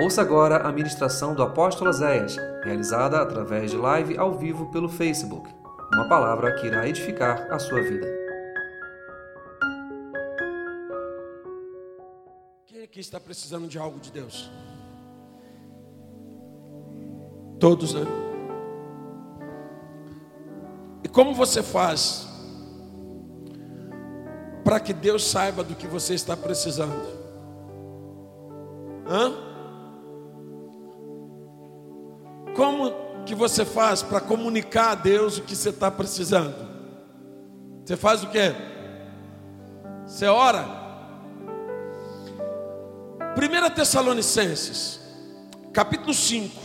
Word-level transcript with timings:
Ouça 0.00 0.22
agora 0.22 0.58
a 0.58 0.70
ministração 0.70 1.34
do 1.34 1.42
apóstolo 1.42 1.92
Zéias, 1.92 2.36
realizada 2.62 3.20
através 3.20 3.72
de 3.72 3.76
live 3.76 4.16
ao 4.16 4.32
vivo 4.32 4.70
pelo 4.70 4.88
Facebook. 4.88 5.52
Uma 5.92 6.08
palavra 6.08 6.54
que 6.54 6.68
irá 6.68 6.88
edificar 6.88 7.52
a 7.52 7.58
sua 7.58 7.82
vida. 7.82 8.06
Quem 12.64 12.84
aqui 12.84 13.00
está 13.00 13.18
precisando 13.18 13.66
de 13.66 13.76
algo 13.76 13.98
de 13.98 14.12
Deus? 14.12 14.48
Todos, 17.58 17.92
né? 17.92 18.06
E 21.02 21.08
como 21.08 21.34
você 21.34 21.60
faz 21.60 22.28
para 24.62 24.78
que 24.78 24.92
Deus 24.92 25.28
saiba 25.28 25.64
do 25.64 25.74
que 25.74 25.88
você 25.88 26.14
está 26.14 26.36
precisando? 26.36 27.18
Hã? 29.04 29.47
Que 33.28 33.34
você 33.34 33.62
faz 33.62 34.02
para 34.02 34.22
comunicar 34.22 34.92
a 34.92 34.94
Deus 34.94 35.36
o 35.36 35.42
que 35.42 35.54
você 35.54 35.68
está 35.68 35.90
precisando? 35.90 36.56
Você 37.84 37.94
faz 37.94 38.24
o 38.24 38.30
quê? 38.30 38.54
Você 40.06 40.24
ora? 40.24 40.64
1 43.36 43.74
Tessalonicenses, 43.74 44.98
capítulo 45.74 46.14
5, 46.14 46.58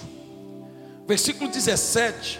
versículo 1.05 1.51
17. 1.51 2.39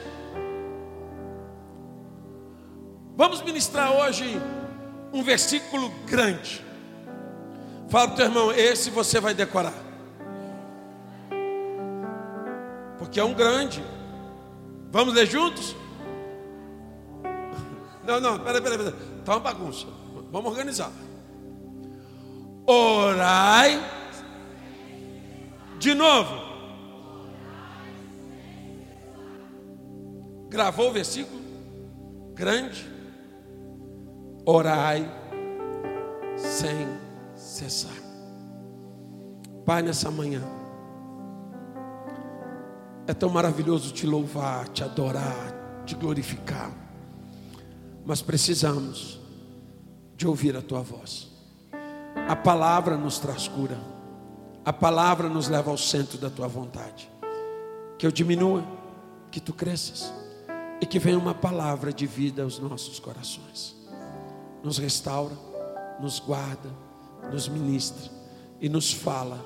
Vamos 3.17 3.41
ministrar 3.41 3.91
hoje 3.91 4.41
um 5.11 5.21
versículo 5.21 5.89
grande. 6.07 6.63
Fala 7.89 8.07
para 8.07 8.13
o 8.13 8.15
teu 8.15 8.25
irmão, 8.27 8.51
esse 8.53 8.89
você 8.89 9.19
vai 9.19 9.33
decorar. 9.33 9.73
Porque 12.97 13.19
é 13.19 13.23
um 13.23 13.33
grande. 13.33 13.83
Vamos 14.93 15.15
ler 15.15 15.25
juntos? 15.25 15.75
Não, 18.05 18.19
não, 18.19 18.37
peraí, 18.37 18.61
peraí, 18.61 18.77
peraí. 18.77 18.93
Está 19.17 19.33
uma 19.33 19.39
bagunça. 19.39 19.87
Vamos 20.31 20.51
organizar. 20.51 20.91
Orai. 22.67 23.83
De 25.79 25.95
novo. 25.95 26.53
Gravou 30.47 30.89
o 30.89 30.93
versículo? 30.93 31.41
Grande. 32.35 32.87
Orai 34.45 35.11
sem 36.37 36.87
cessar. 37.35 37.97
Pai, 39.65 39.81
nessa 39.81 40.11
manhã. 40.11 40.43
É 43.05 43.13
tão 43.13 43.29
maravilhoso 43.29 43.91
te 43.91 44.07
louvar, 44.07 44.67
te 44.69 44.83
adorar, 44.83 45.83
te 45.85 45.95
glorificar. 45.95 46.71
Mas 48.05 48.21
precisamos 48.21 49.19
de 50.15 50.27
ouvir 50.27 50.55
a 50.55 50.61
tua 50.61 50.81
voz. 50.81 51.29
A 52.27 52.35
palavra 52.35 52.95
nos 52.95 53.19
traz 53.19 53.47
cura. 53.47 53.77
A 54.63 54.71
palavra 54.71 55.27
nos 55.27 55.49
leva 55.49 55.69
ao 55.69 55.77
centro 55.77 56.17
da 56.17 56.29
tua 56.29 56.47
vontade. 56.47 57.09
Que 57.97 58.07
eu 58.07 58.11
diminua, 58.11 58.63
que 59.29 59.41
tu 59.41 59.53
cresças 59.53 60.13
e 60.79 60.85
que 60.85 60.99
venha 60.99 61.17
uma 61.17 61.33
palavra 61.33 61.91
de 61.91 62.05
vida 62.05 62.43
aos 62.43 62.59
nossos 62.59 62.99
corações. 62.99 63.75
Nos 64.63 64.77
restaura, 64.77 65.35
nos 65.99 66.19
guarda, 66.19 66.69
nos 67.29 67.49
ministra 67.49 68.09
e 68.61 68.69
nos 68.69 68.93
fala 68.93 69.43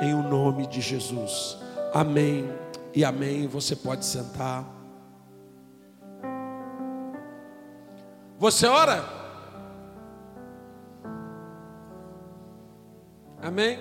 em 0.00 0.12
o 0.12 0.22
nome 0.22 0.66
de 0.66 0.82
Jesus. 0.82 1.56
Amém 1.94 2.67
e 2.94 3.04
amém. 3.04 3.46
Você 3.46 3.76
pode 3.76 4.04
sentar. 4.04 4.64
Você 8.38 8.66
ora? 8.66 9.04
Amém? 13.40 13.78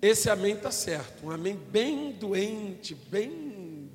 Esse 0.00 0.28
amém 0.28 0.54
está 0.54 0.70
certo. 0.70 1.26
Um 1.26 1.30
amém 1.30 1.56
bem 1.56 2.12
doente, 2.12 2.94
bem. 2.94 3.90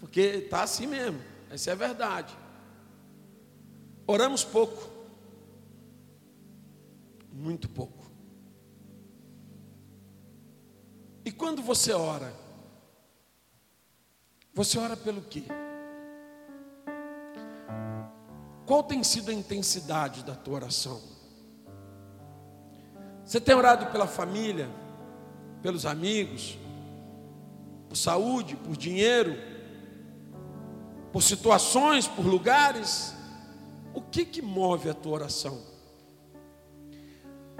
Porque 0.00 0.20
está 0.20 0.62
assim 0.62 0.86
mesmo. 0.86 1.20
Essa 1.50 1.70
é 1.70 1.72
a 1.72 1.76
verdade. 1.76 2.36
Oramos 4.06 4.44
pouco. 4.44 4.90
Muito 7.32 7.68
pouco. 7.68 7.97
E 11.28 11.30
quando 11.30 11.60
você 11.60 11.92
ora, 11.92 12.32
você 14.54 14.78
ora 14.78 14.96
pelo 14.96 15.20
quê? 15.20 15.42
Qual 18.64 18.82
tem 18.82 19.04
sido 19.04 19.30
a 19.30 19.34
intensidade 19.34 20.24
da 20.24 20.34
tua 20.34 20.54
oração? 20.54 21.02
Você 23.26 23.38
tem 23.38 23.54
orado 23.54 23.92
pela 23.92 24.06
família, 24.06 24.70
pelos 25.60 25.84
amigos, 25.84 26.56
por 27.90 27.96
saúde, 27.96 28.56
por 28.56 28.74
dinheiro, 28.74 29.36
por 31.12 31.22
situações, 31.22 32.08
por 32.08 32.24
lugares? 32.24 33.14
O 33.92 34.00
que 34.00 34.24
que 34.24 34.40
move 34.40 34.88
a 34.88 34.94
tua 34.94 35.12
oração? 35.12 35.60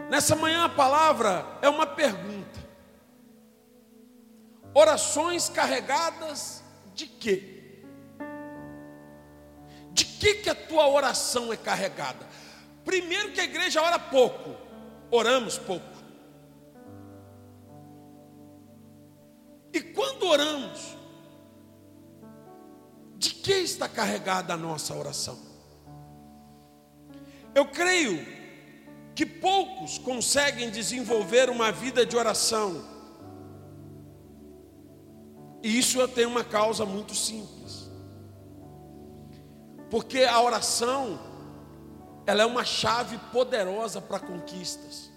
Nessa 0.09 0.35
manhã 0.35 0.65
a 0.65 0.71
palavra 0.71 1.45
é 1.61 1.69
uma 1.69 1.87
pergunta. 1.87 2.68
Orações 4.75 5.49
carregadas 5.49 6.63
de 6.95 7.07
quê? 7.07 7.83
De 9.93 10.05
que 10.05 10.35
que 10.35 10.51
a 10.51 10.55
tua 10.55 10.89
oração 10.89 11.53
é 11.53 11.57
carregada? 11.57 12.27
Primeiro 12.85 13.33
que 13.33 13.41
a 13.41 13.45
igreja 13.45 13.83
ora 13.83 13.99
pouco, 13.99 14.55
oramos 15.11 15.59
pouco. 15.59 15.99
E 19.73 19.81
quando 19.81 20.25
oramos, 20.25 20.97
de 23.17 23.31
que 23.31 23.53
está 23.53 23.89
carregada 23.89 24.55
a 24.55 24.57
nossa 24.57 24.95
oração? 24.95 25.39
Eu 27.55 27.67
creio 27.67 28.25
que 29.15 29.27
poucos 29.27 29.99
conseguem 29.99 30.71
desenvolver 30.71 31.51
uma 31.51 31.73
vida 31.73 32.07
de 32.07 32.17
oração 32.17 32.98
e 35.63 35.79
isso 35.79 36.07
tem 36.09 36.27
uma 36.27 36.45
causa 36.45 36.85
muito 36.85 37.15
simples. 37.15 37.91
Porque 39.91 40.23
a 40.23 40.41
oração, 40.41 41.19
ela 42.27 42.43
é 42.43 42.47
uma 42.47 42.65
chave 42.65 43.19
poderosa 43.33 44.01
para 44.01 44.21
conquistas. 44.21 45.11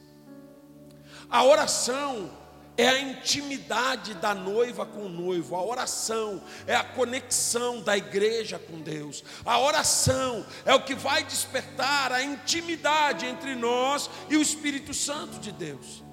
A 1.30 1.44
oração 1.44 2.30
é 2.78 2.88
a 2.88 3.00
intimidade 3.00 4.14
da 4.16 4.34
noiva 4.34 4.86
com 4.86 5.06
o 5.06 5.10
noivo. 5.10 5.56
A 5.56 5.64
oração 5.64 6.42
é 6.66 6.76
a 6.76 6.84
conexão 6.84 7.82
da 7.82 7.98
igreja 7.98 8.58
com 8.58 8.82
Deus. 8.82 9.24
A 9.46 9.60
oração 9.60 10.46
é 10.66 10.74
o 10.74 10.84
que 10.84 10.96
vai 10.96 11.24
despertar 11.24 12.12
a 12.12 12.24
intimidade 12.24 13.26
entre 13.26 13.56
nós 13.56 14.10
e 14.30 14.38
o 14.38 14.42
Espírito 14.42 14.94
Santo 14.94 15.40
de 15.40 15.52
Deus. 15.52 16.04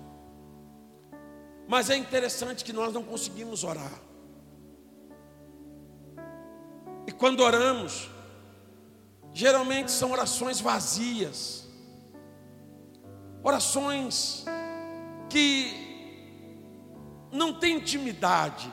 Mas 1.67 1.91
é 1.91 1.97
interessante 1.97 2.65
que 2.65 2.73
nós 2.73 2.93
não 2.93 3.03
conseguimos 3.03 3.63
orar. 3.63 4.08
Quando 7.19 7.41
oramos, 7.41 8.09
geralmente 9.35 9.91
são 9.91 10.13
orações 10.13 10.61
vazias, 10.61 11.67
orações 13.43 14.45
que 15.29 15.89
não 17.33 17.53
têm 17.53 17.79
intimidade, 17.79 18.73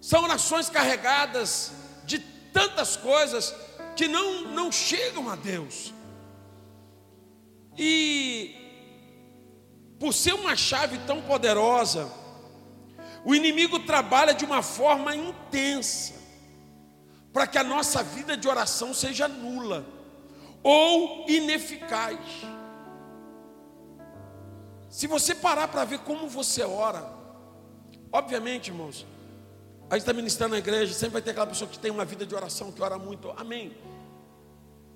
são 0.00 0.22
orações 0.22 0.70
carregadas 0.70 1.72
de 2.04 2.20
tantas 2.52 2.96
coisas 2.96 3.54
que 3.96 4.06
não, 4.06 4.42
não 4.52 4.70
chegam 4.70 5.28
a 5.28 5.34
Deus. 5.34 5.92
E 7.76 8.54
por 9.98 10.14
ser 10.14 10.34
uma 10.34 10.54
chave 10.54 10.98
tão 10.98 11.20
poderosa, 11.20 12.10
o 13.24 13.34
inimigo 13.34 13.80
trabalha 13.80 14.32
de 14.32 14.44
uma 14.44 14.62
forma 14.62 15.14
intensa 15.16 16.19
para 17.32 17.46
que 17.46 17.58
a 17.58 17.64
nossa 17.64 18.02
vida 18.02 18.36
de 18.36 18.48
oração 18.48 18.92
seja 18.92 19.28
nula 19.28 19.86
ou 20.62 21.28
ineficaz. 21.28 22.18
Se 24.88 25.06
você 25.06 25.34
parar 25.34 25.68
para 25.68 25.84
ver 25.84 26.00
como 26.00 26.28
você 26.28 26.62
ora, 26.62 27.08
obviamente, 28.12 28.68
irmãos, 28.68 29.06
a 29.88 29.94
gente 29.94 30.02
está 30.02 30.12
ministrando 30.12 30.52
na 30.52 30.58
igreja, 30.58 30.92
sempre 30.92 31.14
vai 31.14 31.22
ter 31.22 31.30
aquela 31.30 31.46
pessoa 31.46 31.70
que 31.70 31.78
tem 31.78 31.90
uma 31.90 32.04
vida 32.04 32.26
de 32.26 32.34
oração, 32.34 32.72
que 32.72 32.82
ora 32.82 32.98
muito, 32.98 33.30
amém. 33.36 33.76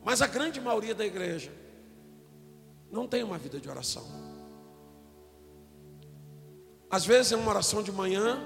Mas 0.04 0.20
a 0.20 0.26
grande 0.26 0.60
maioria 0.60 0.94
da 0.94 1.04
igreja 1.04 1.52
não 2.90 3.08
tem 3.08 3.22
uma 3.22 3.38
vida 3.38 3.58
de 3.58 3.68
oração. 3.68 4.04
Às 6.90 7.04
vezes 7.04 7.32
é 7.32 7.36
uma 7.36 7.50
oração 7.50 7.82
de 7.82 7.90
manhã, 7.90 8.40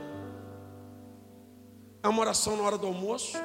é 2.03 2.09
uma 2.09 2.21
oração 2.21 2.57
na 2.57 2.63
hora 2.63 2.79
do 2.79 2.87
almoço, 2.87 3.37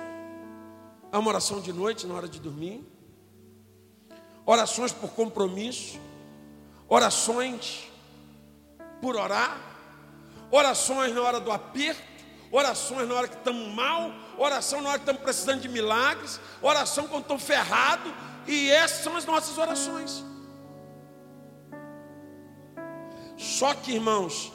é 1.13 1.17
uma 1.17 1.29
oração 1.29 1.61
de 1.61 1.71
noite, 1.71 2.07
na 2.07 2.15
hora 2.15 2.27
de 2.27 2.39
dormir, 2.39 2.83
orações 4.43 4.91
por 4.91 5.11
compromisso, 5.11 5.99
orações 6.89 7.87
por 8.99 9.15
orar, 9.15 9.61
orações 10.49 11.13
na 11.13 11.21
hora 11.21 11.39
do 11.39 11.51
aperto, 11.51 12.01
orações 12.51 13.07
na 13.07 13.13
hora 13.13 13.27
que 13.27 13.35
estamos 13.35 13.71
mal, 13.75 14.11
oração 14.39 14.81
na 14.81 14.89
hora 14.89 14.97
que 14.97 15.03
estamos 15.03 15.21
precisando 15.21 15.61
de 15.61 15.69
milagres, 15.69 16.39
oração 16.63 17.07
quando 17.07 17.21
estamos 17.21 17.43
ferrados, 17.43 18.11
e 18.47 18.71
essas 18.71 19.03
são 19.03 19.15
as 19.15 19.23
nossas 19.23 19.55
orações. 19.59 20.25
Só 23.37 23.75
que, 23.75 23.91
irmãos, 23.91 24.51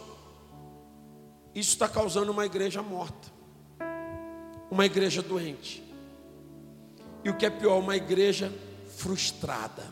isso 1.54 1.70
está 1.70 1.88
causando 1.88 2.32
uma 2.32 2.44
igreja 2.44 2.82
morta, 2.82 3.28
uma 4.68 4.84
igreja 4.84 5.22
doente, 5.22 5.87
e 7.28 7.30
o 7.30 7.36
que 7.36 7.44
é 7.44 7.50
pior, 7.50 7.78
uma 7.78 7.94
igreja 7.94 8.50
frustrada. 8.96 9.84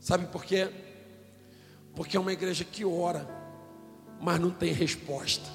Sabe 0.00 0.26
por 0.26 0.44
quê? 0.44 0.70
Porque 1.94 2.16
é 2.16 2.20
uma 2.20 2.32
igreja 2.32 2.64
que 2.64 2.86
ora, 2.86 3.28
mas 4.18 4.40
não 4.40 4.50
tem 4.50 4.72
resposta. 4.72 5.46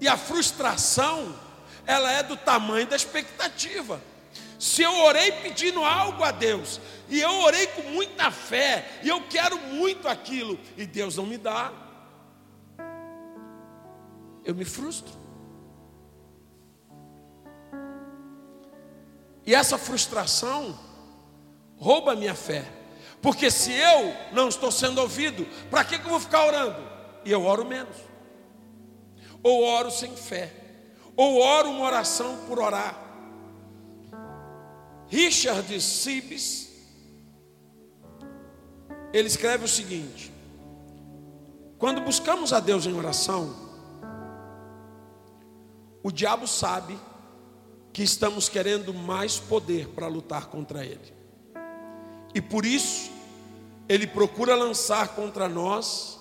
E 0.00 0.08
a 0.08 0.16
frustração, 0.16 1.36
ela 1.84 2.10
é 2.10 2.22
do 2.22 2.38
tamanho 2.38 2.86
da 2.86 2.96
expectativa. 2.96 4.00
Se 4.58 4.80
eu 4.80 4.94
orei 5.02 5.30
pedindo 5.32 5.84
algo 5.84 6.24
a 6.24 6.30
Deus, 6.30 6.80
e 7.10 7.20
eu 7.20 7.40
orei 7.40 7.66
com 7.66 7.82
muita 7.82 8.30
fé, 8.30 9.00
e 9.02 9.08
eu 9.08 9.20
quero 9.28 9.58
muito 9.58 10.08
aquilo, 10.08 10.58
e 10.74 10.86
Deus 10.86 11.16
não 11.16 11.26
me 11.26 11.36
dá, 11.36 11.70
eu 14.42 14.54
me 14.54 14.64
frustro. 14.64 15.27
E 19.48 19.54
essa 19.54 19.78
frustração 19.78 20.78
rouba 21.78 22.12
a 22.12 22.14
minha 22.14 22.34
fé, 22.34 22.70
porque 23.22 23.50
se 23.50 23.72
eu 23.72 24.14
não 24.30 24.46
estou 24.46 24.70
sendo 24.70 25.00
ouvido, 25.00 25.46
para 25.70 25.82
que, 25.84 25.98
que 25.98 26.04
eu 26.04 26.10
vou 26.10 26.20
ficar 26.20 26.44
orando? 26.44 26.76
E 27.24 27.32
eu 27.32 27.42
oro 27.46 27.64
menos, 27.64 27.96
ou 29.42 29.64
oro 29.64 29.90
sem 29.90 30.14
fé, 30.14 30.52
ou 31.16 31.40
oro 31.40 31.70
uma 31.70 31.86
oração 31.86 32.44
por 32.46 32.58
orar. 32.58 32.94
Richard 35.08 35.80
Sibes, 35.80 36.68
ele 39.14 39.28
escreve 39.28 39.64
o 39.64 39.68
seguinte: 39.68 40.30
quando 41.78 42.02
buscamos 42.02 42.52
a 42.52 42.60
Deus 42.60 42.84
em 42.84 42.92
oração, 42.92 43.56
o 46.02 46.12
diabo 46.12 46.46
sabe 46.46 47.07
que 47.92 48.02
estamos 48.02 48.48
querendo 48.48 48.92
mais 48.94 49.38
poder 49.38 49.88
para 49.88 50.06
lutar 50.06 50.46
contra 50.46 50.84
ele, 50.84 51.12
e 52.34 52.40
por 52.40 52.64
isso 52.64 53.10
ele 53.88 54.06
procura 54.06 54.54
lançar 54.54 55.08
contra 55.08 55.48
nós 55.48 56.18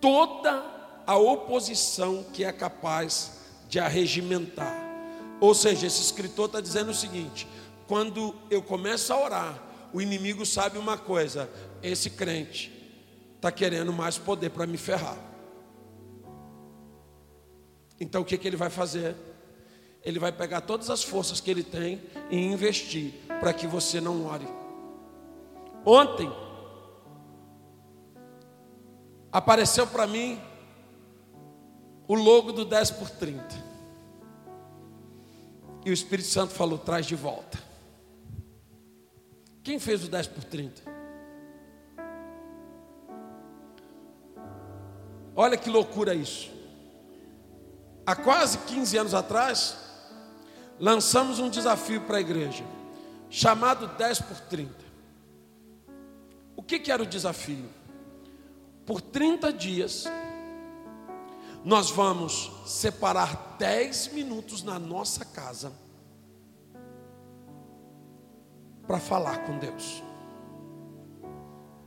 toda 0.00 1.02
a 1.06 1.16
oposição 1.16 2.24
que 2.32 2.44
é 2.44 2.52
capaz 2.52 3.40
de 3.68 3.78
arregimentar. 3.78 4.88
Ou 5.40 5.54
seja, 5.54 5.86
esse 5.86 6.02
escritor 6.02 6.46
está 6.46 6.60
dizendo 6.60 6.90
o 6.90 6.94
seguinte: 6.94 7.46
quando 7.86 8.34
eu 8.50 8.62
começo 8.62 9.12
a 9.12 9.20
orar, 9.20 9.62
o 9.92 10.00
inimigo 10.00 10.44
sabe 10.44 10.78
uma 10.78 10.98
coisa: 10.98 11.48
esse 11.82 12.10
crente 12.10 12.72
está 13.36 13.50
querendo 13.50 13.92
mais 13.92 14.18
poder 14.18 14.50
para 14.50 14.66
me 14.66 14.76
ferrar. 14.76 15.16
Então 17.98 18.22
o 18.22 18.24
que, 18.24 18.36
que 18.36 18.48
ele 18.48 18.56
vai 18.56 18.70
fazer? 18.70 19.14
Ele 20.04 20.18
vai 20.18 20.32
pegar 20.32 20.62
todas 20.62 20.88
as 20.88 21.02
forças 21.02 21.40
que 21.40 21.50
ele 21.50 21.62
tem 21.62 22.02
e 22.30 22.36
investir 22.36 23.12
para 23.40 23.52
que 23.52 23.66
você 23.66 24.00
não 24.00 24.26
ore. 24.26 24.48
Ontem 25.84 26.30
apareceu 29.30 29.86
para 29.86 30.06
mim 30.06 30.40
o 32.08 32.14
logo 32.14 32.52
do 32.52 32.64
10 32.64 32.90
por 32.92 33.10
30. 33.10 33.70
E 35.84 35.90
o 35.90 35.94
Espírito 35.94 36.28
Santo 36.28 36.52
falou: 36.52 36.78
traz 36.78 37.06
de 37.06 37.14
volta. 37.14 37.58
Quem 39.62 39.78
fez 39.78 40.04
o 40.04 40.08
10 40.08 40.26
por 40.28 40.44
30? 40.44 40.82
Olha 45.36 45.56
que 45.56 45.70
loucura 45.70 46.14
isso. 46.14 46.50
Há 48.04 48.16
quase 48.16 48.58
15 48.58 48.98
anos 48.98 49.14
atrás, 49.14 49.76
lançamos 50.80 51.38
um 51.38 51.50
desafio 51.50 52.00
para 52.00 52.16
a 52.16 52.20
igreja, 52.20 52.64
chamado 53.28 53.86
10 53.86 54.22
por 54.22 54.40
30. 54.40 54.74
O 56.56 56.62
que, 56.62 56.78
que 56.78 56.90
era 56.90 57.02
o 57.02 57.06
desafio? 57.06 57.68
Por 58.86 59.02
30 59.02 59.52
dias, 59.52 60.06
nós 61.62 61.90
vamos 61.90 62.50
separar 62.64 63.56
10 63.58 64.14
minutos 64.14 64.62
na 64.62 64.78
nossa 64.78 65.24
casa 65.24 65.72
para 68.86 68.98
falar 68.98 69.44
com 69.44 69.58
Deus. 69.58 70.02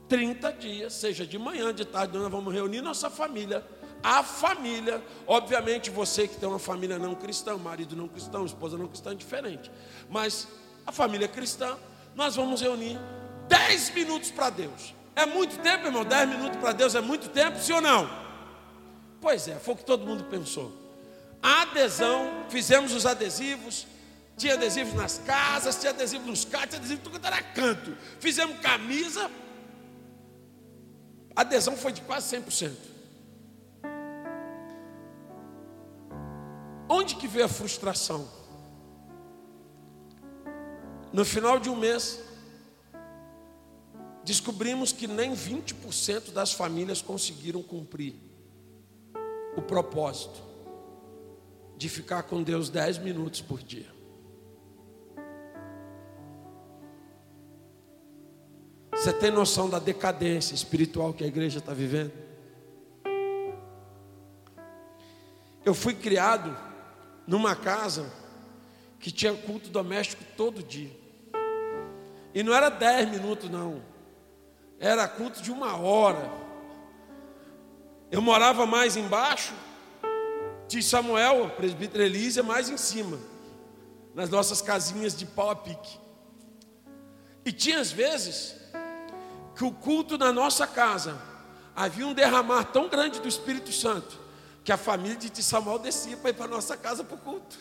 30 0.08 0.52
dias, 0.52 0.92
seja 0.92 1.26
de 1.26 1.38
manhã, 1.38 1.74
de 1.74 1.84
tarde, 1.84 2.16
nós 2.16 2.30
vamos 2.30 2.54
reunir 2.54 2.80
nossa 2.80 3.10
família. 3.10 3.66
A 4.04 4.22
família, 4.22 5.02
obviamente 5.26 5.88
você 5.88 6.28
que 6.28 6.36
tem 6.36 6.46
uma 6.46 6.58
família 6.58 6.98
não 6.98 7.14
cristã, 7.14 7.56
marido 7.56 7.96
não 7.96 8.06
cristão, 8.06 8.44
esposa 8.44 8.76
não 8.76 8.86
cristã, 8.86 9.12
é 9.12 9.14
diferente. 9.14 9.70
Mas 10.10 10.46
a 10.86 10.92
família 10.92 11.26
cristã, 11.26 11.74
nós 12.14 12.36
vamos 12.36 12.60
reunir 12.60 13.00
10 13.48 13.94
minutos 13.94 14.30
para 14.30 14.50
Deus. 14.50 14.94
É 15.16 15.24
muito 15.24 15.58
tempo, 15.62 15.86
irmão? 15.86 16.04
10 16.04 16.28
minutos 16.28 16.60
para 16.60 16.72
Deus 16.72 16.94
é 16.94 17.00
muito 17.00 17.30
tempo, 17.30 17.58
sim 17.58 17.72
ou 17.72 17.80
não? 17.80 18.06
Pois 19.22 19.48
é, 19.48 19.54
foi 19.54 19.72
o 19.72 19.76
que 19.78 19.84
todo 19.84 20.04
mundo 20.04 20.24
pensou. 20.24 20.70
A 21.42 21.62
adesão, 21.62 22.44
fizemos 22.50 22.92
os 22.92 23.06
adesivos, 23.06 23.86
tinha 24.36 24.52
adesivo 24.52 24.94
nas 24.98 25.16
casas, 25.16 25.80
tinha 25.80 25.92
adesivo 25.92 26.26
nos 26.26 26.44
carros, 26.44 26.68
tinha 26.68 26.78
adesivo 26.78 27.00
tudo 27.00 27.26
era 27.26 27.40
canto. 27.40 27.96
Fizemos 28.20 28.60
camisa. 28.60 29.30
A 31.34 31.40
adesão 31.40 31.74
foi 31.74 31.92
de 31.92 32.02
quase 32.02 32.36
100%. 32.36 32.93
Onde 36.88 37.16
que 37.16 37.26
veio 37.26 37.46
a 37.46 37.48
frustração? 37.48 38.28
No 41.12 41.24
final 41.24 41.58
de 41.58 41.70
um 41.70 41.76
mês, 41.76 42.20
descobrimos 44.24 44.92
que 44.92 45.06
nem 45.06 45.32
20% 45.32 46.32
das 46.32 46.52
famílias 46.52 47.00
conseguiram 47.00 47.62
cumprir 47.62 48.14
o 49.56 49.62
propósito 49.62 50.42
de 51.76 51.88
ficar 51.88 52.24
com 52.24 52.42
Deus 52.42 52.68
10 52.68 52.98
minutos 52.98 53.40
por 53.40 53.62
dia. 53.62 53.92
Você 58.92 59.12
tem 59.12 59.30
noção 59.30 59.68
da 59.68 59.78
decadência 59.78 60.54
espiritual 60.54 61.12
que 61.12 61.24
a 61.24 61.26
igreja 61.26 61.58
está 61.58 61.74
vivendo? 61.74 62.12
Eu 65.64 65.74
fui 65.74 65.94
criado 65.94 66.73
numa 67.26 67.54
casa 67.56 68.10
que 68.98 69.10
tinha 69.10 69.34
culto 69.34 69.70
doméstico 69.70 70.24
todo 70.36 70.62
dia. 70.62 70.90
E 72.34 72.42
não 72.42 72.54
era 72.54 72.68
dez 72.68 73.08
minutos, 73.08 73.50
não. 73.50 73.82
Era 74.78 75.06
culto 75.06 75.42
de 75.42 75.52
uma 75.52 75.76
hora. 75.76 76.30
Eu 78.10 78.20
morava 78.20 78.66
mais 78.66 78.96
embaixo 78.96 79.54
de 80.68 80.82
Samuel, 80.82 81.50
presbítero 81.50 82.02
Elísia, 82.02 82.42
mais 82.42 82.68
em 82.68 82.76
cima. 82.76 83.18
Nas 84.14 84.30
nossas 84.30 84.60
casinhas 84.62 85.16
de 85.16 85.26
pau 85.26 85.50
a 85.50 85.56
pique. 85.56 85.98
E 87.44 87.52
tinha 87.52 87.80
às 87.80 87.92
vezes 87.92 88.56
que 89.54 89.64
o 89.64 89.70
culto 89.70 90.16
na 90.16 90.32
nossa 90.32 90.66
casa 90.66 91.20
havia 91.76 92.06
um 92.06 92.14
derramar 92.14 92.64
tão 92.64 92.88
grande 92.88 93.20
do 93.20 93.28
Espírito 93.28 93.70
Santo 93.70 94.23
que 94.64 94.72
a 94.72 94.76
família 94.76 95.16
de 95.16 95.42
Samuel 95.42 95.78
descia 95.78 96.16
para 96.16 96.30
ir 96.30 96.32
para 96.34 96.46
a 96.46 96.48
nossa 96.48 96.76
casa 96.76 97.04
para 97.04 97.14
o 97.14 97.18
culto. 97.18 97.58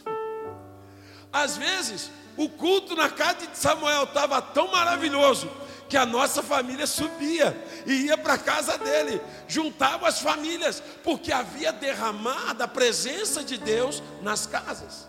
Às 1.32 1.58
vezes, 1.58 2.10
o 2.38 2.48
culto 2.48 2.96
na 2.96 3.10
casa 3.10 3.46
de 3.46 3.58
Samuel 3.58 4.04
estava 4.04 4.42
tão 4.42 4.72
maravilhoso 4.72 5.52
que 5.90 5.98
a 5.98 6.06
nossa 6.06 6.42
família 6.42 6.88
subia 6.88 7.56
e 7.86 8.06
ia 8.06 8.18
para 8.18 8.36
a 8.36 8.38
casa 8.38 8.78
dele, 8.78 9.22
juntava 9.48 10.08
as 10.08 10.22
famílias, 10.22 10.82
porque 11.04 11.32
havia 11.32 11.74
derramado 11.74 12.64
a 12.64 12.68
presença 12.68 13.44
de 13.44 13.58
Deus 13.58 14.02
nas 14.22 14.48
casas. 14.48 15.08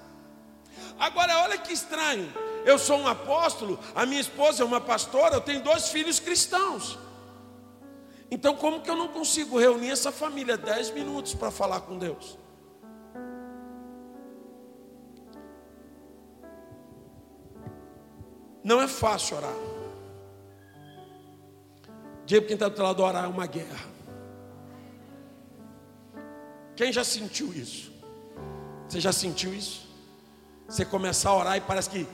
Agora, 0.99 1.43
olha 1.45 1.59
que 1.59 1.73
estranho 1.73 2.31
eu 2.65 2.79
sou 2.79 2.99
um 2.99 3.07
apóstolo, 3.07 3.79
a 3.95 4.07
minha 4.07 4.21
esposa 4.21 4.63
é 4.63 4.67
uma 4.67 4.81
pastora, 4.81 5.35
eu 5.35 5.41
tenho 5.41 5.63
dois 5.63 5.91
filhos 5.91 6.19
cristãos. 6.19 6.99
Então, 8.35 8.57
como 8.57 8.81
que 8.81 8.91
eu 8.91 8.97
não 8.97 9.07
consigo 9.07 9.61
reunir 9.61 9.93
essa 9.93 10.11
família 10.11 10.57
10 10.57 10.91
minutos 10.91 11.35
para 11.35 11.53
falar 11.53 11.83
com 11.83 11.97
Deus? 11.97 12.37
Não 18.65 18.83
é 18.83 18.89
fácil 18.89 19.37
orar. 19.37 19.55
Diga 22.27 22.45
quem 22.45 22.55
está 22.55 22.69
do 22.69 22.83
lado 22.83 23.05
orar 23.05 23.25
é 23.25 23.29
uma 23.29 23.47
guerra. 23.47 23.87
Quem 26.75 26.93
já 26.93 27.05
sentiu 27.05 27.55
isso? 27.55 27.93
Você 28.89 28.99
já 28.99 29.13
sentiu 29.13 29.55
isso? 29.55 29.89
Você 30.69 30.85
começar 30.85 31.31
a 31.31 31.37
orar 31.37 31.57
e 31.57 31.61
parece 31.61 31.89
que 31.89 32.05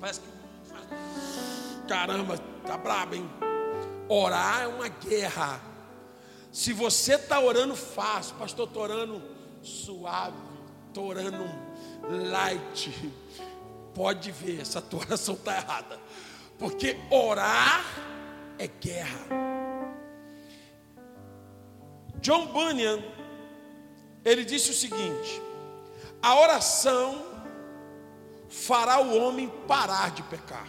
parece 0.00 0.18
que 0.18 0.26
caramba, 1.86 2.36
tá 2.66 2.76
brabo, 2.76 3.14
hein? 3.14 3.49
Orar 4.12 4.62
é 4.62 4.66
uma 4.66 4.88
guerra. 4.88 5.60
Se 6.50 6.72
você 6.72 7.14
está 7.14 7.38
orando 7.38 7.76
fácil, 7.76 8.34
pastor, 8.34 8.66
estou 8.66 8.82
orando 8.82 9.22
suave, 9.62 10.36
estou 10.88 11.06
orando 11.06 11.44
light, 12.28 12.90
pode 13.94 14.32
ver, 14.32 14.62
essa 14.62 14.82
tua 14.82 15.02
oração 15.02 15.34
está 15.36 15.56
errada. 15.56 16.00
Porque 16.58 16.96
orar 17.08 17.84
é 18.58 18.66
guerra. 18.66 19.28
John 22.20 22.46
Bunyan, 22.46 23.04
ele 24.24 24.44
disse 24.44 24.72
o 24.72 24.74
seguinte: 24.74 25.40
a 26.20 26.34
oração 26.34 27.26
fará 28.48 29.00
o 29.00 29.16
homem 29.16 29.48
parar 29.68 30.10
de 30.10 30.24
pecar, 30.24 30.66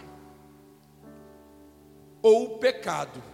ou 2.22 2.44
o 2.44 2.58
pecado 2.58 3.31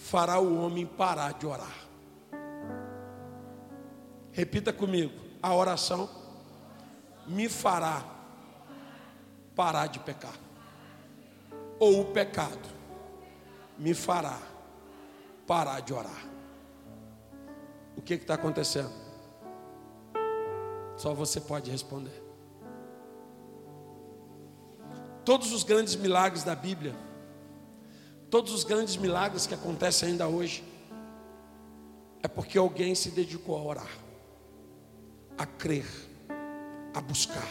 fará 0.00 0.40
o 0.40 0.58
homem 0.64 0.86
parar 0.86 1.34
de 1.34 1.46
orar. 1.46 1.86
Repita 4.32 4.72
comigo: 4.72 5.12
a 5.42 5.54
oração 5.54 6.08
me 7.26 7.48
fará 7.48 8.02
parar 9.54 9.86
de 9.88 9.98
pecar, 10.00 10.34
ou 11.78 12.00
o 12.00 12.04
pecado 12.06 12.68
me 13.78 13.92
fará 13.94 14.38
parar 15.46 15.80
de 15.80 15.92
orar. 15.92 16.24
O 17.96 18.00
que 18.00 18.14
está 18.14 18.34
acontecendo? 18.34 18.92
Só 20.96 21.12
você 21.12 21.40
pode 21.40 21.70
responder. 21.70 22.24
Todos 25.24 25.52
os 25.52 25.62
grandes 25.62 25.94
milagres 25.96 26.42
da 26.42 26.54
Bíblia, 26.54 26.94
todos 28.30 28.52
os 28.52 28.62
grandes 28.62 28.96
milagres 28.96 29.46
que 29.46 29.54
acontecem 29.54 30.10
ainda 30.10 30.28
hoje, 30.28 30.62
é 32.22 32.28
porque 32.28 32.56
alguém 32.56 32.94
se 32.94 33.10
dedicou 33.10 33.56
a 33.56 33.62
orar, 33.62 33.98
a 35.36 35.44
crer, 35.44 35.86
a 36.94 37.00
buscar. 37.00 37.48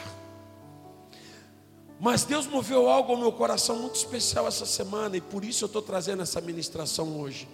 Mas 1.99 2.23
Deus 2.23 2.47
moveu 2.47 2.89
algo 2.89 3.11
ao 3.11 3.17
meu 3.17 3.31
coração 3.33 3.75
muito 3.77 3.95
especial 3.95 4.47
essa 4.47 4.65
semana 4.65 5.17
e 5.17 5.21
por 5.21 5.43
isso 5.43 5.65
eu 5.65 5.67
estou 5.67 5.81
trazendo 5.81 6.23
essa 6.23 6.39
ministração 6.39 7.19
hoje. 7.19 7.45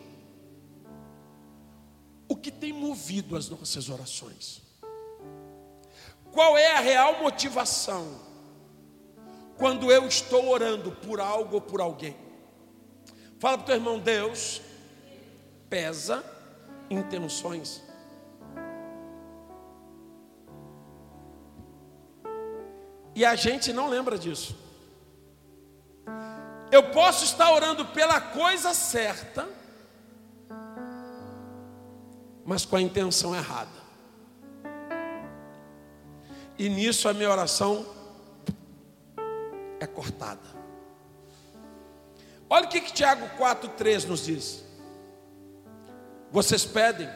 O 2.28 2.36
que 2.36 2.52
tem 2.52 2.72
movido 2.72 3.36
as 3.36 3.50
nossas 3.50 3.90
orações? 3.90 4.62
Qual 6.32 6.56
é 6.58 6.76
a 6.76 6.80
real 6.80 7.24
motivação 7.24 8.20
quando 9.58 9.92
eu 9.92 10.06
estou 10.06 10.50
orando 10.50 10.92
por 10.92 11.20
algo 11.20 11.56
ou 11.56 11.62
por 11.62 11.82
alguém? 11.82 12.25
Fala 13.46 13.60
para 13.60 13.64
o 13.64 13.68
teu 13.68 13.76
irmão, 13.76 14.00
Deus 14.00 14.60
pesa 15.70 16.26
intenções. 16.90 17.80
E 23.14 23.24
a 23.24 23.36
gente 23.36 23.72
não 23.72 23.88
lembra 23.88 24.18
disso. 24.18 24.58
Eu 26.72 26.90
posso 26.90 27.24
estar 27.24 27.52
orando 27.54 27.86
pela 27.86 28.20
coisa 28.20 28.74
certa, 28.74 29.48
mas 32.44 32.66
com 32.66 32.78
a 32.78 32.82
intenção 32.82 33.36
errada. 33.36 33.80
E 36.58 36.68
nisso 36.68 37.08
a 37.08 37.14
minha 37.14 37.30
oração 37.30 37.86
é 39.80 39.86
cortada. 39.86 40.65
Olha 42.50 42.66
o 42.66 42.70
que, 42.70 42.82
que 42.82 42.94
Tiago 42.94 43.28
4,3 43.38 44.08
nos 44.08 44.26
diz. 44.26 44.64
Vocês 46.32 46.66
pedem 46.66 47.10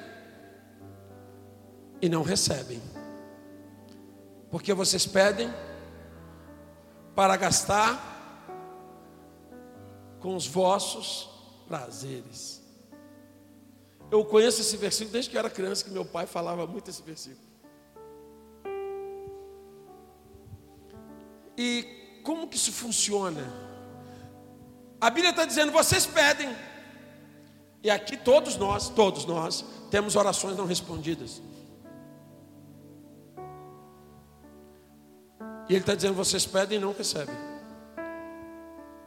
e 2.01 2.07
não 2.07 2.23
recebem, 2.23 2.81
porque 4.49 4.73
vocês 4.73 5.05
pedem 5.05 5.53
para 7.15 7.35
gastar 7.35 8.09
com 10.19 10.35
os 10.35 10.47
vossos 10.47 11.29
prazeres. 11.67 12.59
Eu 14.11 14.25
conheço 14.25 14.61
esse 14.61 14.75
versículo 14.77 15.11
desde 15.11 15.29
que 15.29 15.37
eu 15.37 15.39
era 15.39 15.49
criança, 15.49 15.83
que 15.83 15.91
meu 15.91 16.05
pai 16.05 16.25
falava 16.25 16.65
muito 16.65 16.89
esse 16.89 17.01
versículo. 17.01 17.47
E 21.57 22.21
como 22.23 22.47
que 22.47 22.55
isso 22.55 22.71
funciona? 22.71 23.43
A 25.01 25.09
Bíblia 25.09 25.29
está 25.29 25.45
dizendo: 25.45 25.71
vocês 25.71 26.05
pedem, 26.05 26.55
e 27.81 27.89
aqui 27.89 28.17
todos 28.17 28.57
nós, 28.57 28.89
todos 28.89 29.25
nós, 29.25 29.63
temos 29.89 30.15
orações 30.15 30.57
não 30.57 30.65
respondidas. 30.65 31.41
E 35.69 35.73
ele 35.73 35.79
está 35.79 35.95
dizendo: 35.95 36.15
vocês 36.15 36.45
pedem 36.45 36.77
e 36.77 36.81
não 36.81 36.93
recebem, 36.93 37.35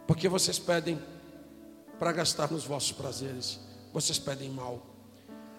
porque 0.06 0.28
vocês 0.28 0.58
pedem 0.58 1.00
para 1.98 2.12
gastar 2.12 2.50
nos 2.50 2.64
vossos 2.64 2.92
prazeres, 2.92 3.60
vocês 3.92 4.18
pedem 4.18 4.50
mal. 4.50 4.86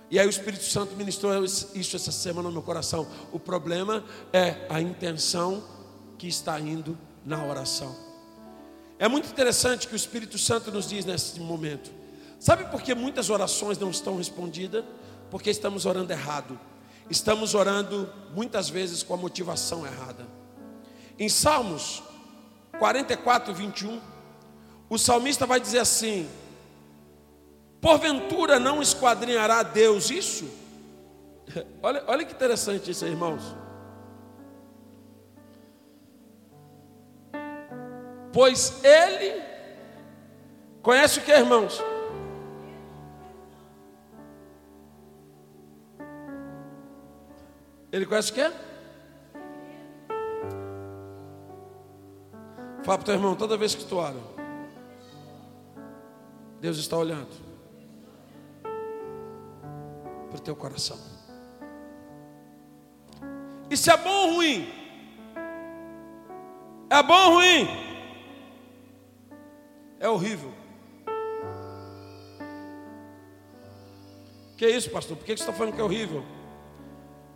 E 0.10 0.20
aí 0.20 0.28
o 0.28 0.30
Espírito 0.30 0.64
Santo 0.66 0.96
ministrou 0.96 1.44
isso 1.44 1.96
essa 1.96 2.12
semana 2.12 2.48
no 2.48 2.54
meu 2.54 2.62
coração. 2.62 3.08
O 3.32 3.40
problema 3.40 4.04
é 4.32 4.68
a 4.70 4.80
intenção 4.80 5.64
que 6.18 6.28
está 6.28 6.60
indo 6.60 6.98
na 7.26 7.44
oração. 7.44 8.03
É 9.04 9.08
muito 9.10 9.30
interessante 9.30 9.86
que 9.86 9.94
o 9.94 9.98
Espírito 9.98 10.38
Santo 10.38 10.72
nos 10.72 10.88
diz 10.88 11.04
nesse 11.04 11.38
momento. 11.38 11.92
Sabe 12.40 12.64
por 12.72 12.82
que 12.82 12.96
muitas 12.96 13.30
orações 13.30 13.78
não 13.78 13.92
estão 13.92 14.16
respondidas? 14.16 14.86
Porque 15.30 15.50
estamos 15.50 15.86
orando 15.86 16.14
errado. 16.14 16.58
Estamos 17.10 17.54
orando 17.54 18.10
muitas 18.34 18.70
vezes 18.70 19.04
com 19.04 19.14
a 19.14 19.18
motivação 19.18 19.86
errada. 19.86 20.26
Em 21.20 21.28
Salmos 21.28 22.02
44, 22.80 23.54
21, 23.54 24.00
o 24.90 24.98
salmista 24.98 25.46
vai 25.46 25.60
dizer 25.60 25.80
assim: 25.80 26.30
Porventura 27.82 28.58
não 28.58 28.82
esquadrinhará 28.82 29.64
Deus 29.64 30.10
isso? 30.10 30.46
Olha, 31.84 32.02
olha 32.08 32.24
que 32.24 32.32
interessante 32.32 32.90
isso, 32.90 33.06
irmãos. 33.06 33.63
Pois 38.34 38.84
ele 38.84 39.44
conhece 40.82 41.20
o 41.20 41.22
que, 41.22 41.32
irmãos? 41.32 41.80
Ele 47.92 48.08
conhece 48.08 48.32
o 48.32 48.34
que? 48.34 48.52
Fala 52.84 52.98
para 52.98 53.02
o 53.02 53.04
teu 53.04 53.14
irmão, 53.14 53.36
toda 53.36 53.56
vez 53.56 53.76
que 53.76 53.86
tu 53.86 53.98
ora, 53.98 54.18
Deus 56.60 56.78
está 56.78 56.98
olhando 56.98 57.30
para 60.30 60.38
o 60.38 60.42
teu 60.42 60.56
coração. 60.56 60.98
Isso 63.70 63.92
é 63.92 63.98
bom 63.98 64.10
ou 64.10 64.34
ruim? 64.38 64.68
É 66.90 67.04
bom 67.04 67.14
ou 67.14 67.34
ruim? 67.36 67.93
É 70.04 70.10
horrível. 70.10 70.52
Que 74.58 74.66
é 74.66 74.70
isso, 74.70 74.90
pastor? 74.90 75.16
Por 75.16 75.26
que 75.26 75.32
você 75.32 75.44
está 75.44 75.54
falando 75.54 75.76
que 75.76 75.80
é 75.80 75.84
horrível? 75.84 76.26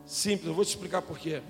Simples, 0.05 0.47
eu 0.49 0.53
vou 0.53 0.65
te 0.65 0.71
explicar 0.71 1.01
por 1.01 1.17
quê. 1.17 1.41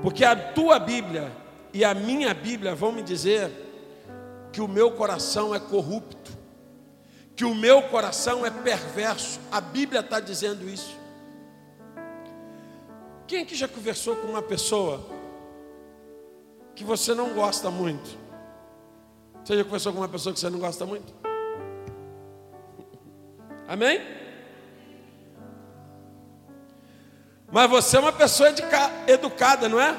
Porque 0.00 0.24
a 0.24 0.36
tua 0.52 0.78
Bíblia 0.78 1.32
e 1.74 1.84
a 1.84 1.94
minha 1.94 2.32
Bíblia 2.32 2.76
vão 2.76 2.92
me 2.92 3.02
dizer 3.02 3.50
que 4.52 4.60
o 4.60 4.68
meu 4.68 4.92
coração 4.92 5.52
é 5.52 5.58
corrupto, 5.58 6.30
que 7.34 7.44
o 7.44 7.52
meu 7.52 7.82
coração 7.82 8.46
é 8.46 8.52
perverso. 8.52 9.40
A 9.50 9.60
Bíblia 9.60 9.98
está 9.98 10.20
dizendo 10.20 10.68
isso. 10.70 10.96
Quem 13.26 13.42
aqui 13.42 13.56
já 13.56 13.66
conversou 13.66 14.14
com 14.14 14.28
uma 14.28 14.42
pessoa 14.42 15.04
que 16.72 16.84
você 16.84 17.16
não 17.16 17.34
gosta 17.34 17.68
muito? 17.68 18.22
Você 19.44 19.56
já 19.56 19.64
conversou 19.64 19.92
com 19.92 19.98
uma 19.98 20.08
pessoa 20.08 20.32
que 20.32 20.38
você 20.38 20.48
não 20.48 20.58
gosta 20.58 20.86
muito? 20.86 21.12
Amém? 23.66 24.00
Mas 27.50 27.68
você 27.68 27.96
é 27.96 28.00
uma 28.00 28.12
pessoa 28.12 28.48
educada, 29.06 29.68
não 29.68 29.80
é? 29.80 29.94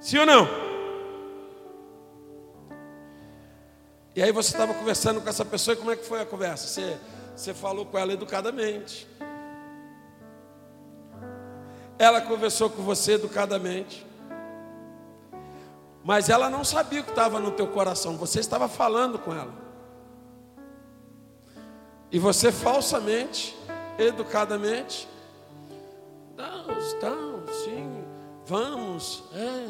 Sim 0.00 0.18
ou 0.18 0.26
não? 0.26 0.48
E 4.14 4.22
aí 4.22 4.32
você 4.32 4.50
estava 4.50 4.72
conversando 4.72 5.20
com 5.20 5.28
essa 5.28 5.44
pessoa 5.44 5.74
e 5.74 5.76
como 5.76 5.90
é 5.90 5.96
que 5.96 6.06
foi 6.06 6.22
a 6.22 6.26
conversa? 6.26 6.66
Você, 6.66 6.98
você 7.36 7.52
falou 7.52 7.84
com 7.84 7.98
ela 7.98 8.14
educadamente. 8.14 9.06
Ela 11.98 12.22
conversou 12.22 12.70
com 12.70 12.82
você 12.82 13.12
educadamente. 13.12 14.06
Mas 16.06 16.28
ela 16.28 16.48
não 16.48 16.62
sabia 16.62 17.00
o 17.00 17.04
que 17.04 17.10
estava 17.10 17.40
no 17.40 17.50
teu 17.50 17.66
coração. 17.66 18.16
Você 18.16 18.38
estava 18.38 18.68
falando 18.68 19.18
com 19.18 19.34
ela. 19.34 19.52
E 22.12 22.18
você 22.20 22.52
falsamente, 22.52 23.58
educadamente, 23.98 25.08
não, 26.36 26.78
estão, 26.78 27.42
sim, 27.64 28.04
vamos, 28.46 29.24
é, 29.34 29.66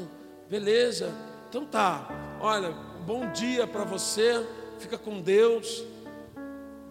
beleza. 0.46 1.10
Então 1.48 1.64
tá. 1.64 2.06
Olha, 2.38 2.70
bom 3.06 3.32
dia 3.32 3.66
para 3.66 3.84
você. 3.84 4.46
Fica 4.78 4.98
com 4.98 5.22
Deus. 5.22 5.82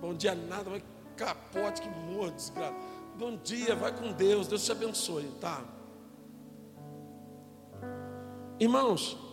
Bom 0.02 0.16
dia 0.16 0.34
nada, 0.34 0.72
vai 0.72 0.84
capote 1.16 1.84
que 1.84 1.90
morro, 1.90 2.32
desgraça. 2.32 2.74
Bom 3.16 3.38
dia, 3.38 3.76
vai 3.76 3.92
com 3.92 4.12
Deus. 4.12 4.48
Deus 4.48 4.66
te 4.66 4.72
abençoe, 4.72 5.32
tá? 5.40 5.62
Irmãos, 8.60 9.25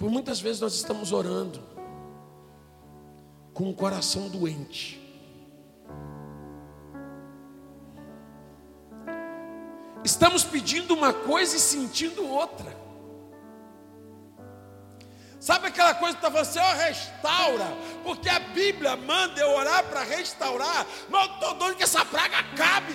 por 0.00 0.10
muitas 0.10 0.40
vezes 0.40 0.62
nós 0.62 0.72
estamos 0.72 1.12
orando 1.12 1.62
com 3.52 3.64
um 3.64 3.72
coração 3.74 4.30
doente. 4.30 4.98
Estamos 10.02 10.42
pedindo 10.42 10.94
uma 10.94 11.12
coisa 11.12 11.54
e 11.54 11.60
sentindo 11.60 12.26
outra. 12.26 12.74
Sabe 15.38 15.66
aquela 15.66 15.92
coisa 15.92 16.16
que 16.16 16.26
está 16.26 16.30
falando 16.30 16.48
assim, 16.48 16.58
ó, 16.58 16.82
restaura, 16.82 17.66
porque 18.02 18.30
a 18.30 18.38
Bíblia 18.38 18.96
manda 18.96 19.38
eu 19.38 19.50
orar 19.50 19.84
para 19.84 20.02
restaurar, 20.02 20.86
mas 21.10 21.28
eu 21.28 21.34
estou 21.34 21.54
doido 21.56 21.76
que 21.76 21.82
essa 21.82 22.06
praga 22.06 22.38
acabe. 22.38 22.94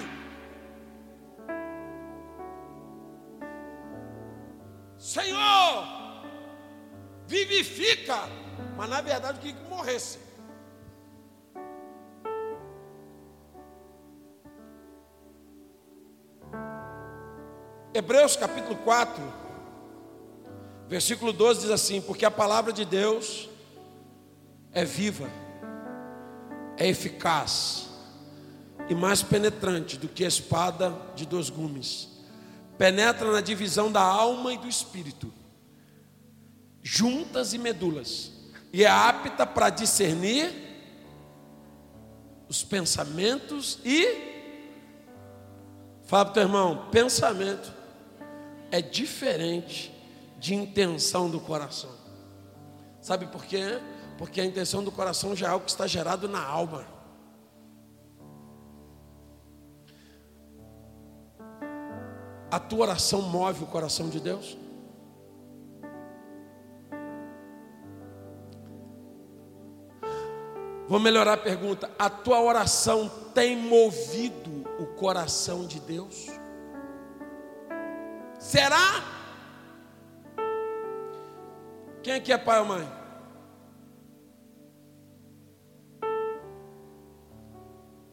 Vivifica, 7.27 8.29
mas 8.77 8.89
na 8.89 9.01
verdade 9.01 9.39
queria 9.39 9.55
que 9.55 9.69
morresse. 9.69 10.19
Hebreus 17.93 18.35
capítulo 18.35 18.75
4, 18.77 19.23
versículo 20.87 21.31
12 21.31 21.61
diz 21.61 21.69
assim: 21.69 22.01
Porque 22.01 22.25
a 22.25 22.31
palavra 22.31 22.73
de 22.73 22.83
Deus 22.83 23.49
é 24.73 24.83
viva, 24.83 25.29
é 26.77 26.87
eficaz 26.87 27.89
e 28.89 28.93
mais 28.93 29.23
penetrante 29.23 29.97
do 29.97 30.07
que 30.07 30.23
a 30.25 30.27
espada 30.27 30.93
de 31.15 31.25
dois 31.25 31.49
gumes, 31.49 32.09
penetra 32.77 33.31
na 33.31 33.41
divisão 33.41 33.91
da 33.91 34.01
alma 34.01 34.53
e 34.53 34.57
do 34.57 34.67
espírito, 34.67 35.33
juntas 36.87 37.51
e 37.51 37.57
medulas, 37.57 38.31
e 38.71 38.83
é 38.83 38.87
apta 38.87 39.43
para 39.43 39.71
discernir 39.71 40.53
os 42.47 42.63
pensamentos 42.63 43.79
e. 43.83 44.35
Fala 46.03 46.25
para 46.25 46.31
o 46.31 46.33
teu 46.35 46.43
irmão, 46.43 46.87
pensamento 46.91 47.73
é 48.69 48.79
diferente 48.79 49.91
de 50.37 50.53
intenção 50.53 51.27
do 51.27 51.39
coração. 51.39 51.89
Sabe 53.01 53.25
por 53.25 53.43
quê? 53.45 53.81
Porque 54.19 54.39
a 54.39 54.45
intenção 54.45 54.83
do 54.83 54.91
coração 54.91 55.35
já 55.35 55.47
é 55.47 55.49
algo 55.49 55.65
que 55.65 55.71
está 55.71 55.87
gerado 55.87 56.29
na 56.29 56.45
alma. 56.45 56.85
A 62.51 62.59
tua 62.59 62.81
oração 62.81 63.23
move 63.23 63.63
o 63.63 63.67
coração 63.67 64.07
de 64.07 64.19
Deus? 64.19 64.55
Vou 70.87 70.99
melhorar 70.99 71.33
a 71.33 71.37
pergunta. 71.37 71.89
A 71.97 72.09
tua 72.09 72.41
oração 72.41 73.09
tem 73.33 73.57
movido 73.57 74.63
o 74.79 74.85
coração 74.95 75.65
de 75.65 75.79
Deus? 75.79 76.27
Será? 78.39 79.03
Quem 82.03 82.13
aqui 82.13 82.31
é 82.31 82.37
pai 82.37 82.59
ou 82.59 82.65
mãe? 82.65 82.87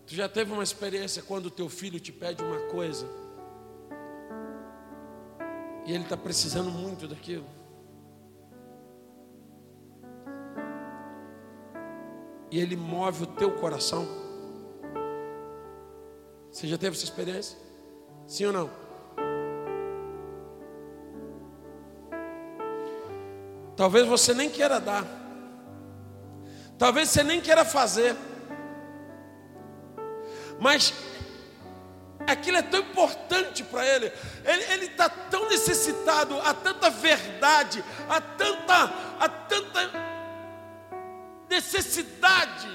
Tu 0.07 0.15
já 0.15 0.29
teve 0.29 0.53
uma 0.53 0.63
experiência 0.63 1.23
quando 1.23 1.47
o 1.47 1.51
teu 1.51 1.69
filho 1.69 2.01
te 2.01 2.13
pede 2.13 2.43
uma 2.43 2.61
coisa 2.71 3.07
e 5.87 5.93
ele 5.93 6.05
está 6.05 6.17
precisando 6.17 6.71
muito 6.71 7.09
daquilo? 7.09 7.62
E 12.53 12.61
ele 12.61 12.77
move 12.77 13.23
o 13.23 13.27
teu 13.27 13.51
coração? 13.53 14.07
Você 16.51 16.69
já 16.69 16.77
teve 16.77 16.95
essa 16.95 17.05
experiência? 17.05 17.57
Sim 18.27 18.45
ou 18.45 18.53
não? 18.53 18.71
Talvez 23.75 24.07
você 24.07 24.35
nem 24.35 24.51
queira 24.51 24.79
dar. 24.79 25.03
Talvez 26.77 27.09
você 27.09 27.25
nem 27.25 27.41
queira 27.41 27.65
fazer. 27.65 28.15
Mas 30.61 30.93
aquilo 32.27 32.59
é 32.59 32.63
tão 32.63 32.81
importante 32.81 33.65
para 33.65 33.87
ele. 33.87 34.13
Ele 34.45 34.85
está 34.85 35.09
tão 35.09 35.49
necessitado 35.49 36.39
a 36.43 36.53
tanta 36.53 36.91
verdade, 36.91 37.83
a 38.11 38.21
tanta, 38.21 38.93
a 39.19 39.27
tanta 39.27 40.12
necessidade. 41.53 42.69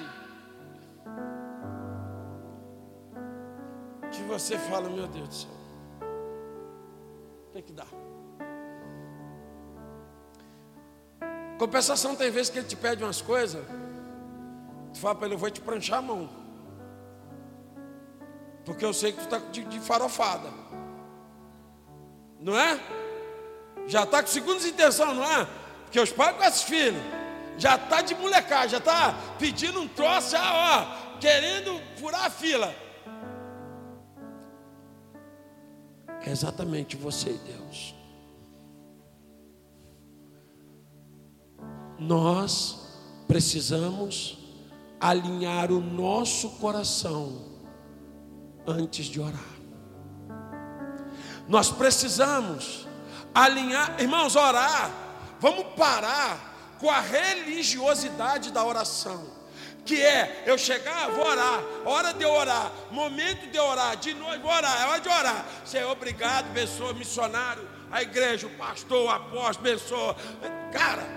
Que 4.11 4.21
você 4.23 4.57
fala, 4.57 4.89
meu 4.89 5.07
Deus 5.07 5.27
do 5.27 5.33
céu. 5.33 5.51
Tem 7.53 7.63
que 7.63 7.73
dar. 7.73 7.87
Compensação, 11.57 12.15
tem 12.15 12.29
vezes 12.29 12.51
que 12.51 12.59
ele 12.59 12.67
te 12.67 12.75
pede 12.75 13.03
umas 13.03 13.19
coisas, 13.19 13.65
tu 14.93 14.99
fala 14.99 15.15
para 15.15 15.25
ele, 15.25 15.35
eu 15.35 15.39
vou 15.39 15.49
te 15.49 15.59
pranchar 15.59 15.99
a 15.99 16.01
mão. 16.01 16.29
Porque 18.63 18.85
eu 18.85 18.93
sei 18.93 19.11
que 19.11 19.17
tu 19.17 19.23
está 19.23 19.39
de, 19.39 19.63
de 19.63 19.79
farofada. 19.79 20.51
Não 22.39 22.55
é? 22.55 22.79
Já 23.87 24.03
está 24.03 24.21
com 24.21 24.27
segundas 24.27 24.65
intenção, 24.65 25.15
não 25.15 25.23
é? 25.23 25.47
Porque 25.83 25.99
os 25.99 26.11
pais 26.11 26.37
com 26.37 26.43
esses 26.43 26.63
filhos. 26.63 27.16
Já 27.57 27.75
está 27.75 28.01
de 28.01 28.13
molecagem, 28.15 28.69
já 28.69 28.77
está 28.77 29.15
pedindo 29.39 29.81
um 29.81 29.87
troço, 29.87 30.31
já, 30.31 30.53
ó, 30.53 31.17
querendo 31.19 31.81
furar 31.97 32.25
a 32.25 32.29
fila. 32.29 32.73
É 36.25 36.29
exatamente 36.29 36.95
você 36.95 37.29
e 37.31 37.37
Deus. 37.37 37.97
nós 41.99 42.87
precisamos 43.27 44.37
alinhar 44.99 45.71
o 45.71 45.79
nosso 45.79 46.51
coração 46.51 47.41
antes 48.65 49.05
de 49.05 49.19
orar. 49.19 49.57
Nós 51.47 51.69
precisamos 51.71 52.87
alinhar, 53.33 53.99
irmãos, 53.99 54.35
orar. 54.35 54.91
Vamos 55.39 55.65
parar 55.75 56.46
com 56.79 56.89
a 56.89 56.99
religiosidade 56.99 58.51
da 58.51 58.63
oração. 58.63 59.35
Que 59.85 60.01
é 60.01 60.43
eu 60.45 60.57
chegar, 60.57 61.09
vou 61.11 61.25
orar, 61.25 61.63
hora 61.85 62.13
de 62.13 62.25
orar, 62.25 62.71
momento 62.91 63.49
de 63.49 63.57
orar, 63.57 63.95
de 63.95 64.13
noite 64.13 64.41
vou 64.41 64.51
orar, 64.51 64.81
é 64.81 64.85
hora 64.85 64.99
de 64.99 65.07
orar. 65.07 65.45
Senhor, 65.65 65.89
obrigado, 65.89 66.53
pessoa, 66.53 66.93
missionário, 66.93 67.67
a 67.89 68.01
igreja, 68.01 68.47
o 68.47 68.49
pastor, 68.57 69.05
o 69.05 69.09
apóstolo, 69.09 69.69
pessoa. 69.69 70.15
Cara, 70.73 71.07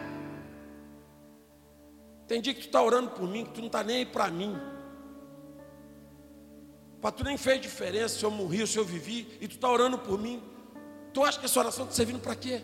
tem 2.29 2.41
dia 2.41 2.55
que 2.55 2.61
tu 2.61 2.67
está 2.67 2.81
orando 2.81 3.11
por 3.11 3.27
mim, 3.27 3.45
que 3.45 3.55
tu 3.55 3.61
não 3.61 3.67
está 3.67 3.83
nem 3.83 3.97
aí 3.97 4.07
para 4.07 4.29
mim. 4.29 4.57
Para 7.01 7.11
tu 7.11 7.25
nem 7.25 7.37
fez 7.37 7.61
diferença 7.61 8.19
se 8.19 8.25
eu 8.25 8.31
morri 8.31 8.61
ou 8.61 8.67
se 8.69 8.79
eu 8.79 8.85
vivi, 8.85 9.37
e 9.41 9.49
tu 9.49 9.57
está 9.57 9.69
orando 9.69 9.99
por 9.99 10.17
mim. 10.17 10.41
Tu 11.13 11.25
acha 11.25 11.41
que 11.41 11.47
essa 11.47 11.59
oração 11.59 11.87
está 11.87 11.97
servindo 11.97 12.21
para 12.21 12.37
quê? 12.37 12.63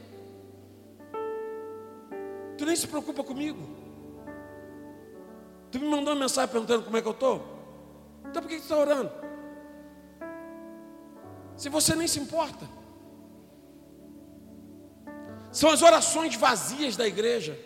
Tu 2.57 2.65
nem 2.65 2.77
se 2.77 2.87
preocupa 2.87 3.23
comigo. 3.23 3.61
Tu 5.71 5.79
me 5.79 5.87
mandou 5.87 6.15
uma 6.15 6.21
mensagem 6.21 6.51
perguntando 6.51 6.85
como 6.85 6.97
é 6.97 7.03
que 7.03 7.09
eu 7.09 7.13
estou? 7.13 7.45
Então 8.25 8.43
por 8.43 8.49
que 8.49 8.57
você 8.57 8.63
está 8.63 8.77
orando? 8.77 9.11
Se 11.57 11.69
você 11.69 11.95
nem 11.95 12.07
se 12.07 12.19
importa. 12.19 12.69
São 15.53 15.71
as 15.71 15.83
orações 15.83 16.35
vazias 16.37 16.97
da 16.97 17.07
igreja. 17.07 17.59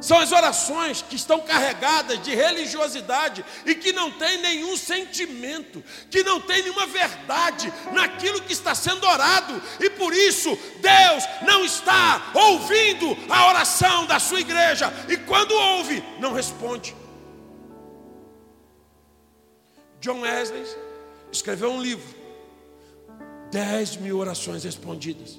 São 0.00 0.18
as 0.18 0.32
orações 0.32 1.02
que 1.02 1.14
estão 1.14 1.40
carregadas 1.40 2.22
de 2.22 2.34
religiosidade 2.34 3.44
e 3.66 3.74
que 3.74 3.92
não 3.92 4.10
tem 4.10 4.40
nenhum 4.40 4.74
sentimento, 4.76 5.84
que 6.10 6.22
não 6.22 6.40
tem 6.40 6.62
nenhuma 6.62 6.86
verdade 6.86 7.72
naquilo 7.92 8.40
que 8.40 8.52
está 8.52 8.74
sendo 8.74 9.06
orado, 9.06 9.62
e 9.78 9.90
por 9.90 10.14
isso 10.14 10.58
Deus 10.80 11.24
não 11.42 11.64
está 11.64 12.32
ouvindo 12.34 13.14
a 13.28 13.48
oração 13.48 14.06
da 14.06 14.18
sua 14.18 14.40
igreja, 14.40 14.90
e 15.06 15.18
quando 15.18 15.52
ouve, 15.52 16.02
não 16.18 16.32
responde. 16.32 16.96
John 20.00 20.20
Wesley 20.20 20.64
escreveu 21.30 21.72
um 21.72 21.82
livro, 21.82 22.08
dez 23.50 23.96
mil 23.96 24.18
orações 24.18 24.64
respondidas. 24.64 25.38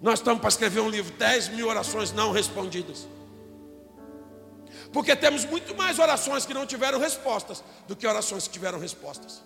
Nós 0.00 0.20
estamos 0.20 0.40
para 0.40 0.48
escrever 0.48 0.80
um 0.80 0.88
livro, 0.88 1.12
dez 1.18 1.48
mil 1.48 1.66
orações 1.66 2.12
não 2.12 2.30
respondidas. 2.30 3.08
Porque 4.92 5.14
temos 5.14 5.44
muito 5.44 5.74
mais 5.74 5.98
orações 5.98 6.44
que 6.44 6.52
não 6.52 6.66
tiveram 6.66 6.98
respostas 6.98 7.62
do 7.86 7.94
que 7.94 8.06
orações 8.06 8.46
que 8.46 8.52
tiveram 8.52 8.78
respostas. 8.78 9.42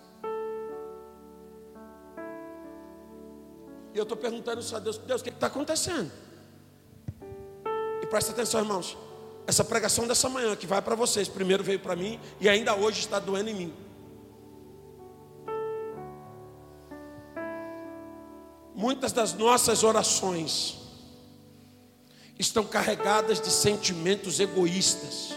E 3.93 3.97
eu 3.97 4.03
estou 4.03 4.17
perguntando 4.17 4.59
isso 4.59 4.75
a 4.75 4.79
Deus, 4.79 4.97
Deus, 4.97 5.21
o 5.21 5.23
que 5.23 5.29
está 5.29 5.47
acontecendo? 5.47 6.11
E 8.01 8.05
presta 8.07 8.31
atenção, 8.31 8.59
irmãos. 8.59 8.97
Essa 9.47 9.63
pregação 9.63 10.07
dessa 10.07 10.27
manhã 10.27 10.55
que 10.55 10.65
vai 10.65 10.81
para 10.81 10.95
vocês, 10.95 11.27
primeiro 11.27 11.63
veio 11.63 11.79
para 11.79 11.95
mim 11.95 12.19
e 12.41 12.49
ainda 12.49 12.75
hoje 12.75 12.99
está 12.99 13.19
doendo 13.19 13.49
em 13.51 13.53
mim. 13.53 13.73
Muitas 18.73 19.11
das 19.11 19.33
nossas 19.33 19.83
orações 19.83 20.84
estão 22.37 22.63
carregadas 22.63 23.39
de 23.39 23.49
sentimentos 23.49 24.39
egoístas. 24.39 25.35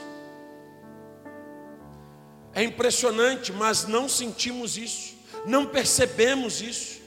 É 2.55 2.63
impressionante, 2.63 3.53
mas 3.53 3.87
não 3.87 4.09
sentimos 4.09 4.77
isso, 4.77 5.15
não 5.47 5.67
percebemos 5.67 6.61
isso. 6.61 6.98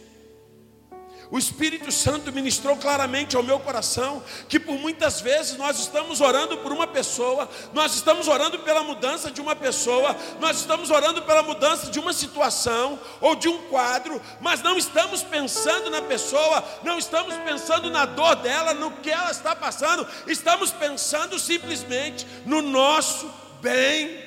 O 1.31 1.39
Espírito 1.39 1.89
Santo 1.93 2.29
ministrou 2.33 2.75
claramente 2.75 3.37
ao 3.37 3.43
meu 3.43 3.57
coração 3.57 4.21
que 4.49 4.59
por 4.59 4.77
muitas 4.77 5.21
vezes 5.21 5.55
nós 5.55 5.79
estamos 5.79 6.19
orando 6.19 6.57
por 6.57 6.73
uma 6.73 6.85
pessoa, 6.85 7.49
nós 7.71 7.95
estamos 7.95 8.27
orando 8.27 8.59
pela 8.59 8.83
mudança 8.83 9.31
de 9.31 9.39
uma 9.39 9.55
pessoa, 9.55 10.13
nós 10.41 10.57
estamos 10.57 10.89
orando 10.91 11.21
pela 11.21 11.41
mudança 11.41 11.89
de 11.89 11.97
uma 11.99 12.11
situação 12.11 12.99
ou 13.21 13.33
de 13.33 13.47
um 13.47 13.59
quadro, 13.69 14.21
mas 14.41 14.61
não 14.61 14.77
estamos 14.77 15.23
pensando 15.23 15.89
na 15.89 16.01
pessoa, 16.01 16.65
não 16.83 16.97
estamos 16.97 17.33
pensando 17.37 17.89
na 17.89 18.05
dor 18.05 18.35
dela, 18.35 18.73
no 18.73 18.91
que 18.97 19.09
ela 19.09 19.31
está 19.31 19.55
passando, 19.55 20.05
estamos 20.27 20.71
pensando 20.71 21.39
simplesmente 21.39 22.27
no 22.45 22.61
nosso 22.61 23.33
bem-estar. 23.61 24.21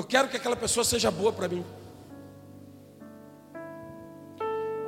Eu 0.00 0.04
quero 0.04 0.28
que 0.30 0.36
aquela 0.38 0.56
pessoa 0.56 0.82
seja 0.82 1.10
boa 1.10 1.30
para 1.30 1.46
mim. 1.46 1.62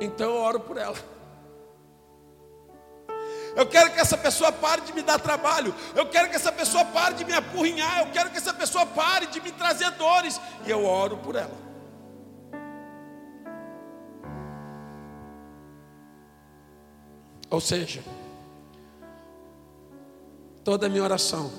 Então 0.01 0.25
eu 0.31 0.37
oro 0.37 0.59
por 0.59 0.75
ela. 0.75 0.97
Eu 3.55 3.67
quero 3.67 3.93
que 3.93 3.99
essa 3.99 4.17
pessoa 4.17 4.51
pare 4.51 4.81
de 4.81 4.91
me 4.91 5.03
dar 5.03 5.19
trabalho. 5.19 5.71
Eu 5.95 6.09
quero 6.09 6.31
que 6.31 6.35
essa 6.35 6.51
pessoa 6.51 6.83
pare 6.85 7.13
de 7.13 7.25
me 7.25 7.31
apurrinhar. 7.31 7.99
Eu 7.99 8.11
quero 8.11 8.31
que 8.31 8.37
essa 8.37 8.55
pessoa 8.55 8.87
pare 8.87 9.27
de 9.27 9.39
me 9.39 9.51
trazer 9.51 9.91
dores. 9.91 10.41
E 10.65 10.71
eu 10.71 10.83
oro 10.83 11.17
por 11.17 11.35
ela. 11.35 11.55
Ou 17.51 17.61
seja, 17.61 18.03
toda 20.63 20.87
a 20.87 20.89
minha 20.89 21.03
oração 21.03 21.51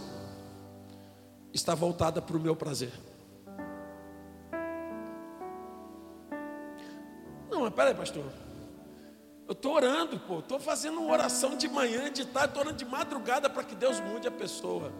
está 1.52 1.72
voltada 1.72 2.20
para 2.20 2.36
o 2.36 2.40
meu 2.40 2.56
prazer. 2.56 3.13
Mas 7.64 7.74
peraí, 7.74 7.94
pastor. 7.94 8.24
Eu 9.46 9.52
estou 9.52 9.74
orando, 9.74 10.18
pô. 10.20 10.38
Estou 10.38 10.58
fazendo 10.58 11.00
uma 11.00 11.12
oração 11.12 11.56
de 11.56 11.68
manhã, 11.68 12.12
de 12.12 12.24
tarde, 12.26 12.48
estou 12.48 12.62
orando 12.62 12.76
de 12.76 12.84
madrugada 12.84 13.48
para 13.48 13.64
que 13.64 13.74
Deus 13.74 14.00
mude 14.00 14.28
a 14.28 14.30
pessoa. 14.30 14.92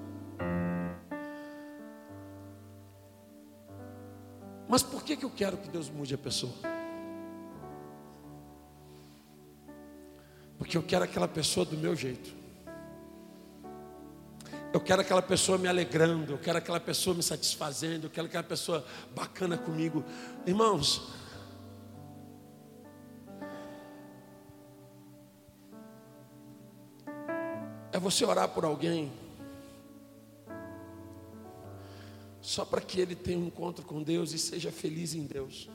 Mas 4.68 4.82
por 4.82 5.02
que, 5.02 5.16
que 5.16 5.24
eu 5.24 5.30
quero 5.30 5.56
que 5.56 5.68
Deus 5.68 5.90
mude 5.90 6.14
a 6.14 6.18
pessoa? 6.18 6.52
Porque 10.58 10.76
eu 10.76 10.82
quero 10.82 11.04
aquela 11.04 11.28
pessoa 11.28 11.66
do 11.66 11.76
meu 11.76 11.94
jeito. 11.94 12.34
Eu 14.72 14.80
quero 14.80 15.02
aquela 15.02 15.22
pessoa 15.22 15.56
me 15.56 15.68
alegrando, 15.68 16.32
eu 16.32 16.38
quero 16.38 16.58
aquela 16.58 16.80
pessoa 16.80 17.14
me 17.14 17.22
satisfazendo, 17.22 18.06
eu 18.06 18.10
quero 18.10 18.26
aquela 18.26 18.42
pessoa 18.42 18.84
bacana 19.14 19.56
comigo. 19.56 20.04
Irmãos, 20.44 21.12
você 28.04 28.22
orar 28.22 28.50
por 28.50 28.66
alguém 28.66 29.10
só 32.42 32.62
para 32.62 32.82
que 32.82 33.00
ele 33.00 33.14
tenha 33.14 33.38
um 33.38 33.46
encontro 33.46 33.82
com 33.82 34.02
Deus 34.02 34.32
e 34.32 34.38
seja 34.38 34.70
feliz 34.70 35.14
em 35.14 35.24
Deus. 35.24 35.70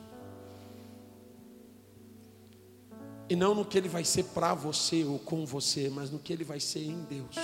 E 3.28 3.34
não 3.34 3.52
no 3.52 3.64
que 3.64 3.76
ele 3.76 3.88
vai 3.88 4.04
ser 4.04 4.24
para 4.26 4.54
você 4.54 5.02
ou 5.02 5.18
com 5.18 5.44
você, 5.44 5.90
mas 5.90 6.12
no 6.12 6.20
que 6.20 6.32
ele 6.32 6.44
vai 6.44 6.60
ser 6.60 6.84
em 6.84 7.02
Deus. 7.02 7.34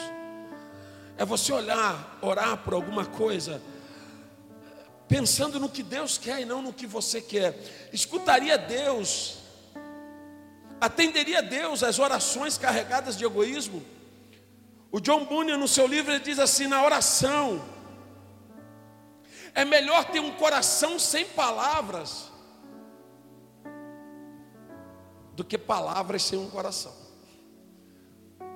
É 1.18 1.24
você 1.24 1.52
olhar, 1.52 2.18
orar 2.22 2.58
por 2.58 2.72
alguma 2.72 3.04
coisa, 3.04 3.60
pensando 5.08 5.58
no 5.58 5.68
que 5.68 5.82
Deus 5.82 6.16
quer 6.16 6.40
e 6.40 6.44
não 6.44 6.62
no 6.62 6.72
que 6.72 6.86
você 6.86 7.20
quer. 7.20 7.90
Escutaria 7.92 8.56
Deus, 8.56 9.38
atenderia 10.80 11.42
Deus 11.42 11.82
às 11.82 11.98
orações 11.98 12.56
carregadas 12.56 13.16
de 13.16 13.24
egoísmo? 13.24 13.95
O 14.96 15.00
John 15.00 15.26
Bunyan, 15.26 15.58
no 15.58 15.68
seu 15.68 15.86
livro, 15.86 16.10
ele 16.10 16.24
diz 16.24 16.38
assim: 16.38 16.66
na 16.66 16.82
oração, 16.82 17.62
é 19.54 19.62
melhor 19.62 20.06
ter 20.06 20.20
um 20.20 20.32
coração 20.32 20.98
sem 20.98 21.26
palavras 21.26 22.32
do 25.34 25.44
que 25.44 25.58
palavras 25.58 26.22
sem 26.22 26.38
um 26.38 26.48
coração. 26.48 26.94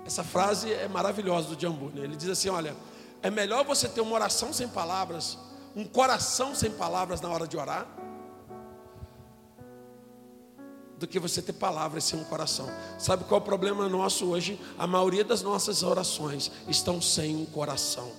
Essa 0.07 0.25
frase 0.25 0.73
é 0.73 0.89
maravilhosa 0.89 1.49
do 1.49 1.57
John 1.57 1.73
Bunyan. 1.73 2.05
Ele 2.05 2.17
diz 2.17 2.31
assim: 2.31 2.49
olha, 2.49 2.75
é 3.21 3.31
melhor 3.31 3.63
você 3.63 3.87
ter 3.87 4.01
uma 4.01 4.15
oração 4.15 4.51
sem 4.51 4.67
palavras, 4.67 5.37
um 5.77 5.85
coração 5.85 6.55
sem 6.55 6.71
palavras 6.71 7.21
na 7.21 7.29
hora 7.29 7.47
de 7.47 7.59
orar, 7.59 7.87
do 11.01 11.09
que 11.09 11.19
você 11.19 11.41
ter 11.41 11.55
palavras 11.55 12.05
sem 12.05 12.21
um 12.21 12.25
coração. 12.25 12.69
Sabe 12.99 13.25
qual 13.25 13.41
é 13.41 13.43
o 13.43 13.45
problema 13.45 13.89
nosso 13.89 14.27
hoje? 14.27 14.61
A 14.79 14.87
maioria 14.87 15.25
das 15.25 15.41
nossas 15.41 15.83
orações 15.83 16.53
estão 16.69 17.01
sem 17.01 17.35
um 17.35 17.47
coração. 17.47 18.13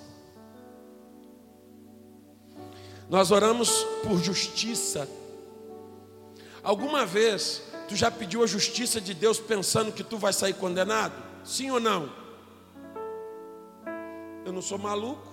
Nós 3.07 3.29
oramos 3.29 3.69
por 4.03 4.17
justiça. 4.17 5.07
Alguma 6.63 7.05
vez 7.05 7.61
tu 7.87 7.95
já 7.95 8.09
pediu 8.09 8.43
a 8.43 8.47
justiça 8.47 8.99
de 8.99 9.13
Deus 9.13 9.39
pensando 9.39 9.91
que 9.91 10.03
tu 10.03 10.17
vai 10.17 10.33
sair 10.33 10.53
condenado? 10.53 11.13
Sim 11.45 11.69
ou 11.69 11.79
não? 11.79 12.11
Eu 14.43 14.51
não 14.51 14.61
sou 14.61 14.79
maluco. 14.79 15.29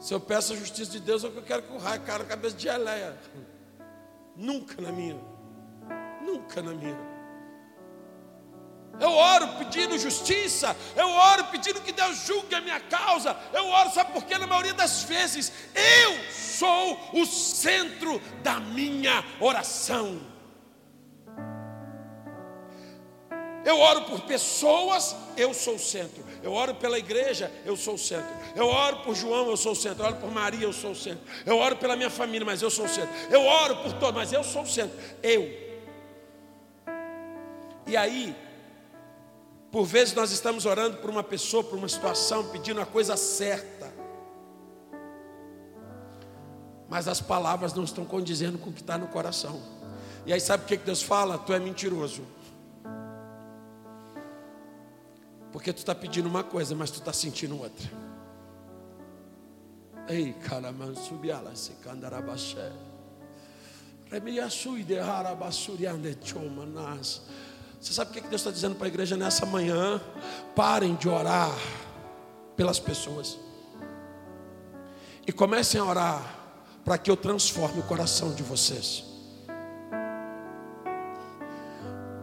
Se 0.00 0.12
eu 0.12 0.18
peço 0.18 0.52
a 0.52 0.56
justiça 0.56 0.90
de 0.90 0.98
Deus, 0.98 1.22
é 1.22 1.30
que 1.30 1.38
eu 1.38 1.42
quero 1.42 1.62
que 1.62 1.72
o 1.72 1.78
raio 1.78 2.02
cara 2.02 2.24
cabeça 2.24 2.56
de 2.56 2.64
geleia. 2.64 3.16
Nunca 4.34 4.82
na 4.82 4.90
minha. 4.90 5.35
Nunca 6.26 6.60
na 6.60 6.72
minha. 6.72 7.16
Eu 8.98 9.10
oro 9.10 9.48
pedindo 9.58 9.98
justiça, 9.98 10.74
eu 10.96 11.08
oro 11.08 11.44
pedindo 11.44 11.80
que 11.82 11.92
Deus 11.92 12.26
julgue 12.26 12.54
a 12.54 12.60
minha 12.60 12.80
causa. 12.80 13.36
Eu 13.52 13.66
oro, 13.66 13.90
sabe 13.90 14.12
por 14.12 14.24
quê? 14.24 14.38
Na 14.38 14.46
maioria 14.46 14.72
das 14.72 15.02
vezes, 15.04 15.52
eu 15.74 16.32
sou 16.32 16.98
o 17.12 17.26
centro 17.26 18.20
da 18.42 18.58
minha 18.58 19.22
oração. 19.38 20.18
Eu 23.66 23.78
oro 23.80 24.02
por 24.02 24.20
pessoas, 24.22 25.14
eu 25.36 25.52
sou 25.52 25.74
o 25.74 25.78
centro. 25.78 26.24
Eu 26.42 26.52
oro 26.52 26.76
pela 26.76 26.98
igreja, 26.98 27.52
eu 27.64 27.76
sou 27.76 27.94
o 27.94 27.98
centro. 27.98 28.32
Eu 28.54 28.66
oro 28.66 28.98
por 28.98 29.14
João, 29.14 29.50
eu 29.50 29.56
sou 29.56 29.72
o 29.72 29.76
centro. 29.76 30.04
Eu 30.04 30.06
oro 30.06 30.16
por 30.16 30.30
Maria, 30.30 30.62
eu 30.62 30.72
sou 30.72 30.92
o 30.92 30.96
centro. 30.96 31.20
Eu 31.44 31.58
oro 31.58 31.76
pela 31.76 31.96
minha 31.96 32.08
família, 32.08 32.46
mas 32.46 32.62
eu 32.62 32.70
sou 32.70 32.86
o 32.86 32.88
centro. 32.88 33.12
Eu 33.28 33.42
oro 33.42 33.76
por 33.78 33.92
todos, 33.94 34.14
mas 34.14 34.32
eu 34.32 34.44
sou 34.44 34.62
o 34.62 34.66
centro. 34.66 34.96
Eu 35.20 35.65
E 37.86 37.96
aí, 37.96 38.36
por 39.70 39.84
vezes 39.84 40.14
nós 40.14 40.30
estamos 40.30 40.66
orando 40.66 40.96
por 40.98 41.10
uma 41.10 41.22
pessoa, 41.22 41.62
por 41.62 41.78
uma 41.78 41.88
situação, 41.88 42.48
pedindo 42.48 42.80
a 42.80 42.86
coisa 42.86 43.16
certa. 43.16 43.92
Mas 46.88 47.08
as 47.08 47.20
palavras 47.20 47.74
não 47.74 47.84
estão 47.84 48.04
condizendo 48.04 48.58
com 48.58 48.70
o 48.70 48.72
que 48.72 48.80
está 48.80 48.96
no 48.96 49.08
coração. 49.08 49.60
E 50.24 50.32
aí 50.32 50.40
sabe 50.40 50.64
o 50.64 50.66
que 50.66 50.76
Deus 50.76 51.02
fala? 51.02 51.38
Tu 51.38 51.52
é 51.52 51.58
mentiroso. 51.58 52.22
Porque 55.52 55.72
tu 55.72 55.78
está 55.78 55.94
pedindo 55.94 56.28
uma 56.28 56.44
coisa, 56.44 56.74
mas 56.74 56.90
tu 56.90 56.98
está 56.98 57.12
sentindo 57.12 57.60
outra. 57.60 57.90
Ei, 60.08 60.32
caraman, 60.32 60.94
subiala, 60.94 61.54
se 61.56 61.72
candarabaxé. 61.74 62.72
Você 67.80 67.92
sabe 67.92 68.10
o 68.10 68.14
que 68.14 68.20
Deus 68.22 68.40
está 68.40 68.50
dizendo 68.50 68.74
para 68.74 68.86
a 68.86 68.88
igreja 68.88 69.16
nessa 69.16 69.46
manhã? 69.46 70.00
Parem 70.54 70.94
de 70.96 71.08
orar 71.08 71.54
pelas 72.56 72.80
pessoas. 72.80 73.38
E 75.26 75.32
comecem 75.32 75.80
a 75.80 75.84
orar 75.84 76.36
para 76.84 76.96
que 76.96 77.10
eu 77.10 77.16
transforme 77.16 77.80
o 77.80 77.82
coração 77.82 78.34
de 78.34 78.42
vocês. 78.42 79.04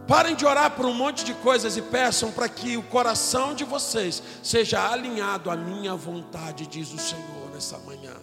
Parem 0.06 0.34
de 0.34 0.44
orar 0.44 0.70
por 0.72 0.84
um 0.84 0.92
monte 0.92 1.24
de 1.24 1.32
coisas 1.34 1.76
e 1.76 1.82
peçam 1.82 2.30
para 2.30 2.48
que 2.48 2.76
o 2.76 2.82
coração 2.82 3.54
de 3.54 3.64
vocês 3.64 4.22
seja 4.42 4.90
alinhado 4.90 5.50
à 5.50 5.56
minha 5.56 5.94
vontade, 5.94 6.66
diz 6.66 6.92
o 6.92 6.98
Senhor 6.98 7.50
nessa 7.52 7.78
manhã. 7.78 8.14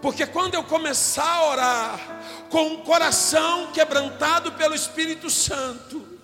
Porque 0.00 0.26
quando 0.26 0.54
eu 0.54 0.64
começar 0.64 1.30
a 1.30 1.46
orar 1.46 2.00
com 2.48 2.62
um 2.62 2.76
coração 2.78 3.70
quebrantado 3.72 4.52
pelo 4.52 4.74
Espírito 4.74 5.28
Santo, 5.28 6.18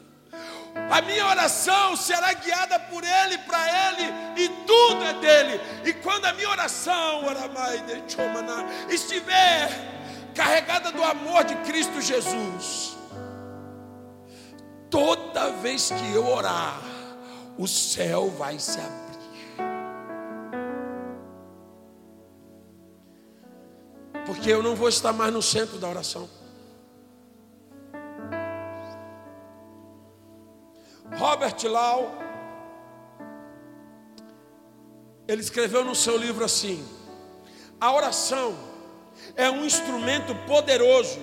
a 0.90 1.00
minha 1.02 1.26
oração 1.26 1.96
será 1.96 2.32
guiada 2.34 2.78
por 2.78 3.02
Ele, 3.02 3.38
para 3.38 3.90
Ele, 3.90 4.42
e 4.42 4.48
tudo 4.66 5.04
é 5.04 5.12
dele. 5.14 5.60
E 5.84 5.92
quando 5.94 6.26
a 6.26 6.32
minha 6.32 6.48
oração, 6.48 7.22
estiver 8.88 9.68
carregada 10.34 10.92
do 10.92 11.02
amor 11.02 11.44
de 11.44 11.54
Cristo 11.56 12.00
Jesus, 12.00 12.96
toda 14.90 15.50
vez 15.52 15.90
que 15.90 16.12
eu 16.12 16.26
orar, 16.26 16.80
o 17.58 17.66
céu 17.66 18.30
vai 18.30 18.58
se 18.58 18.78
abrir. 18.78 19.05
Porque 24.36 24.52
eu 24.52 24.62
não 24.62 24.76
vou 24.76 24.88
estar 24.88 25.14
mais 25.14 25.32
no 25.32 25.40
centro 25.40 25.78
da 25.78 25.88
oração. 25.88 26.28
Robert 31.16 31.56
Lau, 31.64 32.18
ele 35.26 35.40
escreveu 35.40 35.84
no 35.84 35.94
seu 35.94 36.18
livro 36.18 36.44
assim: 36.44 36.86
a 37.80 37.90
oração 37.92 38.54
é 39.34 39.50
um 39.50 39.64
instrumento 39.64 40.34
poderoso, 40.46 41.18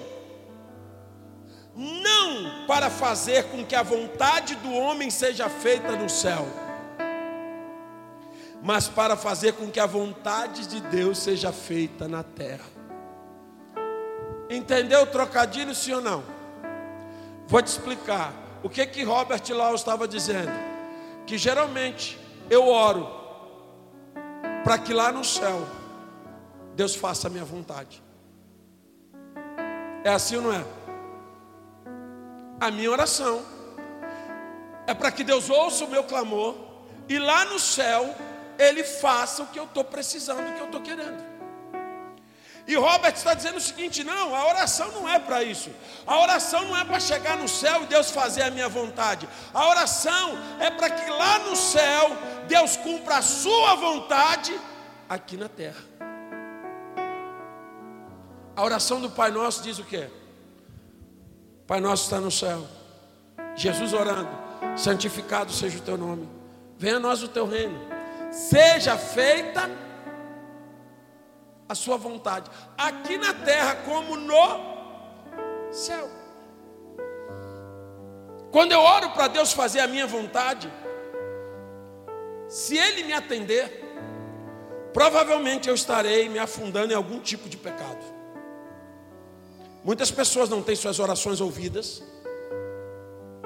não 1.76 2.66
para 2.66 2.90
fazer 2.90 3.44
com 3.52 3.64
que 3.64 3.76
a 3.76 3.84
vontade 3.84 4.56
do 4.56 4.74
homem 4.74 5.12
seja 5.12 5.48
feita 5.50 5.92
no 5.92 6.10
céu, 6.10 6.48
mas 8.64 8.88
para 8.88 9.16
fazer 9.16 9.54
com 9.54 9.70
que 9.70 9.80
a 9.80 9.86
vontade 9.86 10.66
de 10.66 10.82
Deus 10.82 11.20
seja 11.20 11.52
feita 11.52 12.08
na 12.08 12.24
terra. 12.24 12.73
Entendeu 14.54 15.02
o 15.02 15.08
trocadilho, 15.08 15.74
sim 15.74 15.94
ou 15.94 16.02
não? 16.02 16.24
Vou 17.48 17.60
te 17.60 17.68
explicar. 17.68 18.32
O 18.62 18.70
que 18.70 18.86
que 18.86 19.04
Robert 19.04 19.42
Law 19.50 19.74
estava 19.74 20.08
dizendo? 20.08 20.52
Que 21.26 21.40
geralmente 21.40 22.20
eu 22.50 22.68
oro 22.68 23.10
para 24.64 24.78
que 24.78 24.94
lá 24.94 25.12
no 25.12 25.24
céu 25.24 25.66
Deus 26.76 26.96
faça 26.96 27.28
a 27.28 27.30
minha 27.32 27.44
vontade. 27.44 28.02
É 30.04 30.10
assim 30.10 30.36
ou 30.36 30.44
não 30.44 30.54
é? 30.54 30.64
A 32.60 32.70
minha 32.70 32.92
oração 32.92 33.44
é 34.86 34.94
para 34.94 35.12
que 35.12 35.24
Deus 35.24 35.50
ouça 35.50 35.84
o 35.84 35.90
meu 35.90 36.04
clamor 36.04 36.56
e 37.10 37.18
lá 37.18 37.46
no 37.46 37.58
céu 37.58 38.14
Ele 38.60 38.84
faça 38.84 39.42
o 39.42 39.48
que 39.48 39.58
eu 39.58 39.64
estou 39.64 39.84
precisando, 39.84 40.48
o 40.48 40.54
que 40.54 40.60
eu 40.60 40.68
estou 40.68 40.82
querendo. 40.82 41.33
E 42.66 42.76
Robert 42.76 43.14
está 43.14 43.34
dizendo 43.34 43.58
o 43.58 43.62
seguinte: 43.62 44.04
não, 44.04 44.34
a 44.36 44.48
oração 44.48 44.92
não 44.92 45.08
é 45.08 45.20
para 45.20 45.44
isso. 45.44 45.70
A 46.08 46.20
oração 46.20 46.64
não 46.66 46.78
é 46.78 46.84
para 46.86 47.00
chegar 47.00 47.38
no 47.38 47.48
céu 47.48 47.84
e 47.84 47.88
Deus 47.88 48.10
fazer 48.10 48.44
a 48.44 48.52
minha 48.52 48.70
vontade. 48.70 49.28
A 49.54 49.68
oração 49.68 50.38
é 50.60 50.70
para 50.70 50.90
que 50.90 51.10
lá 51.10 51.40
no 51.40 51.56
céu 51.56 52.12
Deus 52.48 52.78
cumpra 52.78 53.18
a 53.18 53.22
sua 53.22 53.76
vontade 53.76 54.58
aqui 55.10 55.36
na 55.36 55.50
terra. 55.50 55.84
A 58.56 58.64
oração 58.64 59.02
do 59.02 59.10
Pai 59.10 59.32
Nosso 59.32 59.62
diz 59.62 59.80
o 59.80 59.84
quê? 59.84 60.10
Pai 61.68 61.82
Nosso 61.82 62.04
está 62.04 62.20
no 62.20 62.32
céu. 62.32 62.66
Jesus 63.56 63.92
orando: 63.92 64.30
santificado 64.78 65.52
seja 65.52 65.80
o 65.80 65.82
teu 65.82 65.98
nome. 65.98 66.30
Venha 66.78 66.96
a 66.96 67.00
nós 67.00 67.22
o 67.24 67.28
teu 67.28 67.46
reino. 67.46 67.78
Seja 68.32 68.98
feita 68.98 69.70
a 71.68 71.76
sua 71.76 71.98
vontade, 71.98 72.50
aqui 72.78 73.18
na 73.18 73.34
terra 73.34 73.76
como 73.86 74.16
no 74.16 75.72
céu. 75.72 76.10
Quando 78.52 78.72
eu 78.72 78.80
oro 78.80 79.12
para 79.12 79.28
Deus 79.28 79.54
fazer 79.54 79.80
a 79.80 79.88
minha 79.88 80.06
vontade, 80.06 80.72
se 82.48 82.78
Ele 82.78 83.04
me 83.04 83.14
atender, 83.14 83.82
provavelmente 84.94 85.68
eu 85.68 85.76
estarei 85.76 86.30
me 86.30 86.38
afundando 86.38 86.94
em 86.94 86.96
algum 86.96 87.20
tipo 87.20 87.50
de 87.50 87.58
pecado. 87.58 88.04
Muitas 89.84 90.12
pessoas 90.12 90.50
não 90.50 90.62
têm 90.62 90.76
suas 90.76 91.00
orações 91.00 91.42
ouvidas, 91.42 92.04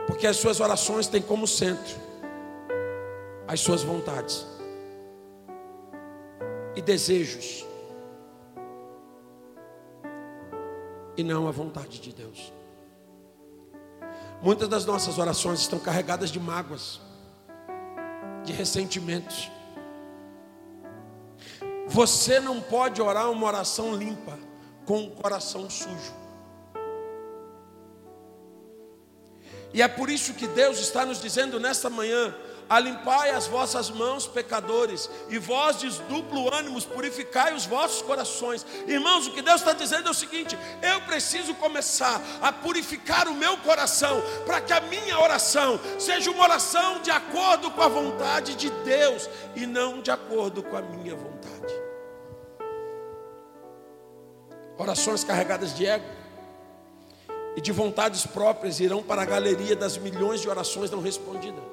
porque 0.06 0.27
as 0.27 0.38
suas 0.38 0.60
orações 0.60 1.08
têm 1.08 1.21
como 1.21 1.47
centro 1.47 2.08
as 3.47 3.62
suas 3.62 3.82
vontades 3.82 4.45
e 6.75 6.82
desejos 6.82 7.66
e 11.17 11.23
não 11.23 11.47
a 11.47 11.51
vontade 11.51 11.99
de 11.99 12.13
Deus. 12.13 12.53
Muitas 14.41 14.69
das 14.69 14.86
nossas 14.86 15.17
orações 15.17 15.60
estão 15.60 15.80
carregadas 15.80 16.32
de 16.32 16.39
mágoas, 16.39 17.01
de 18.45 18.53
ressentimentos. 18.53 19.51
Você 21.88 22.39
não 22.39 22.62
pode 22.62 23.01
orar 23.01 23.32
uma 23.32 23.47
oração 23.47 23.95
limpa 23.95 24.38
com 24.86 25.06
o 25.06 25.12
coração 25.12 25.69
sujo. 25.69 26.13
E 29.73 29.82
é 29.82 29.88
por 29.88 30.10
isso 30.10 30.34
que 30.34 30.47
Deus 30.47 30.80
está 30.80 31.06
nos 31.06 31.19
dizendo 31.19 31.60
nesta 31.60 31.89
manhã: 31.89 32.34
Alimpai 32.69 33.32
as 33.32 33.47
vossas 33.47 33.89
mãos, 33.89 34.27
pecadores, 34.27 35.10
e 35.30 35.38
vós 35.38 35.80
de 35.80 35.89
duplo 36.03 36.53
ânimo, 36.53 36.82
purificai 36.82 37.53
os 37.53 37.65
vossos 37.65 38.01
corações. 38.01 38.65
Irmãos, 38.88 39.27
o 39.27 39.32
que 39.32 39.41
Deus 39.41 39.62
está 39.62 39.73
dizendo 39.73 40.08
é 40.08 40.12
o 40.12 40.13
seguinte: 40.13 40.58
eu 40.82 41.01
preciso 41.01 41.53
começar 41.56 42.21
a 42.41 42.51
purificar 42.51 43.27
o 43.27 43.34
meu 43.34 43.58
coração, 43.58 44.21
para 44.45 44.60
que 44.60 44.73
a 44.73 44.82
minha 44.82 45.19
oração 45.19 45.80
seja 45.97 46.30
uma 46.30 46.43
oração 46.43 47.01
de 47.01 47.12
acordo 47.12 47.71
com 47.71 47.82
a 47.82 47.88
vontade 47.88 48.56
de 48.56 48.69
Deus 48.69 49.30
e 49.56 49.65
não 49.65 50.01
de 50.01 50.12
acordo 50.12 50.62
com 50.62 50.75
a 50.75 50.82
minha 50.82 51.15
vontade. 51.15 51.73
Orações 54.77 55.23
carregadas 55.23 55.73
de 55.73 55.86
ego 55.86 56.06
e 57.56 57.62
de 57.62 57.71
vontades 57.71 58.25
próprias 58.25 58.80
irão 58.80 59.01
para 59.01 59.23
a 59.23 59.25
galeria 59.25 59.75
das 59.75 59.97
milhões 59.97 60.41
de 60.41 60.47
orações 60.47 60.91
não 60.91 61.01
respondidas. 61.01 61.63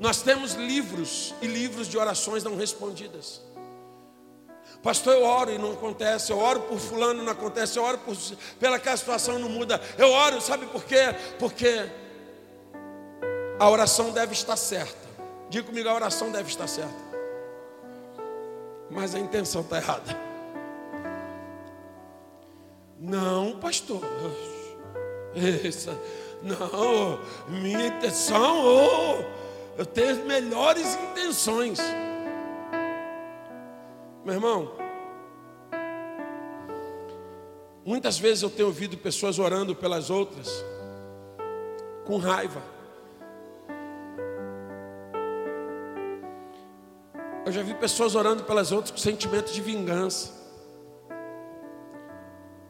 Nós 0.00 0.22
temos 0.22 0.54
livros 0.54 1.34
e 1.42 1.46
livros 1.46 1.86
de 1.86 1.98
orações 1.98 2.42
não 2.42 2.56
respondidas. 2.56 3.42
Pastor, 4.82 5.12
eu 5.12 5.24
oro 5.24 5.52
e 5.52 5.58
não 5.58 5.72
acontece. 5.72 6.32
Eu 6.32 6.38
oro 6.38 6.60
por 6.62 6.78
fulano, 6.78 7.22
não 7.22 7.30
acontece. 7.30 7.78
Eu 7.78 7.82
oro 7.82 7.98
por, 7.98 8.16
pelaquela 8.58 8.96
situação, 8.96 9.38
não 9.38 9.50
muda. 9.50 9.78
Eu 9.98 10.10
oro, 10.10 10.40
sabe 10.40 10.64
por 10.66 10.84
quê? 10.84 11.14
Porque 11.38 11.86
a 13.58 13.68
oração 13.68 14.10
deve 14.10 14.32
estar 14.32 14.56
certa. 14.56 15.06
Diga 15.50 15.66
comigo, 15.66 15.86
a 15.86 15.94
oração 15.94 16.32
deve 16.32 16.48
estar 16.48 16.66
certa. 16.66 17.10
Mas 18.88 19.14
a 19.14 19.18
intenção 19.18 19.60
está 19.60 19.76
errada. 19.76 20.16
Não, 22.98 23.58
pastor. 23.58 24.00
Essa, 25.62 25.96
não, 26.42 27.20
minha 27.48 27.88
intenção. 27.88 28.64
Oh, 28.64 29.39
eu 29.76 29.86
tenho 29.86 30.10
as 30.10 30.18
melhores 30.18 30.94
intenções. 30.94 31.78
Meu 34.24 34.34
irmão, 34.34 34.80
Muitas 37.84 38.18
vezes 38.18 38.42
eu 38.42 38.50
tenho 38.50 38.68
ouvido 38.68 38.96
pessoas 38.98 39.38
orando 39.38 39.74
pelas 39.74 40.10
outras 40.10 40.64
com 42.04 42.18
raiva. 42.18 42.62
Eu 47.44 47.50
já 47.50 47.62
vi 47.62 47.74
pessoas 47.74 48.14
orando 48.14 48.44
pelas 48.44 48.70
outras 48.70 48.90
com 48.90 48.98
sentimento 48.98 49.50
de 49.50 49.60
vingança. 49.60 50.30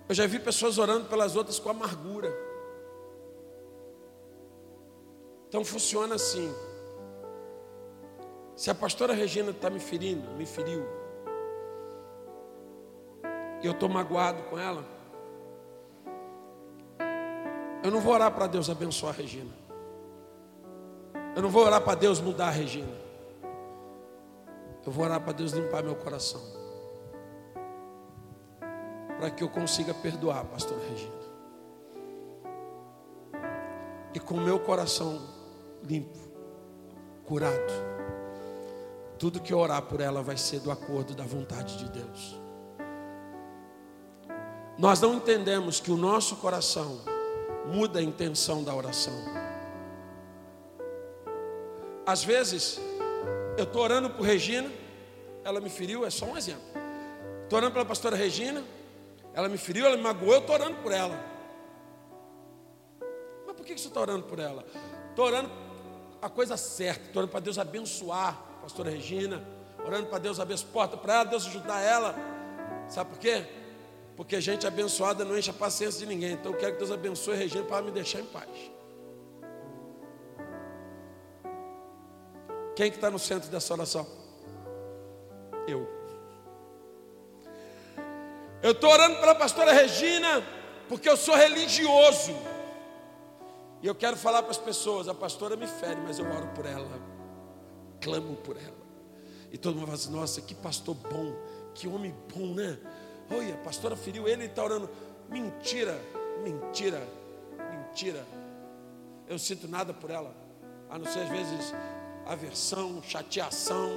Eu 0.08 0.14
já 0.14 0.26
vi 0.26 0.38
pessoas 0.38 0.78
orando 0.78 1.06
pelas 1.06 1.36
outras 1.36 1.58
com 1.58 1.68
amargura. 1.68 2.32
Então 5.48 5.64
funciona 5.64 6.14
assim. 6.14 6.50
Se 8.60 8.68
a 8.68 8.74
pastora 8.74 9.14
Regina 9.14 9.52
está 9.52 9.70
me 9.70 9.80
ferindo, 9.80 10.32
me 10.32 10.44
feriu, 10.44 10.86
e 13.62 13.66
eu 13.66 13.72
estou 13.72 13.88
magoado 13.88 14.42
com 14.50 14.58
ela, 14.58 14.84
eu 17.82 17.90
não 17.90 18.02
vou 18.02 18.12
orar 18.12 18.30
para 18.30 18.46
Deus 18.46 18.68
abençoar 18.68 19.14
a 19.14 19.16
Regina. 19.16 19.50
Eu 21.34 21.40
não 21.40 21.48
vou 21.48 21.64
orar 21.64 21.80
para 21.80 21.94
Deus 21.94 22.20
mudar 22.20 22.48
a 22.48 22.50
Regina. 22.50 22.92
Eu 24.84 24.92
vou 24.92 25.06
orar 25.06 25.22
para 25.22 25.32
Deus 25.32 25.52
limpar 25.52 25.82
meu 25.82 25.96
coração. 25.96 26.42
Para 29.18 29.30
que 29.30 29.42
eu 29.42 29.48
consiga 29.48 29.94
perdoar, 29.94 30.44
pastor 30.44 30.78
Regina. 30.90 31.14
E 34.12 34.20
com 34.20 34.36
meu 34.36 34.60
coração 34.60 35.18
limpo, 35.82 36.18
curado, 37.24 37.89
tudo 39.20 39.38
que 39.38 39.52
eu 39.52 39.58
orar 39.58 39.82
por 39.82 40.00
ela 40.00 40.22
vai 40.22 40.38
ser 40.38 40.60
do 40.60 40.70
acordo 40.70 41.14
da 41.14 41.24
vontade 41.24 41.76
de 41.76 41.90
Deus. 41.90 42.40
Nós 44.78 44.98
não 44.98 45.12
entendemos 45.12 45.78
que 45.78 45.90
o 45.90 45.96
nosso 45.96 46.36
coração 46.36 47.02
muda 47.66 47.98
a 47.98 48.02
intenção 48.02 48.64
da 48.64 48.74
oração. 48.74 49.12
Às 52.06 52.24
vezes, 52.24 52.80
eu 53.58 53.64
estou 53.64 53.82
orando 53.82 54.08
por 54.08 54.24
Regina, 54.24 54.72
ela 55.44 55.60
me 55.60 55.68
feriu, 55.68 56.06
é 56.06 56.08
só 56.08 56.24
um 56.24 56.38
exemplo. 56.38 56.64
Estou 57.42 57.58
orando 57.58 57.74
pela 57.74 57.84
pastora 57.84 58.16
Regina, 58.16 58.64
ela 59.34 59.50
me 59.50 59.58
feriu, 59.58 59.84
ela 59.84 59.98
me 59.98 60.02
magoou, 60.02 60.32
eu 60.32 60.40
estou 60.40 60.54
orando 60.54 60.78
por 60.78 60.92
ela. 60.92 61.22
Mas 63.46 63.54
por 63.54 63.66
que 63.66 63.76
você 63.76 63.88
está 63.88 64.00
orando 64.00 64.24
por 64.24 64.38
ela? 64.38 64.64
Estou 65.10 65.26
orando 65.26 65.50
a 66.22 66.30
coisa 66.30 66.56
certa, 66.56 67.08
estou 67.08 67.20
orando 67.20 67.32
para 67.32 67.40
Deus 67.40 67.58
abençoar 67.58 68.48
pastora 68.60 68.90
Regina, 68.90 69.42
orando 69.84 70.06
para 70.06 70.18
Deus 70.18 70.38
abrir 70.38 70.54
as 70.54 70.62
portas 70.62 71.00
para 71.00 71.14
ela, 71.14 71.24
Deus 71.24 71.46
ajudar 71.46 71.80
ela. 71.80 72.14
Sabe 72.88 73.10
por 73.10 73.18
quê? 73.18 73.46
Porque 74.16 74.40
gente 74.40 74.66
abençoada 74.66 75.24
não 75.24 75.36
enche 75.36 75.50
a 75.50 75.54
paciência 75.54 76.00
de 76.00 76.06
ninguém. 76.06 76.32
Então 76.32 76.52
eu 76.52 76.58
quero 76.58 76.72
que 76.72 76.78
Deus 76.78 76.90
abençoe 76.90 77.34
a 77.34 77.36
Regina 77.36 77.64
para 77.64 77.82
me 77.82 77.90
deixar 77.90 78.20
em 78.20 78.26
paz. 78.26 78.48
Quem 82.76 82.90
que 82.90 82.96
está 82.96 83.10
no 83.10 83.18
centro 83.18 83.50
dessa 83.50 83.72
oração? 83.72 84.06
Eu. 85.66 85.88
Eu 88.62 88.72
estou 88.72 88.90
orando 88.90 89.18
pela 89.20 89.34
pastora 89.34 89.72
Regina, 89.72 90.42
porque 90.88 91.08
eu 91.08 91.16
sou 91.16 91.34
religioso. 91.34 92.34
E 93.82 93.86
eu 93.86 93.94
quero 93.94 94.16
falar 94.16 94.42
para 94.42 94.50
as 94.50 94.58
pessoas: 94.58 95.08
a 95.08 95.14
pastora 95.14 95.56
me 95.56 95.66
fere, 95.66 96.00
mas 96.06 96.18
eu 96.18 96.26
oro 96.26 96.48
por 96.54 96.66
ela, 96.66 96.88
clamo 98.00 98.36
por 98.36 98.56
ela. 98.56 98.80
E 99.52 99.58
todo 99.58 99.74
mundo 99.74 99.86
fala 99.86 99.96
assim: 99.96 100.12
nossa, 100.12 100.40
que 100.40 100.54
pastor 100.54 100.94
bom, 100.94 101.34
que 101.74 101.88
homem 101.88 102.14
bom, 102.34 102.54
né? 102.54 102.78
Olha, 103.30 103.54
a 103.54 103.58
pastora 103.58 103.96
feriu 103.96 104.28
ele 104.28 104.44
e 104.44 104.46
está 104.46 104.64
orando. 104.64 104.88
Mentira, 105.28 106.00
mentira, 106.42 107.06
mentira. 107.70 108.26
Eu 109.28 109.38
sinto 109.38 109.68
nada 109.68 109.94
por 109.94 110.10
ela, 110.10 110.34
a 110.88 110.98
não 110.98 111.06
ser 111.06 111.20
às 111.20 111.28
vezes 111.28 111.74
aversão, 112.26 113.02
chateação, 113.02 113.88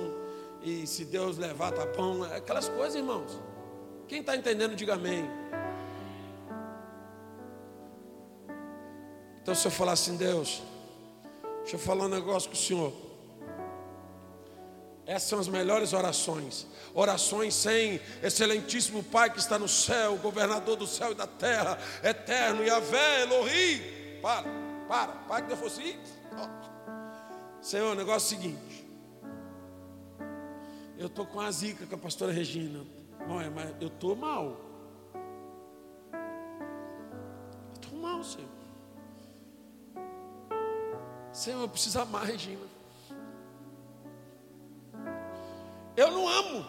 e 0.61 0.87
se 0.87 1.05
Deus 1.05 1.37
levar, 1.37 1.71
tá 1.71 1.85
bom. 1.85 2.23
Aquelas 2.23 2.69
coisas, 2.69 2.95
irmãos. 2.95 3.39
Quem 4.07 4.19
está 4.19 4.35
entendendo, 4.35 4.75
diga 4.75 4.93
amém. 4.93 5.29
Então, 9.41 9.53
se 9.53 9.67
eu 9.67 9.71
falar 9.71 9.91
assim, 9.91 10.15
Deus, 10.15 10.63
deixa 11.61 11.75
eu 11.75 11.79
falar 11.79 12.05
um 12.05 12.09
negócio 12.09 12.49
com 12.49 12.55
o 12.55 12.59
Senhor. 12.59 12.93
Essas 15.05 15.29
são 15.29 15.39
as 15.39 15.47
melhores 15.47 15.93
orações. 15.93 16.65
Orações 16.93 17.53
sem 17.53 17.99
excelentíssimo 18.21 19.03
Pai 19.03 19.29
que 19.29 19.39
está 19.39 19.59
no 19.59 19.67
céu, 19.67 20.15
governador 20.17 20.77
do 20.77 20.87
céu 20.87 21.11
e 21.11 21.15
da 21.15 21.27
terra, 21.27 21.77
eterno, 22.03 22.63
Yahvé, 22.63 23.23
Elohim. 23.23 23.81
Para, 24.21 24.47
para, 24.87 25.11
para 25.11 25.41
que 25.41 25.47
Deus 25.47 25.59
fosse 25.59 25.99
Senhor, 27.61 27.93
o 27.93 27.95
negócio 27.95 28.35
é 28.35 28.37
o 28.37 28.41
seguinte. 28.41 28.87
Eu 30.97 31.07
estou 31.07 31.25
com 31.25 31.39
a 31.39 31.49
zica 31.49 31.85
com 31.85 31.95
a 31.95 31.97
pastora 31.97 32.31
Regina. 32.31 32.85
Mãe, 33.27 33.49
mas 33.49 33.73
eu 33.81 33.87
estou 33.87 34.15
mal. 34.15 34.57
Eu 37.69 37.73
estou 37.73 37.99
mal, 37.99 38.23
Senhor. 38.23 38.49
Senhor, 41.31 41.61
eu 41.61 41.69
preciso 41.69 41.99
amar 41.99 42.23
a 42.23 42.25
Regina. 42.25 42.82
Eu 45.95 46.11
não 46.11 46.27
amo. 46.27 46.65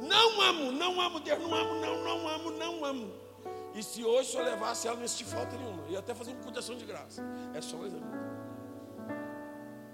Não 0.00 0.40
amo, 0.40 0.72
não 0.72 1.00
amo 1.00 1.20
Deus, 1.20 1.38
não 1.40 1.54
amo, 1.54 1.74
não, 1.74 2.04
não 2.04 2.28
amo, 2.28 2.50
não 2.52 2.84
amo. 2.84 3.12
E 3.74 3.82
se 3.82 4.04
hoje 4.04 4.34
eu 4.36 4.42
levasse 4.42 4.88
ela, 4.88 4.96
não 4.96 5.04
existia 5.04 5.26
falta 5.26 5.56
nenhuma. 5.56 5.86
Ia 5.88 5.98
até 5.98 6.14
fazer 6.14 6.32
uma 6.32 6.42
contação 6.42 6.76
de 6.76 6.84
graça. 6.84 7.22
É 7.54 7.60
só 7.60 7.76
exemplo. 7.84 8.08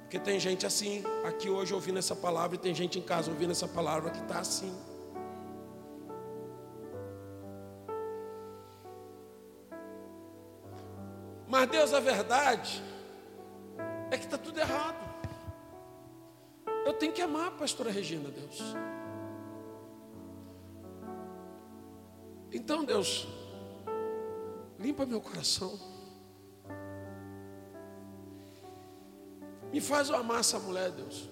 Porque 0.03 0.19
tem 0.21 0.39
gente 0.39 0.65
assim, 0.65 1.03
aqui 1.25 1.51
hoje 1.51 1.75
ouvindo 1.75 1.99
essa 1.99 2.15
palavra, 2.15 2.55
e 2.55 2.59
tem 2.59 2.73
gente 2.73 2.99
em 2.99 3.03
casa 3.03 3.31
ouvindo 3.31 3.51
essa 3.51 3.67
palavra 3.67 4.11
que 4.11 4.21
está 4.21 4.39
assim. 4.39 4.73
Mas 11.49 11.69
Deus, 11.69 11.93
a 11.93 12.01
verdade 12.01 12.83
é 14.11 14.17
que 14.17 14.25
está 14.25 14.39
tudo 14.39 14.59
errado. 14.59 15.16
Eu 16.87 16.95
tenho 16.95 17.13
que 17.13 17.21
amar 17.21 17.49
a 17.49 17.51
pastora 17.51 17.91
Regina, 17.91 18.31
Deus. 18.31 18.63
Então, 22.53 22.85
Deus, 22.85 23.27
limpa 24.79 25.05
meu 25.05 25.21
coração. 25.21 25.77
Me 29.73 29.81
faz 29.81 30.11
eu 30.11 30.17
amar 30.17 30.39
essa 30.39 30.61
mulher, 30.61 30.93
Deus. 30.93 31.29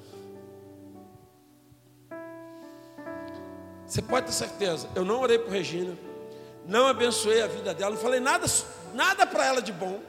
Você 3.86 4.02
pode 4.02 4.26
ter 4.26 4.32
certeza, 4.32 4.90
eu 4.96 5.04
não 5.04 5.20
orei 5.20 5.38
por 5.38 5.52
Regina, 5.52 5.96
não 6.66 6.88
abençoei 6.88 7.40
a 7.42 7.46
vida 7.46 7.72
dela, 7.72 7.92
não 7.92 8.02
falei 8.02 8.18
nada, 8.18 8.46
nada 8.92 9.24
para 9.24 9.46
ela 9.46 9.62
de 9.62 9.72
bom, 9.72 10.00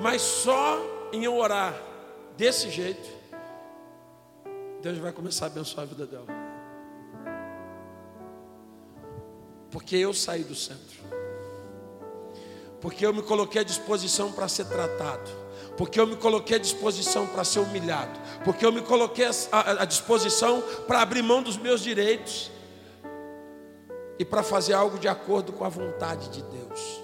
mas 0.00 0.22
só 0.22 0.78
em 1.12 1.24
eu 1.24 1.36
orar 1.36 1.74
desse 2.36 2.70
jeito, 2.70 3.19
Deus 4.82 4.98
vai 4.98 5.12
começar 5.12 5.46
a 5.46 5.48
abençoar 5.48 5.82
a 5.82 5.86
vida 5.86 6.06
dela. 6.06 6.26
Porque 9.70 9.96
eu 9.96 10.12
saí 10.12 10.42
do 10.42 10.54
centro. 10.54 11.00
Porque 12.80 13.04
eu 13.04 13.12
me 13.12 13.22
coloquei 13.22 13.60
à 13.60 13.64
disposição 13.64 14.32
para 14.32 14.48
ser 14.48 14.64
tratado. 14.64 15.30
Porque 15.76 16.00
eu 16.00 16.06
me 16.06 16.16
coloquei 16.16 16.56
à 16.56 16.58
disposição 16.58 17.26
para 17.26 17.44
ser 17.44 17.60
humilhado. 17.60 18.18
Porque 18.42 18.64
eu 18.64 18.72
me 18.72 18.80
coloquei 18.80 19.26
à 19.52 19.84
disposição 19.84 20.62
para 20.86 21.02
abrir 21.02 21.22
mão 21.22 21.42
dos 21.42 21.56
meus 21.56 21.82
direitos. 21.82 22.50
E 24.18 24.24
para 24.24 24.42
fazer 24.42 24.72
algo 24.72 24.98
de 24.98 25.08
acordo 25.08 25.52
com 25.52 25.64
a 25.64 25.68
vontade 25.68 26.30
de 26.30 26.42
Deus. 26.42 27.02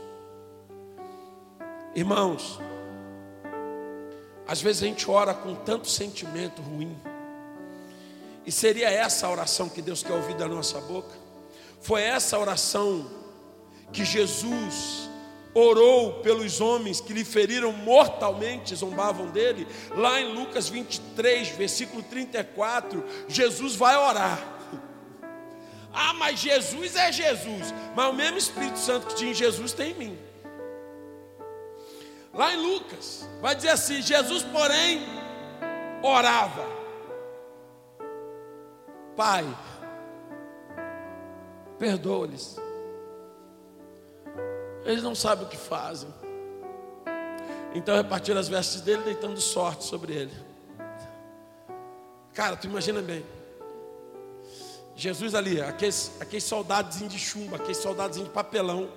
Irmãos, 1.94 2.58
às 4.46 4.60
vezes 4.60 4.82
a 4.82 4.86
gente 4.86 5.10
ora 5.10 5.32
com 5.34 5.54
tanto 5.54 5.88
sentimento 5.88 6.60
ruim. 6.62 6.96
E 8.46 8.52
seria 8.52 8.88
essa 8.88 9.26
a 9.26 9.30
oração 9.30 9.68
que 9.68 9.82
Deus 9.82 10.04
quer 10.04 10.12
ouvir 10.12 10.36
da 10.36 10.46
nossa 10.46 10.80
boca? 10.80 11.12
Foi 11.80 12.00
essa 12.00 12.38
oração 12.38 13.10
que 13.92 14.04
Jesus 14.04 15.10
orou 15.52 16.20
pelos 16.20 16.60
homens 16.60 17.00
que 17.00 17.12
lhe 17.12 17.24
feriram 17.24 17.72
mortalmente, 17.72 18.74
zombavam 18.74 19.30
dele. 19.30 19.66
Lá 19.96 20.20
em 20.20 20.32
Lucas 20.32 20.68
23, 20.68 21.48
versículo 21.48 22.02
34, 22.04 23.04
Jesus 23.26 23.74
vai 23.74 23.96
orar. 23.96 24.38
Ah, 25.98 26.12
mas 26.12 26.38
Jesus 26.38 26.94
é 26.94 27.10
Jesus. 27.10 27.72
Mas 27.94 28.10
o 28.10 28.12
mesmo 28.12 28.36
Espírito 28.36 28.78
Santo 28.78 29.06
que 29.06 29.14
tinha 29.14 29.30
em 29.30 29.34
Jesus 29.34 29.72
tem 29.72 29.92
em 29.92 29.94
mim. 29.94 30.18
Lá 32.34 32.52
em 32.52 32.58
Lucas, 32.58 33.26
vai 33.40 33.54
dizer 33.54 33.70
assim: 33.70 34.02
Jesus, 34.02 34.42
porém, 34.42 35.00
orava. 36.02 36.75
Pai, 39.16 39.44
perdoa-lhes, 41.78 42.56
Eles 44.84 45.02
não 45.02 45.14
sabem 45.14 45.46
o 45.46 45.48
que 45.48 45.56
fazem. 45.56 46.08
Então 47.74 47.96
repartiram 47.96 48.38
as 48.38 48.48
vestes 48.48 48.80
dele, 48.82 49.02
deitando 49.02 49.40
sorte 49.40 49.84
sobre 49.84 50.12
ele. 50.12 50.32
Cara, 52.32 52.56
tu 52.56 52.66
imagina 52.66 53.00
bem. 53.02 53.24
Jesus 54.94 55.34
ali, 55.34 55.60
aqueles, 55.60 56.12
aqueles 56.20 56.44
soldados 56.44 56.98
de 56.98 57.18
chumbo, 57.18 57.56
aqueles 57.56 57.76
soldados 57.76 58.18
de 58.22 58.28
papelão, 58.30 58.88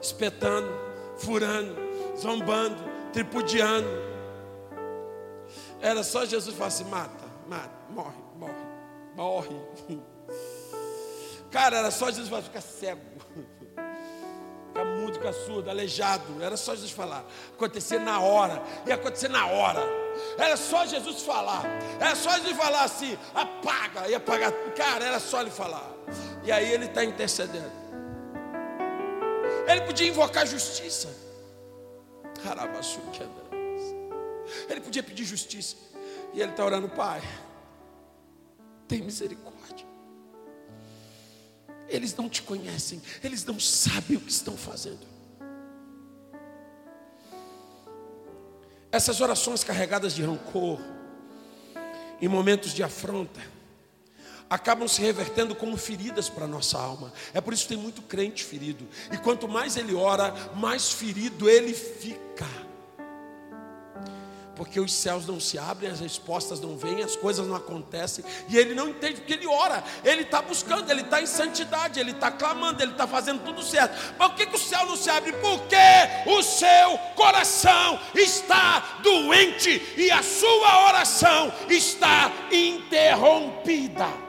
espetando, 0.00 0.68
furando, 1.16 1.76
zombando, 2.18 2.76
tripudiando. 3.12 3.88
Era 5.80 6.02
só 6.02 6.24
Jesus 6.24 6.56
falar 6.56 6.68
assim: 6.68 6.84
mata, 6.84 7.24
mata, 7.46 7.70
morre, 7.90 8.23
morre. 9.14 9.56
Cara, 11.50 11.78
era 11.78 11.90
só 11.90 12.06
Jesus 12.06 12.28
falar, 12.28 12.42
fica 12.42 12.60
cego, 12.60 13.00
fica 14.68 14.84
mudo, 14.84 15.14
fica 15.14 15.32
surdo, 15.32 15.70
aleijado. 15.70 16.42
Era 16.42 16.56
só 16.56 16.74
Jesus 16.74 16.90
falar. 16.90 17.24
Acontecer 17.54 18.00
na 18.00 18.20
hora, 18.20 18.60
ia 18.86 18.96
acontecer 18.96 19.28
na 19.28 19.46
hora. 19.46 19.80
Era 20.36 20.56
só 20.56 20.84
Jesus 20.84 21.22
falar. 21.22 21.62
Era 22.00 22.14
só 22.16 22.30
Jesus 22.38 22.56
falar 22.56 22.82
assim: 22.82 23.16
apaga, 23.34 24.08
ia 24.08 24.16
apagar. 24.16 24.52
Cara, 24.76 25.04
era 25.04 25.20
só 25.20 25.40
ele 25.40 25.50
falar. 25.50 25.92
E 26.42 26.50
aí 26.50 26.72
ele 26.72 26.86
está 26.86 27.04
intercedendo. 27.04 27.84
Ele 29.66 29.80
podia 29.82 30.08
invocar 30.08 30.46
justiça. 30.46 31.08
Ele 34.68 34.80
podia 34.80 35.02
pedir 35.02 35.24
justiça. 35.24 35.76
E 36.32 36.40
ele 36.40 36.50
está 36.50 36.64
orando, 36.64 36.88
Pai, 36.88 37.22
tem 38.86 39.02
misericórdia. 39.02 39.86
Eles 41.88 42.14
não 42.16 42.28
te 42.28 42.42
conhecem, 42.42 43.00
eles 43.22 43.44
não 43.44 43.60
sabem 43.60 44.16
o 44.16 44.20
que 44.20 44.30
estão 44.30 44.56
fazendo. 44.56 45.06
Essas 48.90 49.20
orações 49.20 49.64
carregadas 49.64 50.14
de 50.14 50.22
rancor, 50.22 50.80
em 52.20 52.28
momentos 52.28 52.72
de 52.72 52.82
afronta, 52.82 53.40
acabam 54.48 54.86
se 54.86 55.00
revertendo 55.00 55.54
como 55.54 55.76
feridas 55.76 56.28
para 56.28 56.44
a 56.44 56.48
nossa 56.48 56.78
alma. 56.78 57.12
É 57.32 57.40
por 57.40 57.52
isso 57.52 57.64
que 57.64 57.70
tem 57.70 57.82
muito 57.82 58.02
crente 58.02 58.44
ferido. 58.44 58.86
E 59.12 59.16
quanto 59.18 59.48
mais 59.48 59.76
ele 59.76 59.94
ora, 59.94 60.32
mais 60.54 60.92
ferido 60.92 61.48
ele 61.50 61.74
fica 61.74 62.46
porque 64.64 64.80
os 64.80 64.94
céus 64.94 65.26
não 65.26 65.38
se 65.38 65.58
abrem, 65.58 65.90
as 65.90 66.00
respostas 66.00 66.58
não 66.58 66.74
vêm, 66.74 67.02
as 67.02 67.14
coisas 67.14 67.46
não 67.46 67.54
acontecem, 67.54 68.24
e 68.48 68.56
ele 68.56 68.74
não 68.74 68.88
entende 68.88 69.16
porque 69.16 69.34
ele 69.34 69.46
ora, 69.46 69.84
ele 70.02 70.22
está 70.22 70.40
buscando, 70.40 70.90
ele 70.90 71.02
está 71.02 71.20
em 71.20 71.26
santidade, 71.26 72.00
ele 72.00 72.12
está 72.12 72.30
clamando, 72.30 72.82
ele 72.82 72.92
está 72.92 73.06
fazendo 73.06 73.44
tudo 73.44 73.62
certo. 73.62 73.94
Mas 74.18 74.28
por 74.28 74.36
que, 74.36 74.46
que 74.46 74.56
o 74.56 74.58
céu 74.58 74.86
não 74.86 74.96
se 74.96 75.10
abre? 75.10 75.34
Porque 75.34 75.76
o 76.26 76.42
seu 76.42 76.98
coração 77.14 78.00
está 78.14 79.00
doente 79.02 79.94
e 79.98 80.10
a 80.10 80.22
sua 80.22 80.88
oração 80.88 81.52
está 81.68 82.32
interrompida. 82.50 84.23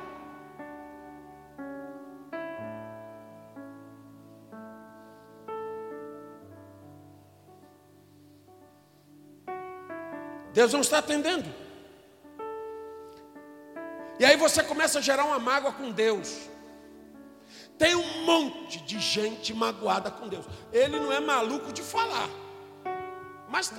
Deus 10.55 10.71
não 10.71 10.79
está 10.79 10.99
atendendo. 10.99 11.53
E 14.17 14.23
aí 14.23 14.37
você 14.37 14.63
começa 14.63 14.99
a 14.99 15.01
gerar 15.01 15.25
uma 15.25 15.37
mágoa 15.37 15.73
com 15.73 15.91
Deus. 15.91 16.47
Tem 17.77 17.93
um 17.93 18.23
monte 18.23 18.79
de 18.85 18.97
gente 18.97 19.53
magoada 19.53 20.09
com 20.09 20.29
Deus. 20.29 20.45
Ele 20.71 20.97
não 20.97 21.11
é 21.11 21.19
maluco 21.19 21.73
de 21.73 21.81
falar. 21.81 22.29
Mas 23.49 23.67
tá. 23.67 23.75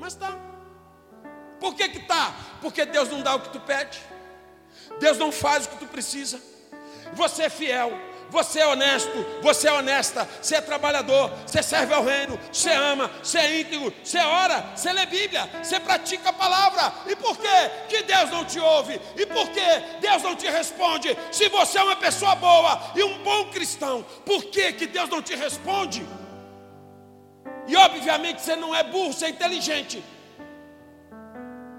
Mas 0.00 0.14
tá. 0.14 0.38
Por 1.60 1.74
que 1.74 1.90
que 1.90 2.00
tá? 2.06 2.34
Porque 2.62 2.86
Deus 2.86 3.10
não 3.10 3.20
dá 3.20 3.34
o 3.34 3.40
que 3.40 3.50
tu 3.50 3.60
pede. 3.60 4.00
Deus 4.98 5.18
não 5.18 5.30
faz 5.30 5.66
o 5.66 5.68
que 5.68 5.76
tu 5.76 5.86
precisa. 5.86 6.40
Você 7.12 7.42
é 7.42 7.50
fiel. 7.50 7.92
Você 8.30 8.60
é 8.60 8.66
honesto, 8.66 9.24
você 9.42 9.68
é 9.68 9.72
honesta, 9.72 10.28
você 10.40 10.56
é 10.56 10.60
trabalhador, 10.60 11.30
você 11.46 11.62
serve 11.62 11.94
ao 11.94 12.04
reino, 12.04 12.38
você 12.52 12.70
ama, 12.70 13.10
você 13.22 13.38
é 13.38 13.60
íntegro, 13.60 13.92
você 14.04 14.18
ora, 14.18 14.64
você 14.76 14.92
lê 14.92 15.06
Bíblia, 15.06 15.48
você 15.62 15.80
pratica 15.80 16.28
a 16.28 16.32
palavra. 16.32 16.92
E 17.06 17.16
por 17.16 17.36
que 17.38 17.68
que 17.88 18.02
Deus 18.02 18.30
não 18.30 18.44
te 18.44 18.60
ouve? 18.60 19.00
E 19.16 19.24
por 19.24 19.48
que 19.48 19.98
Deus 20.00 20.22
não 20.22 20.36
te 20.36 20.46
responde? 20.46 21.16
Se 21.32 21.48
você 21.48 21.78
é 21.78 21.82
uma 21.82 21.96
pessoa 21.96 22.34
boa 22.34 22.92
e 22.94 23.02
um 23.02 23.22
bom 23.22 23.50
cristão, 23.50 24.04
por 24.26 24.44
que 24.44 24.72
que 24.74 24.86
Deus 24.86 25.08
não 25.08 25.22
te 25.22 25.34
responde? 25.34 26.06
E 27.66 27.76
obviamente 27.76 28.42
você 28.42 28.56
não 28.56 28.74
é 28.74 28.82
burro, 28.82 29.12
você 29.12 29.26
é 29.26 29.28
inteligente. 29.30 30.04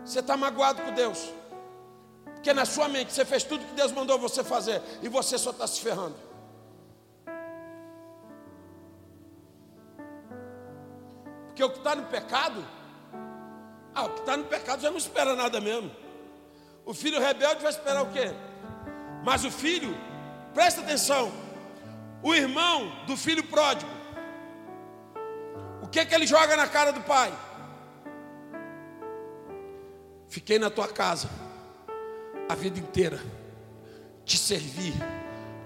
Você 0.03 0.19
está 0.19 0.35
magoado 0.35 0.81
com 0.81 0.91
Deus. 0.93 1.31
Porque 2.25 2.53
na 2.53 2.65
sua 2.65 2.87
mente 2.87 3.11
você 3.11 3.25
fez 3.25 3.43
tudo 3.43 3.65
que 3.65 3.73
Deus 3.73 3.91
mandou 3.91 4.17
você 4.17 4.43
fazer 4.43 4.81
e 5.01 5.09
você 5.09 5.37
só 5.37 5.51
está 5.51 5.67
se 5.67 5.81
ferrando. 5.81 6.28
Porque 11.59 11.63
o 11.65 11.69
que 11.71 11.79
está 11.79 11.93
no 11.93 12.03
pecado, 12.03 12.65
ah, 13.93 14.05
o 14.05 14.09
que 14.11 14.19
está 14.21 14.37
no 14.37 14.45
pecado 14.45 14.81
já 14.81 14.89
não 14.89 14.97
espera 14.97 15.35
nada 15.35 15.59
mesmo. 15.59 15.91
O 16.85 16.93
filho 16.93 17.19
rebelde 17.19 17.61
vai 17.61 17.69
esperar 17.69 18.01
o 18.01 18.11
quê? 18.13 18.31
Mas 19.25 19.43
o 19.43 19.51
filho, 19.51 19.93
presta 20.53 20.79
atenção, 20.79 21.29
o 22.23 22.33
irmão 22.33 23.03
do 23.05 23.17
filho 23.17 23.43
pródigo, 23.43 23.91
o 25.81 25.87
que 25.89 26.05
que 26.05 26.15
ele 26.15 26.25
joga 26.25 26.55
na 26.55 26.65
cara 26.65 26.93
do 26.93 27.01
pai? 27.01 27.29
Fiquei 30.29 30.59
na 30.59 30.69
tua 30.69 30.87
casa 30.87 31.29
a 32.47 32.55
vida 32.55 32.79
inteira, 32.79 33.21
te 34.23 34.37
servi 34.37 34.93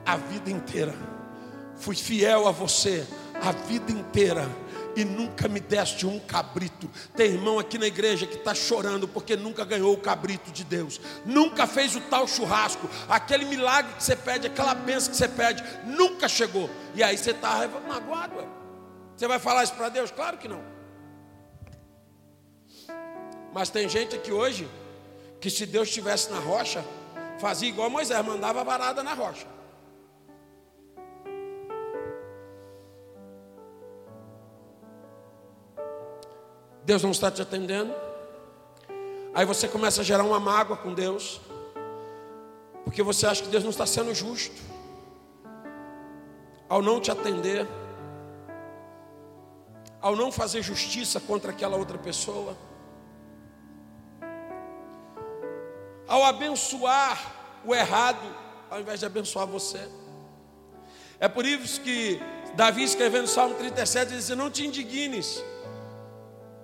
a 0.04 0.18
vida 0.18 0.50
inteira, 0.50 0.96
fui 1.76 1.96
fiel 1.96 2.48
a 2.48 2.52
você 2.52 3.06
a 3.40 3.52
vida 3.52 3.92
inteira 3.92 4.50
e 4.96 5.04
nunca 5.04 5.48
me 5.48 5.60
deste 5.60 6.06
um 6.06 6.20
cabrito. 6.20 6.90
Tem 7.16 7.32
irmão 7.32 7.60
aqui 7.60 7.78
na 7.78 7.88
igreja 7.88 8.26
que 8.26 8.36
está 8.36 8.54
chorando 8.54 9.08
porque 9.08 9.36
nunca 9.36 9.66
ganhou 9.66 9.94
o 9.94 9.98
cabrito 9.98 10.52
de 10.52 10.64
Deus, 10.64 11.00
nunca 11.26 11.66
fez 11.68 11.96
o 11.96 12.02
tal 12.02 12.28
churrasco, 12.28 12.90
aquele 13.08 13.46
milagre 13.46 13.94
que 13.94 14.04
você 14.04 14.16
pede, 14.16 14.48
aquela 14.48 14.74
benção 14.74 15.12
que 15.12 15.18
você 15.18 15.28
pede, 15.28 15.64
nunca 15.86 16.28
chegou. 16.28 16.70
E 16.96 17.04
aí 17.04 17.18
você 17.18 17.32
está 17.32 17.68
magoado. 17.88 18.36
Você 19.16 19.28
vai 19.28 19.40
falar 19.40 19.64
isso 19.64 19.74
para 19.74 19.90
Deus? 19.90 20.12
Claro 20.12 20.38
que 20.38 20.48
não. 20.48 20.64
Mas 23.54 23.70
tem 23.70 23.88
gente 23.88 24.16
aqui 24.16 24.32
hoje 24.32 24.68
que 25.40 25.50
se 25.50 25.66
Deus 25.66 25.90
estivesse 25.90 26.32
na 26.32 26.40
rocha, 26.40 26.84
fazia 27.40 27.70
igual 27.70 27.90
Moisés, 27.90 28.26
mandava 28.26 28.62
a 28.62 28.64
varada 28.64 29.04
na 29.04 29.14
rocha. 29.14 29.46
Deus 36.86 37.02
não 37.02 37.12
está 37.12 37.32
te 37.32 37.42
atendendo. 37.42 37.94
Aí 39.34 39.46
você 39.46 39.68
começa 39.68 40.02
a 40.02 40.04
gerar 40.04 40.24
uma 40.24 40.40
mágoa 40.40 40.78
com 40.78 40.94
Deus, 40.94 41.42
porque 42.84 43.02
você 43.02 43.26
acha 43.26 43.42
que 43.42 43.50
Deus 43.50 43.64
não 43.64 43.72
está 43.72 43.86
sendo 43.86 44.14
justo 44.14 44.62
ao 46.70 46.82
não 46.82 47.00
te 47.00 47.10
atender, 47.10 47.68
ao 50.02 50.16
não 50.16 50.32
fazer 50.32 50.62
justiça 50.62 51.20
contra 51.20 51.52
aquela 51.52 51.78
outra 51.78 51.98
pessoa, 51.98 52.56
ao 56.08 56.24
abençoar 56.26 57.62
o 57.66 57.74
errado, 57.74 58.24
ao 58.70 58.82
invés 58.82 59.00
de 59.00 59.06
abençoar 59.06 59.48
você. 59.48 59.88
É 61.20 61.28
por 61.28 61.46
isso 61.46 61.82
que 61.82 62.20
Davi 62.56 62.84
escrevendo 62.84 63.26
o 63.26 63.28
Salmo 63.28 63.56
37 63.56 64.14
diz: 64.14 64.30
Não 64.30 64.52
te 64.52 64.66
indignes 64.66 65.44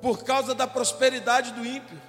por 0.01 0.23
causa 0.23 0.53
da 0.55 0.67
prosperidade 0.67 1.51
do 1.51 1.65
ímpio. 1.65 1.99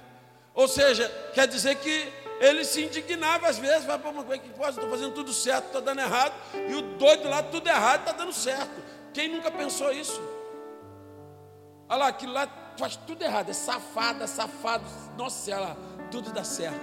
Ou 0.53 0.67
seja, 0.67 1.09
quer 1.33 1.47
dizer 1.47 1.75
que 1.75 2.11
ele 2.39 2.65
se 2.65 2.83
indignava 2.83 3.47
às 3.47 3.59
vezes, 3.59 3.85
vai 3.85 3.99
para 3.99 4.09
uma 4.09 4.23
coisa 4.23 4.41
que 4.41 4.49
pode, 4.49 4.71
estou 4.71 4.89
fazendo 4.89 5.13
tudo 5.13 5.31
certo, 5.31 5.67
estou 5.67 5.81
dando 5.81 5.99
errado, 6.01 6.33
e 6.67 6.73
o 6.73 6.81
doido 6.97 7.29
lá, 7.29 7.43
tudo 7.43 7.67
errado, 7.67 7.99
está 7.99 8.11
dando 8.11 8.33
certo. 8.33 8.81
Quem 9.13 9.29
nunca 9.29 9.51
pensou 9.51 9.91
isso? 9.91 10.19
Olha 11.87 11.99
lá, 11.99 12.07
aquilo 12.07 12.33
lá 12.33 12.47
faz 12.77 12.95
tudo 12.95 13.21
errado, 13.21 13.49
é 13.49 13.53
safada, 13.53 14.25
safado, 14.25 14.85
nossa 15.15 15.45
senhora, 15.45 15.77
tudo 16.09 16.31
dá 16.31 16.43
certo. 16.43 16.79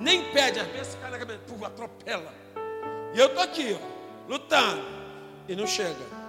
Nem 0.00 0.32
pede, 0.32 0.58
às 0.58 0.66
vezes 0.66 0.94
cai 1.00 1.10
na 1.10 1.18
cabeça, 1.18 1.40
atropela. 1.64 2.32
E 3.14 3.18
eu 3.18 3.26
estou 3.26 3.42
aqui, 3.42 3.78
ó, 3.78 4.28
lutando, 4.28 4.82
e 5.46 5.54
não 5.54 5.66
chega. 5.66 6.19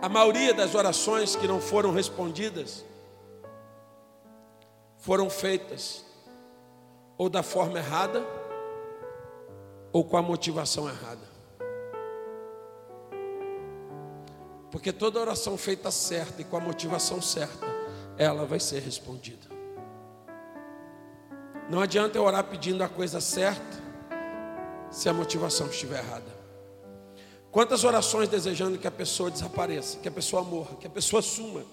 A 0.00 0.08
maioria 0.08 0.54
das 0.54 0.76
orações 0.76 1.34
que 1.34 1.48
não 1.48 1.60
foram 1.60 1.92
respondidas 1.92 2.84
foram 4.98 5.28
feitas 5.28 6.04
ou 7.16 7.28
da 7.28 7.42
forma 7.42 7.78
errada 7.78 8.24
ou 9.92 10.04
com 10.04 10.16
a 10.16 10.22
motivação 10.22 10.88
errada. 10.88 11.26
Porque 14.70 14.92
toda 14.92 15.18
oração 15.18 15.58
feita 15.58 15.90
certa 15.90 16.42
e 16.42 16.44
com 16.44 16.56
a 16.56 16.60
motivação 16.60 17.20
certa, 17.20 17.66
ela 18.16 18.44
vai 18.44 18.60
ser 18.60 18.80
respondida. 18.80 19.48
Não 21.68 21.80
adianta 21.80 22.18
eu 22.18 22.22
orar 22.22 22.44
pedindo 22.44 22.84
a 22.84 22.88
coisa 22.88 23.20
certa 23.20 23.82
se 24.90 25.08
a 25.08 25.12
motivação 25.12 25.66
estiver 25.66 25.98
errada. 25.98 26.37
Quantas 27.58 27.82
orações 27.82 28.28
desejando 28.28 28.78
que 28.78 28.86
a 28.86 28.90
pessoa 28.90 29.32
desapareça, 29.32 29.98
que 29.98 30.06
a 30.06 30.12
pessoa 30.12 30.44
morra, 30.44 30.76
que 30.78 30.86
a 30.86 30.90
pessoa 30.90 31.20
suma. 31.20 31.64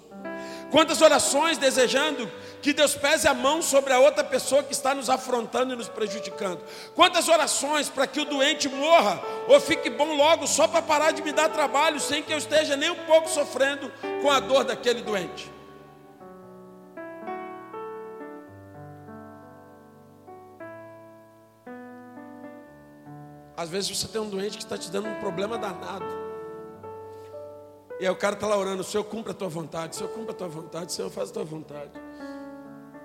Quantas 0.71 0.99
orações 0.99 1.59
desejando 1.59 2.27
que 2.59 2.73
Deus 2.73 2.95
pese 2.95 3.27
a 3.27 3.35
mão 3.35 3.61
sobre 3.61 3.93
a 3.93 3.99
outra 3.99 4.23
pessoa 4.23 4.63
que 4.63 4.73
está 4.73 4.95
nos 4.95 5.11
afrontando 5.11 5.73
e 5.73 5.75
nos 5.75 5.87
prejudicando. 5.87 6.59
Quantas 6.95 7.29
orações 7.29 7.87
para 7.87 8.07
que 8.07 8.19
o 8.19 8.25
doente 8.25 8.67
morra 8.67 9.21
ou 9.47 9.61
fique 9.61 9.91
bom 9.91 10.15
logo 10.15 10.47
só 10.47 10.67
para 10.67 10.81
parar 10.81 11.11
de 11.11 11.21
me 11.21 11.31
dar 11.31 11.49
trabalho 11.49 11.99
sem 11.99 12.23
que 12.23 12.33
eu 12.33 12.39
esteja 12.39 12.75
nem 12.75 12.89
um 12.89 13.05
pouco 13.05 13.29
sofrendo 13.29 13.91
com 14.23 14.31
a 14.31 14.39
dor 14.39 14.63
daquele 14.63 15.03
doente. 15.03 15.54
Às 23.57 23.69
vezes 23.69 23.97
você 23.97 24.07
tem 24.07 24.19
um 24.19 24.29
doente 24.29 24.57
que 24.57 24.63
está 24.63 24.77
te 24.77 24.91
dando 24.91 25.07
um 25.07 25.19
problema 25.19 25.57
danado. 25.57 26.05
E 27.99 28.05
aí 28.05 28.09
o 28.09 28.15
cara 28.15 28.35
está 28.35 28.45
lá 28.45 28.57
orando, 28.57 28.83
Senhor, 28.83 29.05
cumpra 29.05 29.31
a 29.31 29.35
tua 29.35 29.47
vontade, 29.47 29.95
Senhor, 29.95 30.09
cumpra 30.09 30.33
a 30.33 30.35
tua 30.35 30.49
vontade, 30.49 30.91
Senhor, 30.91 31.09
faz 31.09 31.29
a 31.29 31.33
tua 31.33 31.45
vontade. 31.45 31.91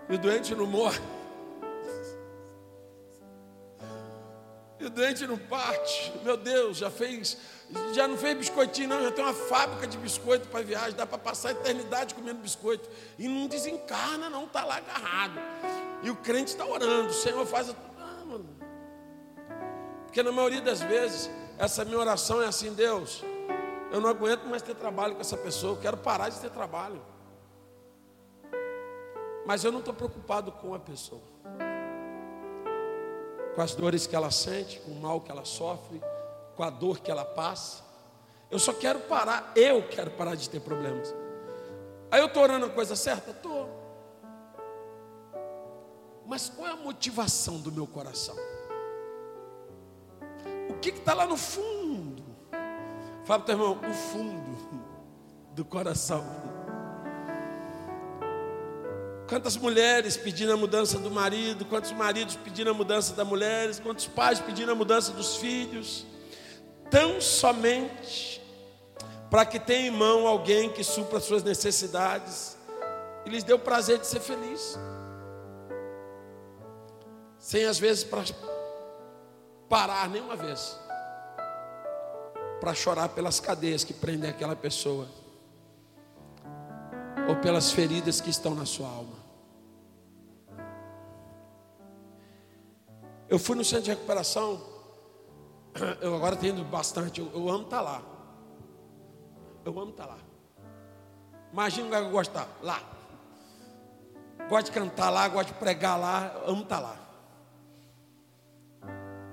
E 0.09 0.15
o 0.17 0.19
doente 0.19 0.53
não 0.55 0.67
morre. 0.67 1.01
E 4.81 4.87
o 4.87 4.91
doente 4.91 5.25
não 5.29 5.39
parte. 5.39 6.13
Meu 6.25 6.37
Deus, 6.37 6.79
já 6.79 6.91
fez, 6.91 7.37
já 7.93 8.09
não 8.09 8.17
fez 8.17 8.37
biscoitinho, 8.37 8.89
não, 8.89 9.01
já 9.01 9.13
tem 9.13 9.23
uma 9.23 9.35
fábrica 9.35 9.87
de 9.87 9.97
biscoito 9.99 10.49
para 10.49 10.63
viagem, 10.63 10.97
dá 10.97 11.07
para 11.07 11.19
passar 11.19 11.51
a 11.51 11.53
eternidade 11.53 12.13
comendo 12.13 12.41
biscoito. 12.41 12.89
E 13.17 13.29
não 13.29 13.47
desencarna, 13.47 14.29
não, 14.29 14.47
está 14.47 14.65
lá 14.65 14.79
agarrado. 14.79 15.39
E 16.03 16.11
o 16.11 16.17
crente 16.17 16.51
está 16.51 16.67
orando, 16.67 17.13
Senhor, 17.13 17.47
faz 17.47 17.69
a 17.69 17.75
porque 20.11 20.25
na 20.25 20.33
maioria 20.33 20.61
das 20.61 20.81
vezes, 20.83 21.31
essa 21.57 21.85
minha 21.85 21.97
oração 21.97 22.43
é 22.43 22.47
assim: 22.47 22.75
Deus, 22.75 23.23
eu 23.93 24.01
não 24.01 24.11
aguento 24.11 24.43
mais 24.43 24.61
ter 24.61 24.75
trabalho 24.75 25.15
com 25.15 25.21
essa 25.21 25.37
pessoa, 25.37 25.75
eu 25.75 25.81
quero 25.81 25.97
parar 25.97 26.29
de 26.29 26.41
ter 26.41 26.51
trabalho. 26.51 27.01
Mas 29.47 29.63
eu 29.63 29.71
não 29.71 29.79
estou 29.79 29.95
preocupado 29.95 30.51
com 30.51 30.75
a 30.75 30.81
pessoa, 30.81 31.23
com 33.55 33.63
as 33.63 33.73
dores 33.77 34.09
que 34.09 34.17
ela 34.17 34.33
sente, 34.33 34.81
com 34.81 34.91
o 34.91 35.01
mal 35.01 35.21
que 35.21 35.31
ela 35.31 35.45
sofre, 35.45 36.03
com 36.57 36.65
a 36.65 36.71
dor 36.71 36.99
que 36.99 37.09
ela 37.09 37.25
passa. 37.25 37.85
Eu 38.51 38.59
só 38.59 38.73
quero 38.73 38.99
parar, 38.99 39.53
eu 39.55 39.87
quero 39.87 40.11
parar 40.11 40.35
de 40.35 40.51
ter 40.51 40.59
problemas. 40.59 41.15
Aí 42.11 42.21
eu 42.21 42.27
estou 42.27 42.43
orando 42.43 42.67
a 42.67 42.71
coisa 42.71 42.97
certa? 42.97 43.31
Estou. 43.31 43.71
Mas 46.27 46.49
qual 46.49 46.67
é 46.67 46.73
a 46.73 46.77
motivação 46.77 47.61
do 47.61 47.71
meu 47.71 47.87
coração? 47.87 48.50
Que 50.75 50.91
está 50.91 51.15
lá 51.15 51.27
no 51.27 51.37
fundo? 51.37 52.23
Fala 53.25 53.43
para 53.43 53.43
o 53.43 53.45
teu 53.45 53.55
irmão, 53.55 53.91
o 53.91 53.95
fundo 53.95 54.51
do 55.53 55.65
coração. 55.65 56.25
Quantas 59.29 59.57
mulheres 59.57 60.17
pedindo 60.17 60.53
a 60.53 60.57
mudança 60.57 60.99
do 60.99 61.11
marido, 61.11 61.65
quantos 61.65 61.93
maridos 61.93 62.35
pedindo 62.35 62.71
a 62.71 62.75
mudança 62.75 63.15
das 63.15 63.27
mulheres, 63.27 63.79
quantos 63.79 64.07
pais 64.07 64.41
pedindo 64.41 64.73
a 64.73 64.75
mudança 64.75 65.13
dos 65.13 65.37
filhos, 65.37 66.05
tão 66.91 67.21
somente 67.21 68.43
para 69.31 69.47
que 69.47 69.61
tenha 69.61 69.87
em 69.87 69.91
mão 69.91 70.27
alguém 70.27 70.69
que 70.69 70.83
supra 70.83 71.21
suas 71.21 71.45
necessidades 71.45 72.59
e 73.25 73.31
lhes 73.31 73.45
dê 73.45 73.53
o 73.53 73.59
prazer 73.59 73.99
de 73.99 74.07
ser 74.09 74.19
feliz, 74.19 74.77
sem 77.39 77.65
às 77.67 77.79
vezes 77.79 78.03
parar 79.71 80.09
nenhuma 80.09 80.35
vez 80.35 80.77
para 82.61 82.75
chorar 82.75 83.09
pelas 83.11 83.39
cadeias 83.39 83.85
que 83.85 83.95
prendem 83.95 84.29
aquela 84.29 84.57
pessoa 84.57 85.07
ou 87.29 87.37
pelas 87.37 87.71
feridas 87.71 88.21
que 88.21 88.29
estão 88.29 88.53
na 88.53 88.67
sua 88.67 88.89
alma. 88.89 89.17
Eu 93.29 93.39
fui 93.39 93.55
no 93.55 93.65
centro 93.65 93.85
de 93.85 93.91
recuperação, 93.91 94.61
eu 96.03 96.17
agora 96.17 96.35
tenho 96.35 96.65
bastante, 96.65 97.21
eu, 97.21 97.31
eu 97.33 97.49
amo 97.49 97.63
estar 97.63 97.77
tá 97.77 97.83
lá. 97.83 98.03
Eu 99.65 99.79
amo 99.79 99.93
estar 99.93 100.07
tá 100.07 100.15
lá. 100.15 100.19
Imagina 101.53 101.87
o 101.87 102.11
que 102.11 102.17
eu 102.17 102.27
tá 102.27 102.49
lá. 102.61 102.83
Gosto 104.49 104.67
de 104.67 104.73
cantar 104.73 105.11
lá, 105.11 105.29
gosto 105.29 105.49
de 105.49 105.55
pregar 105.55 105.99
lá, 105.99 106.43
amo 106.45 106.63
estar 106.63 106.81
lá. 106.81 107.10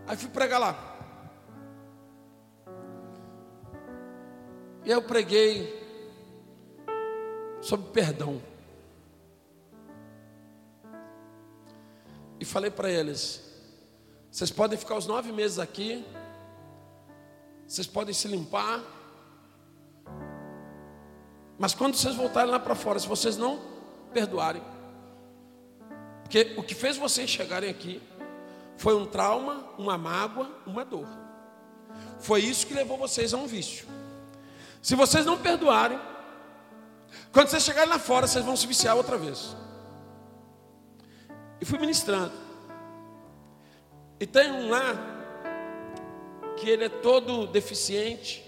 Aí 0.07 0.15
fui 0.15 0.29
pregar 0.29 0.57
lá. 0.57 0.97
E 4.85 4.89
eu 4.89 5.01
preguei 5.01 5.85
sobre 7.61 7.89
perdão. 7.89 8.41
E 12.39 12.45
falei 12.45 12.71
para 12.71 12.89
eles: 12.89 13.43
vocês 14.31 14.49
podem 14.49 14.79
ficar 14.79 14.95
os 14.95 15.05
nove 15.05 15.33
meses 15.33 15.59
aqui, 15.59 16.05
vocês 17.67 17.85
podem 17.85 18.13
se 18.13 18.29
limpar, 18.29 18.81
mas 21.59 21.73
quando 21.73 21.95
vocês 21.95 22.15
voltarem 22.15 22.49
lá 22.49 22.59
para 22.59 22.75
fora, 22.75 22.97
se 22.97 23.07
vocês 23.09 23.35
não 23.35 23.59
perdoarem, 24.13 24.63
porque 26.23 26.53
o 26.57 26.63
que 26.63 26.73
fez 26.73 26.95
vocês 26.95 27.29
chegarem 27.29 27.69
aqui 27.69 28.01
foi 28.77 28.95
um 28.95 29.05
trauma, 29.05 29.65
uma 29.77 29.97
mágoa, 29.97 30.49
uma 30.65 30.85
dor. 30.85 31.07
Foi 32.19 32.41
isso 32.41 32.67
que 32.67 32.73
levou 32.73 32.97
vocês 32.97 33.33
a 33.33 33.37
um 33.37 33.47
vício. 33.47 33.87
Se 34.81 34.95
vocês 34.95 35.25
não 35.25 35.37
perdoarem, 35.37 35.99
quando 37.31 37.49
vocês 37.49 37.63
chegarem 37.63 37.89
lá 37.89 37.99
fora, 37.99 38.27
vocês 38.27 38.45
vão 38.45 38.55
se 38.55 38.67
viciar 38.67 38.95
outra 38.95 39.17
vez. 39.17 39.55
E 41.59 41.65
fui 41.65 41.79
ministrando. 41.79 42.33
E 44.19 44.25
tem 44.25 44.51
um 44.51 44.69
lá 44.69 44.95
que 46.57 46.69
ele 46.69 46.85
é 46.85 46.89
todo 46.89 47.47
deficiente. 47.47 48.43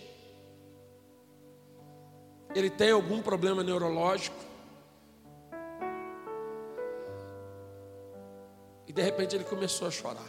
Ele 2.54 2.70
tem 2.70 2.92
algum 2.92 3.22
problema 3.22 3.64
neurológico. 3.64 4.49
De 9.00 9.06
repente 9.06 9.34
ele 9.34 9.46
começou 9.46 9.88
a 9.88 9.92
chorar. 9.92 10.28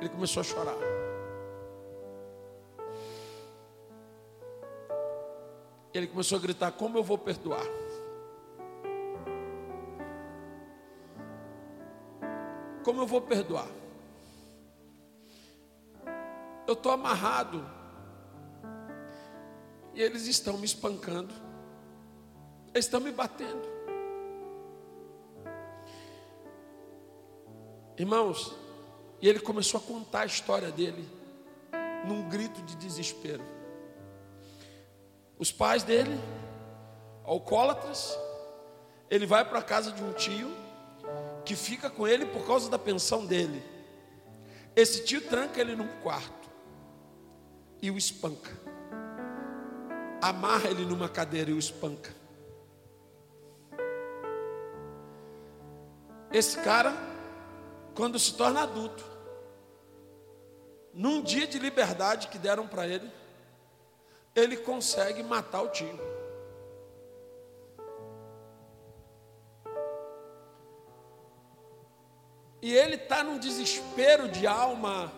Ele 0.00 0.08
começou 0.08 0.40
a 0.40 0.44
chorar. 0.44 0.74
Ele 5.92 6.08
começou 6.08 6.36
a 6.36 6.40
gritar: 6.40 6.72
Como 6.72 6.98
eu 6.98 7.04
vou 7.04 7.16
perdoar? 7.16 7.64
Como 12.82 13.02
eu 13.02 13.06
vou 13.06 13.20
perdoar? 13.20 13.68
Eu 16.66 16.74
estou 16.74 16.90
amarrado. 16.90 17.64
E 19.94 20.02
eles 20.02 20.26
estão 20.26 20.58
me 20.58 20.64
espancando. 20.64 21.32
Eles 22.74 22.86
estão 22.86 22.98
me 22.98 23.12
batendo. 23.12 23.73
Irmãos, 27.96 28.52
e 29.22 29.28
ele 29.28 29.38
começou 29.38 29.78
a 29.78 29.82
contar 29.82 30.22
a 30.22 30.26
história 30.26 30.70
dele 30.70 31.08
num 32.04 32.28
grito 32.28 32.60
de 32.62 32.74
desespero. 32.76 33.42
Os 35.38 35.52
pais 35.52 35.82
dele, 35.82 36.18
alcoólatras, 37.24 38.18
ele 39.08 39.26
vai 39.26 39.44
para 39.44 39.60
a 39.60 39.62
casa 39.62 39.92
de 39.92 40.02
um 40.02 40.12
tio 40.12 40.50
que 41.44 41.54
fica 41.54 41.88
com 41.88 42.06
ele 42.06 42.26
por 42.26 42.46
causa 42.46 42.68
da 42.68 42.78
pensão 42.78 43.24
dele. 43.24 43.62
Esse 44.74 45.04
tio 45.04 45.20
tranca 45.20 45.60
ele 45.60 45.76
num 45.76 45.88
quarto 46.02 46.50
e 47.80 47.90
o 47.90 47.96
espanca. 47.96 48.50
Amarra 50.20 50.68
ele 50.68 50.84
numa 50.84 51.08
cadeira 51.08 51.50
e 51.50 51.54
o 51.54 51.58
espanca. 51.58 52.12
Esse 56.32 56.58
cara 56.58 57.13
quando 57.94 58.18
se 58.18 58.34
torna 58.34 58.62
adulto, 58.62 59.04
num 60.92 61.22
dia 61.22 61.46
de 61.46 61.58
liberdade 61.58 62.28
que 62.28 62.38
deram 62.38 62.66
para 62.66 62.86
ele, 62.86 63.10
ele 64.34 64.56
consegue 64.56 65.22
matar 65.22 65.62
o 65.62 65.68
tio. 65.68 66.14
E 72.60 72.72
ele 72.72 72.96
está 72.96 73.22
num 73.22 73.38
desespero 73.38 74.28
de 74.28 74.46
alma, 74.46 75.12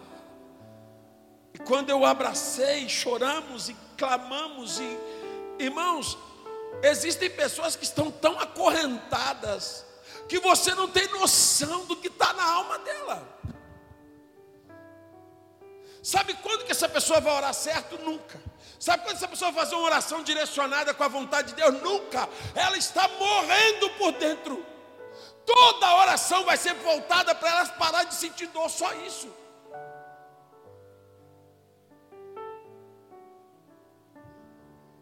E 1.54 1.58
quando 1.58 1.88
eu 1.88 2.04
abracei, 2.04 2.86
choramos 2.86 3.70
e 3.70 3.76
clamamos 3.96 4.78
e 4.78 4.98
irmãos, 5.58 6.18
existem 6.82 7.30
pessoas 7.30 7.74
que 7.74 7.84
estão 7.84 8.10
tão 8.10 8.38
acorrentadas 8.38 9.85
que 10.28 10.38
você 10.38 10.74
não 10.74 10.88
tem 10.88 11.06
noção 11.08 11.84
do 11.86 11.96
que 11.96 12.08
está 12.08 12.32
na 12.32 12.44
alma 12.44 12.78
dela. 12.80 13.36
Sabe 16.02 16.34
quando 16.34 16.64
que 16.64 16.72
essa 16.72 16.88
pessoa 16.88 17.20
vai 17.20 17.34
orar 17.34 17.52
certo? 17.52 17.98
Nunca. 17.98 18.40
Sabe 18.78 19.02
quando 19.04 19.16
essa 19.16 19.26
pessoa 19.26 19.50
vai 19.50 19.64
fazer 19.64 19.74
uma 19.74 19.84
oração 19.84 20.22
direcionada 20.22 20.94
com 20.94 21.02
a 21.02 21.08
vontade 21.08 21.48
de 21.48 21.54
Deus? 21.54 21.82
Nunca. 21.82 22.28
Ela 22.54 22.76
está 22.76 23.08
morrendo 23.08 23.90
por 23.90 24.12
dentro. 24.12 24.64
Toda 25.44 25.96
oração 25.96 26.44
vai 26.44 26.56
ser 26.56 26.74
voltada 26.74 27.34
para 27.34 27.50
elas 27.50 27.70
parar 27.72 28.04
de 28.04 28.14
sentir 28.14 28.46
dor, 28.48 28.68
só 28.68 28.92
isso. 28.94 29.28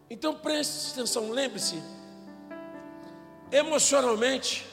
Então 0.09 0.35
preste 0.35 0.93
atenção, 0.93 1.31
lembre-se. 1.31 1.83
Emocionalmente, 3.51 4.66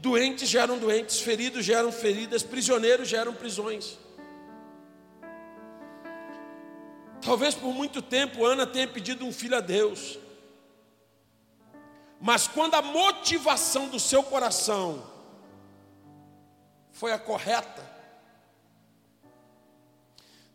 doentes 0.00 0.48
geram 0.48 0.78
doentes, 0.78 1.20
feridos 1.20 1.64
geram 1.64 1.90
feridas, 1.90 2.42
prisioneiros 2.42 3.08
geram 3.08 3.34
prisões. 3.34 3.98
Talvez 7.20 7.54
por 7.54 7.72
muito 7.74 8.00
tempo 8.00 8.44
Ana 8.44 8.66
tenha 8.66 8.86
pedido 8.86 9.24
um 9.24 9.32
filho 9.32 9.56
a 9.56 9.60
Deus. 9.60 10.18
Mas 12.20 12.46
quando 12.48 12.74
a 12.74 12.82
motivação 12.82 13.88
do 13.88 14.00
seu 14.00 14.22
coração 14.22 15.04
foi 16.92 17.12
a 17.12 17.18
correta, 17.18 17.82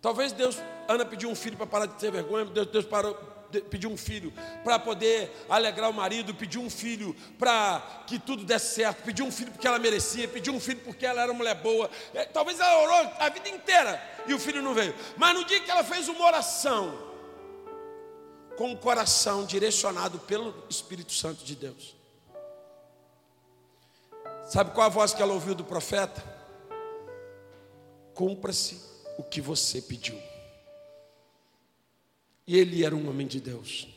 talvez 0.02 0.32
Deus, 0.32 0.58
Ana 0.88 1.06
pediu 1.06 1.30
um 1.30 1.36
filho 1.36 1.56
para 1.56 1.68
parar 1.68 1.86
de 1.86 1.96
ter 1.96 2.12
vergonha, 2.12 2.46
Deus, 2.46 2.68
Deus 2.68 2.86
parou, 2.86 3.18
pediu 3.62 3.90
um 3.90 3.98
filho 3.98 4.34
para 4.64 4.80
poder 4.80 5.46
alegrar 5.50 5.90
o 5.90 5.94
marido, 5.94 6.34
pediu 6.34 6.62
um 6.62 6.70
filho 6.70 7.16
para 7.38 8.04
que 8.08 8.20
tudo 8.20 8.44
desse 8.44 8.76
certo, 8.76 9.04
pediu 9.04 9.26
um 9.26 9.32
filho 9.32 9.52
porque 9.52 9.68
ela 9.68 9.80
merecia, 9.80 10.28
pediu 10.28 10.54
um 10.54 10.60
filho 10.60 10.80
porque 10.80 11.06
ela 11.06 11.22
era 11.22 11.34
mulher 11.34 11.56
boa. 11.56 11.90
É, 12.14 12.26
talvez 12.26 12.60
ela 12.60 12.82
orou 12.82 13.12
a 13.20 13.30
vida 13.30 13.50
inteira 13.50 14.02
e 14.28 14.34
o 14.34 14.40
filho 14.40 14.62
não 14.62 14.74
veio. 14.74 14.94
Mas 15.18 15.34
no 15.34 15.46
dia 15.46 15.60
que 15.60 15.72
ela 15.72 15.84
fez 15.84 16.08
uma 16.08 16.26
oração, 16.26 17.14
com 18.56 18.72
o 18.72 18.78
coração 18.78 19.46
direcionado 19.46 20.20
pelo 20.20 20.54
Espírito 20.70 21.12
Santo 21.14 21.44
de 21.44 21.56
Deus. 21.56 21.96
Sabe 24.48 24.72
qual 24.72 24.86
a 24.86 24.90
voz 24.90 25.14
que 25.14 25.22
ela 25.22 25.34
ouviu 25.34 25.56
do 25.56 25.64
profeta? 25.64 26.24
Cumpra-se 28.14 28.80
o 29.18 29.24
que 29.24 29.42
você 29.42 29.82
pediu. 29.82 30.20
E 32.46 32.58
ele 32.58 32.84
era 32.84 32.96
um 32.96 33.10
homem 33.10 33.26
de 33.26 33.40
Deus. 33.40 33.88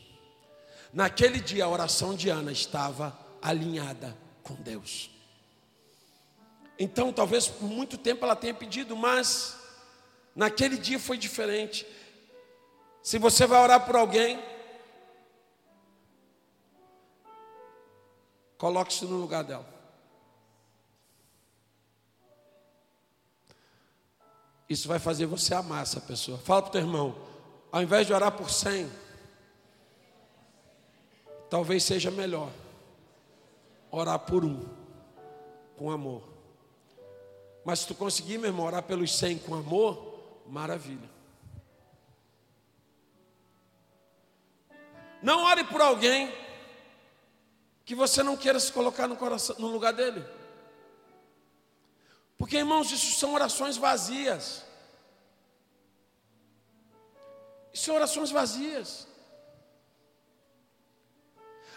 Naquele 0.93 1.39
dia 1.39 1.65
a 1.65 1.69
oração 1.69 2.15
de 2.15 2.29
Ana 2.29 2.51
estava 2.51 3.17
alinhada 3.41 4.17
com 4.43 4.55
Deus. 4.55 5.09
Então, 6.79 7.11
talvez 7.11 7.47
por 7.47 7.67
muito 7.67 7.97
tempo 7.97 8.23
ela 8.23 8.35
tenha 8.35 8.53
pedido, 8.53 8.95
mas 8.95 9.57
naquele 10.35 10.77
dia 10.77 10.99
foi 10.99 11.17
diferente. 11.17 11.85
Se 13.01 13.17
você 13.17 13.47
vai 13.47 13.61
orar 13.61 13.85
por 13.85 13.95
alguém, 13.95 14.41
coloque-se 18.57 19.05
no 19.05 19.17
lugar 19.17 19.43
dela. 19.43 19.77
Isso 24.69 24.87
vai 24.87 24.99
fazer 24.99 25.25
você 25.25 25.53
amar 25.53 25.83
essa 25.83 26.01
pessoa. 26.01 26.37
Fala 26.37 26.61
para 26.61 26.69
o 26.69 26.71
teu 26.73 26.81
irmão, 26.81 27.26
ao 27.77 27.83
invés 27.83 28.07
de 28.07 28.11
orar 28.13 28.31
por 28.31 28.49
cem, 28.49 28.91
talvez 31.47 31.83
seja 31.83 32.09
melhor 32.09 32.49
orar 33.91 34.17
por 34.17 34.43
um, 34.43 34.67
com 35.77 35.91
amor. 35.91 36.23
Mas 37.63 37.81
se 37.81 37.87
tu 37.87 37.93
conseguir, 37.93 38.39
meu 38.39 38.49
irmão, 38.49 38.65
orar 38.65 38.81
pelos 38.81 39.15
cem 39.15 39.37
com 39.37 39.53
amor, 39.53 40.41
maravilha. 40.47 41.07
Não 45.21 45.43
ore 45.43 45.63
por 45.65 45.79
alguém 45.79 46.33
que 47.85 47.93
você 47.93 48.23
não 48.23 48.35
queira 48.35 48.59
se 48.59 48.73
colocar 48.73 49.07
no, 49.07 49.15
coração, 49.15 49.55
no 49.59 49.67
lugar 49.67 49.93
dele. 49.93 50.25
Porque, 52.39 52.57
irmãos, 52.57 52.91
isso 52.91 53.19
são 53.19 53.35
orações 53.35 53.77
vazias. 53.77 54.65
São 57.79 57.95
orações 57.95 58.31
vazias. 58.31 59.07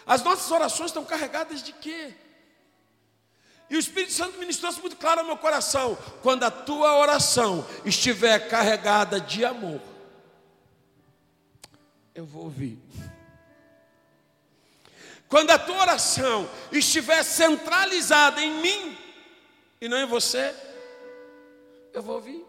As 0.05 0.23
nossas 0.23 0.49
orações 0.51 0.87
estão 0.87 1.05
carregadas 1.05 1.61
de 1.61 1.73
quê? 1.73 2.13
E 3.69 3.75
o 3.77 3.79
Espírito 3.79 4.11
Santo 4.11 4.37
ministrou 4.37 4.73
muito 4.73 4.97
claro 4.97 5.21
ao 5.21 5.25
meu 5.25 5.37
coração: 5.37 5.97
quando 6.21 6.43
a 6.43 6.51
tua 6.51 6.97
oração 6.97 7.65
estiver 7.85 8.49
carregada 8.49 9.21
de 9.21 9.45
amor, 9.45 9.79
eu 12.13 12.25
vou 12.25 12.43
ouvir. 12.43 12.77
Quando 15.29 15.51
a 15.51 15.57
tua 15.57 15.79
oração 15.79 16.49
estiver 16.73 17.23
centralizada 17.23 18.41
em 18.41 18.61
mim 18.61 18.97
e 19.79 19.87
não 19.87 19.97
em 19.97 20.05
você, 20.05 20.53
eu 21.93 22.03
vou 22.03 22.15
ouvir. 22.15 22.40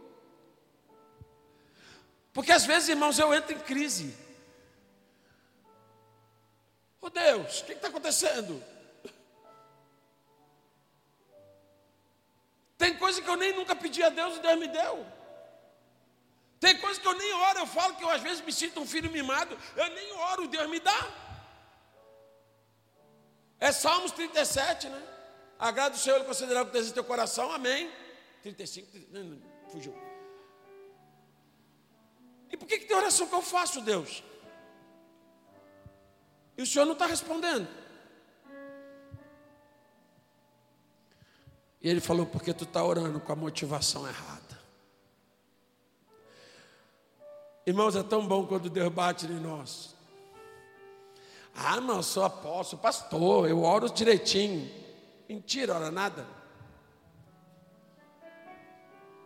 Porque 2.32 2.52
às 2.52 2.64
vezes, 2.64 2.88
irmãos, 2.88 3.18
eu 3.18 3.32
entro 3.34 3.52
em 3.52 3.58
crise. 3.58 4.16
Oh 7.00 7.10
Deus, 7.10 7.60
o 7.60 7.64
que 7.64 7.72
está 7.72 7.88
acontecendo? 7.88 8.62
Tem 12.78 12.96
coisa 12.96 13.20
que 13.20 13.28
eu 13.28 13.36
nem 13.36 13.54
nunca 13.54 13.76
pedi 13.76 14.02
a 14.02 14.08
Deus 14.08 14.36
e 14.36 14.40
Deus 14.40 14.58
me 14.58 14.68
deu. 14.68 15.06
Tem 16.58 16.78
coisa 16.78 17.00
que 17.00 17.06
eu 17.06 17.18
nem 17.18 17.32
oro, 17.32 17.58
eu 17.58 17.66
falo 17.66 17.96
que 17.96 18.04
eu 18.04 18.08
às 18.08 18.22
vezes 18.22 18.40
me 18.40 18.52
sinto 18.52 18.80
um 18.80 18.86
filho 18.86 19.10
mimado, 19.10 19.58
eu 19.76 19.88
nem 19.90 20.12
oro, 20.12 20.46
Deus 20.46 20.70
me 20.70 20.78
dá. 20.78 21.00
É 23.58 23.72
Salmos 23.72 24.12
37, 24.12 24.88
né? 24.88 25.02
Agrada 25.58 25.94
o 25.94 25.98
Senhor 25.98 26.20
e 26.20 26.24
considerar 26.24 26.62
o 26.62 26.66
que 26.66 26.72
deseja 26.72 26.94
teu 26.94 27.04
coração, 27.04 27.52
amém. 27.52 27.90
35, 28.42 28.88
fugiu. 29.70 30.11
E 32.52 32.56
por 32.56 32.68
que, 32.68 32.78
que 32.78 32.84
tem 32.84 32.96
oração 32.96 33.26
que 33.26 33.34
eu 33.34 33.40
faço, 33.40 33.80
Deus? 33.80 34.22
E 36.56 36.62
o 36.62 36.66
Senhor 36.66 36.84
não 36.84 36.92
está 36.92 37.06
respondendo. 37.06 37.66
E 41.80 41.88
ele 41.88 42.00
falou, 42.00 42.26
porque 42.26 42.52
tu 42.52 42.64
está 42.64 42.84
orando 42.84 43.18
com 43.18 43.32
a 43.32 43.36
motivação 43.36 44.06
errada. 44.06 44.42
Irmãos, 47.66 47.96
é 47.96 48.02
tão 48.02 48.26
bom 48.26 48.46
quando 48.46 48.68
Deus 48.68 48.92
bate 48.92 49.26
em 49.26 49.40
nós. 49.40 49.94
Ah, 51.54 51.80
não, 51.80 51.96
eu 51.96 52.02
sou 52.02 52.24
apóstolo, 52.24 52.80
pastor, 52.82 53.48
eu 53.48 53.62
oro 53.62 53.90
direitinho. 53.90 54.70
Mentira, 55.28 55.74
ora 55.74 55.90
nada. 55.90 56.26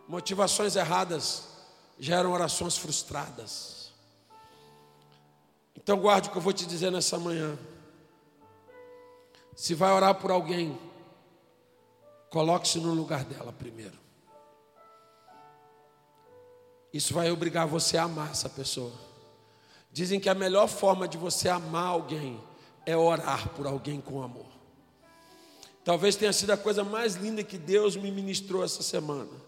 Motivações 0.07 0.75
erradas 0.75 1.56
geram 1.99 2.31
orações 2.31 2.77
frustradas. 2.77 3.91
Então 5.75 5.97
guarde 5.97 6.29
o 6.29 6.31
que 6.31 6.37
eu 6.37 6.41
vou 6.41 6.53
te 6.53 6.65
dizer 6.65 6.91
nessa 6.91 7.17
manhã. 7.17 7.57
Se 9.55 9.73
vai 9.73 9.91
orar 9.91 10.15
por 10.15 10.31
alguém, 10.31 10.77
coloque-se 12.29 12.79
no 12.79 12.93
lugar 12.93 13.23
dela 13.23 13.51
primeiro. 13.51 13.97
Isso 16.93 17.13
vai 17.13 17.31
obrigar 17.31 17.67
você 17.67 17.97
a 17.97 18.03
amar 18.03 18.31
essa 18.31 18.49
pessoa. 18.49 18.93
Dizem 19.91 20.19
que 20.19 20.29
a 20.29 20.35
melhor 20.35 20.67
forma 20.67 21.07
de 21.07 21.17
você 21.17 21.49
amar 21.49 21.87
alguém 21.87 22.39
é 22.85 22.95
orar 22.95 23.49
por 23.49 23.65
alguém 23.65 23.99
com 23.99 24.21
amor. 24.21 24.45
Talvez 25.83 26.15
tenha 26.15 26.33
sido 26.33 26.51
a 26.51 26.57
coisa 26.57 26.83
mais 26.83 27.15
linda 27.15 27.43
que 27.43 27.57
Deus 27.57 27.95
me 27.95 28.11
ministrou 28.11 28.63
essa 28.63 28.83
semana 28.83 29.47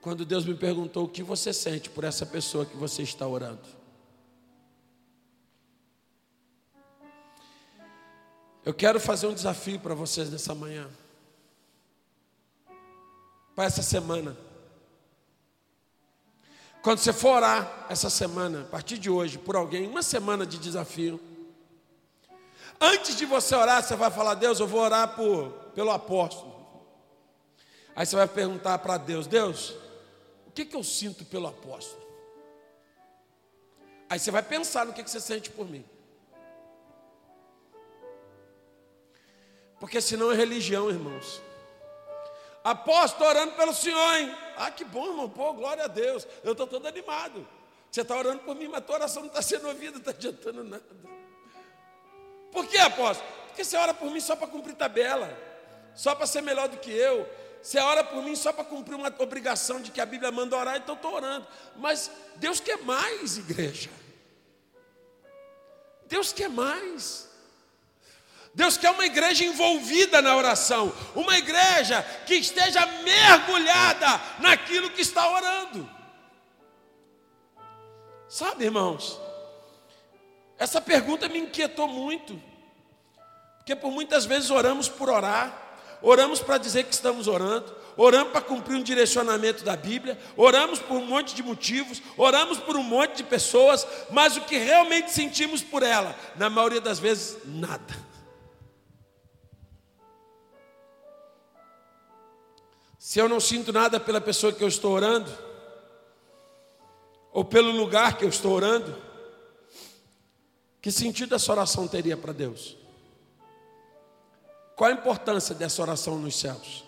quando 0.00 0.24
Deus 0.24 0.44
me 0.44 0.54
perguntou 0.54 1.04
o 1.04 1.08
que 1.08 1.22
você 1.22 1.52
sente 1.52 1.90
por 1.90 2.04
essa 2.04 2.24
pessoa 2.24 2.64
que 2.64 2.76
você 2.76 3.02
está 3.02 3.26
orando. 3.26 3.80
Eu 8.64 8.74
quero 8.74 9.00
fazer 9.00 9.26
um 9.26 9.34
desafio 9.34 9.78
para 9.78 9.94
vocês 9.94 10.30
nessa 10.30 10.54
manhã, 10.54 10.88
para 13.54 13.64
essa 13.64 13.82
semana. 13.82 14.36
Quando 16.82 16.98
você 16.98 17.12
for 17.12 17.36
orar 17.36 17.86
essa 17.90 18.08
semana, 18.08 18.62
a 18.62 18.64
partir 18.64 18.96
de 18.96 19.10
hoje, 19.10 19.36
por 19.38 19.54
alguém, 19.54 19.86
uma 19.86 20.02
semana 20.02 20.46
de 20.46 20.58
desafio. 20.58 21.20
Antes 22.80 23.16
de 23.16 23.26
você 23.26 23.54
orar, 23.54 23.82
você 23.82 23.94
vai 23.96 24.10
falar: 24.10 24.34
Deus, 24.34 24.60
eu 24.60 24.66
vou 24.66 24.80
orar 24.80 25.14
por, 25.14 25.50
pelo 25.74 25.90
apóstolo. 25.90 26.54
Aí 27.94 28.06
você 28.06 28.16
vai 28.16 28.26
perguntar 28.26 28.78
para 28.78 28.96
Deus: 28.96 29.26
Deus, 29.26 29.74
que, 30.60 30.66
que 30.66 30.76
eu 30.76 30.84
sinto 30.84 31.24
pelo 31.24 31.46
apóstolo? 31.46 32.08
Aí 34.08 34.18
você 34.18 34.30
vai 34.30 34.42
pensar 34.42 34.84
no 34.84 34.92
que, 34.92 35.02
que 35.02 35.10
você 35.10 35.20
sente 35.20 35.50
por 35.50 35.68
mim. 35.68 35.84
Porque 39.78 40.00
senão 40.00 40.30
é 40.30 40.34
religião, 40.34 40.90
irmãos. 40.90 41.40
Apóstolo 42.62 43.30
orando 43.30 43.52
pelo 43.52 43.72
Senhor, 43.72 44.14
hein? 44.18 44.34
Ah, 44.56 44.70
que 44.70 44.84
bom, 44.84 45.06
irmão. 45.06 45.30
Pô, 45.30 45.54
glória 45.54 45.84
a 45.84 45.88
Deus. 45.88 46.26
Eu 46.44 46.52
estou 46.52 46.66
todo 46.66 46.86
animado. 46.86 47.46
Você 47.90 48.02
está 48.02 48.16
orando 48.16 48.42
por 48.42 48.54
mim, 48.54 48.68
mas 48.68 48.78
a 48.78 48.82
tua 48.82 48.96
oração 48.96 49.22
não 49.22 49.28
está 49.28 49.40
sendo 49.40 49.68
ouvida, 49.68 49.92
não 49.92 49.98
está 50.00 50.10
adiantando 50.10 50.62
nada. 50.62 50.84
Por 52.52 52.66
que, 52.66 52.76
apóstolo? 52.76 53.28
Porque 53.46 53.64
você 53.64 53.76
ora 53.76 53.94
por 53.94 54.10
mim 54.10 54.20
só 54.20 54.36
para 54.36 54.48
cumprir 54.48 54.74
tabela, 54.74 55.36
só 55.94 56.14
para 56.14 56.26
ser 56.26 56.42
melhor 56.42 56.68
do 56.68 56.76
que 56.76 56.90
eu. 56.90 57.26
Você 57.62 57.78
ora 57.78 58.02
por 58.02 58.22
mim 58.22 58.34
só 58.34 58.52
para 58.52 58.64
cumprir 58.64 58.94
uma 58.94 59.14
obrigação 59.18 59.80
de 59.80 59.90
que 59.90 60.00
a 60.00 60.06
Bíblia 60.06 60.30
manda 60.32 60.56
orar, 60.56 60.76
então 60.76 60.94
estou 60.94 61.14
orando. 61.14 61.46
Mas 61.76 62.10
Deus 62.36 62.58
quer 62.58 62.78
mais, 62.78 63.36
igreja. 63.36 63.90
Deus 66.06 66.32
quer 66.32 66.48
mais. 66.48 67.28
Deus 68.52 68.76
quer 68.76 68.90
uma 68.90 69.06
igreja 69.06 69.44
envolvida 69.44 70.20
na 70.20 70.34
oração, 70.34 70.92
uma 71.14 71.38
igreja 71.38 72.02
que 72.26 72.34
esteja 72.34 72.84
mergulhada 72.84 74.20
naquilo 74.40 74.90
que 74.90 75.02
está 75.02 75.30
orando. 75.30 75.88
Sabe, 78.28 78.64
irmãos, 78.64 79.20
essa 80.58 80.80
pergunta 80.80 81.28
me 81.28 81.38
inquietou 81.38 81.86
muito, 81.86 82.42
porque 83.58 83.76
por 83.76 83.92
muitas 83.92 84.24
vezes 84.24 84.50
oramos 84.50 84.88
por 84.88 85.08
orar, 85.08 85.69
oramos 86.02 86.40
para 86.40 86.58
dizer 86.58 86.84
que 86.84 86.94
estamos 86.94 87.28
orando, 87.28 87.74
oramos 87.96 88.32
para 88.32 88.40
cumprir 88.40 88.76
um 88.76 88.82
direcionamento 88.82 89.64
da 89.64 89.76
Bíblia, 89.76 90.18
oramos 90.36 90.78
por 90.78 90.96
um 90.96 91.04
monte 91.04 91.34
de 91.34 91.42
motivos, 91.42 92.02
oramos 92.16 92.58
por 92.58 92.76
um 92.76 92.82
monte 92.82 93.16
de 93.16 93.24
pessoas, 93.24 93.86
mas 94.10 94.36
o 94.36 94.42
que 94.42 94.56
realmente 94.58 95.10
sentimos 95.10 95.62
por 95.62 95.82
ela, 95.82 96.16
na 96.36 96.48
maioria 96.48 96.80
das 96.80 96.98
vezes, 96.98 97.38
nada. 97.44 98.10
Se 102.98 103.18
eu 103.18 103.28
não 103.28 103.40
sinto 103.40 103.72
nada 103.72 103.98
pela 103.98 104.20
pessoa 104.20 104.52
que 104.52 104.62
eu 104.62 104.68
estou 104.68 104.92
orando, 104.92 105.30
ou 107.32 107.44
pelo 107.44 107.70
lugar 107.70 108.16
que 108.16 108.24
eu 108.24 108.28
estou 108.28 108.52
orando, 108.52 108.96
que 110.80 110.90
sentido 110.90 111.34
essa 111.34 111.52
oração 111.52 111.86
teria 111.86 112.16
para 112.16 112.32
Deus? 112.32 112.79
Qual 114.80 114.88
a 114.88 114.94
importância 114.94 115.54
dessa 115.54 115.82
oração 115.82 116.18
nos 116.18 116.40
céus? 116.40 116.86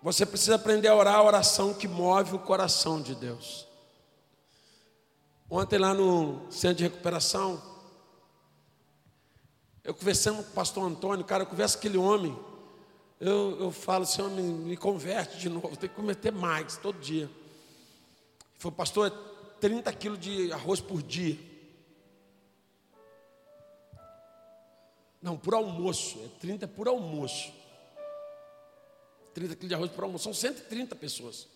Você 0.00 0.24
precisa 0.24 0.54
aprender 0.54 0.86
a 0.86 0.94
orar 0.94 1.16
a 1.16 1.22
oração 1.24 1.74
que 1.74 1.88
move 1.88 2.36
o 2.36 2.38
coração 2.38 3.02
de 3.02 3.16
Deus. 3.16 3.66
Ontem 5.50 5.76
lá 5.76 5.92
no 5.92 6.46
centro 6.52 6.76
de 6.76 6.84
recuperação, 6.84 7.60
eu 9.82 9.92
conversando 9.92 10.36
com 10.44 10.50
o 10.52 10.54
pastor 10.54 10.86
Antônio, 10.88 11.24
cara, 11.24 11.42
eu 11.42 11.48
converso 11.48 11.74
com 11.74 11.80
aquele 11.80 11.98
homem 11.98 12.38
eu, 13.20 13.56
eu 13.58 13.72
falo, 13.72 14.06
Senhor, 14.06 14.30
me, 14.30 14.40
me 14.40 14.76
converte 14.76 15.36
de 15.36 15.48
novo, 15.48 15.76
tem 15.76 15.88
que 15.88 15.96
cometer 15.96 16.30
mais 16.30 16.76
todo 16.76 17.00
dia. 17.00 17.24
Ele 17.24 17.30
falou, 18.56 18.76
pastor, 18.76 19.08
é 19.08 19.60
30 19.60 19.92
quilos 19.94 20.20
de 20.20 20.52
arroz 20.52 20.80
por 20.80 21.02
dia. 21.02 21.36
Não, 25.20 25.36
por 25.36 25.54
almoço, 25.54 26.18
é 26.24 26.28
30 26.40 26.68
por 26.68 26.88
almoço. 26.88 27.52
30 29.34 29.54
quilos 29.56 29.68
de 29.68 29.74
arroz 29.74 29.90
por 29.90 30.04
almoço, 30.04 30.24
são 30.24 30.34
130 30.34 30.94
pessoas. 30.96 31.46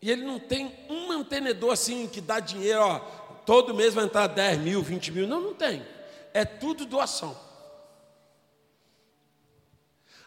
E 0.00 0.10
ele 0.10 0.22
não 0.22 0.38
tem 0.38 0.74
um 0.88 1.08
mantenedor 1.08 1.72
assim 1.72 2.06
que 2.06 2.20
dá 2.20 2.40
dinheiro, 2.40 2.80
ó, 2.80 2.98
todo 3.44 3.74
mês 3.74 3.94
vai 3.94 4.04
entrar 4.04 4.26
10 4.26 4.58
mil, 4.58 4.82
20 4.82 5.12
mil. 5.12 5.26
Não, 5.26 5.40
não 5.40 5.54
tem 5.54 5.84
é 6.32 6.44
tudo 6.44 6.86
doação. 6.86 7.36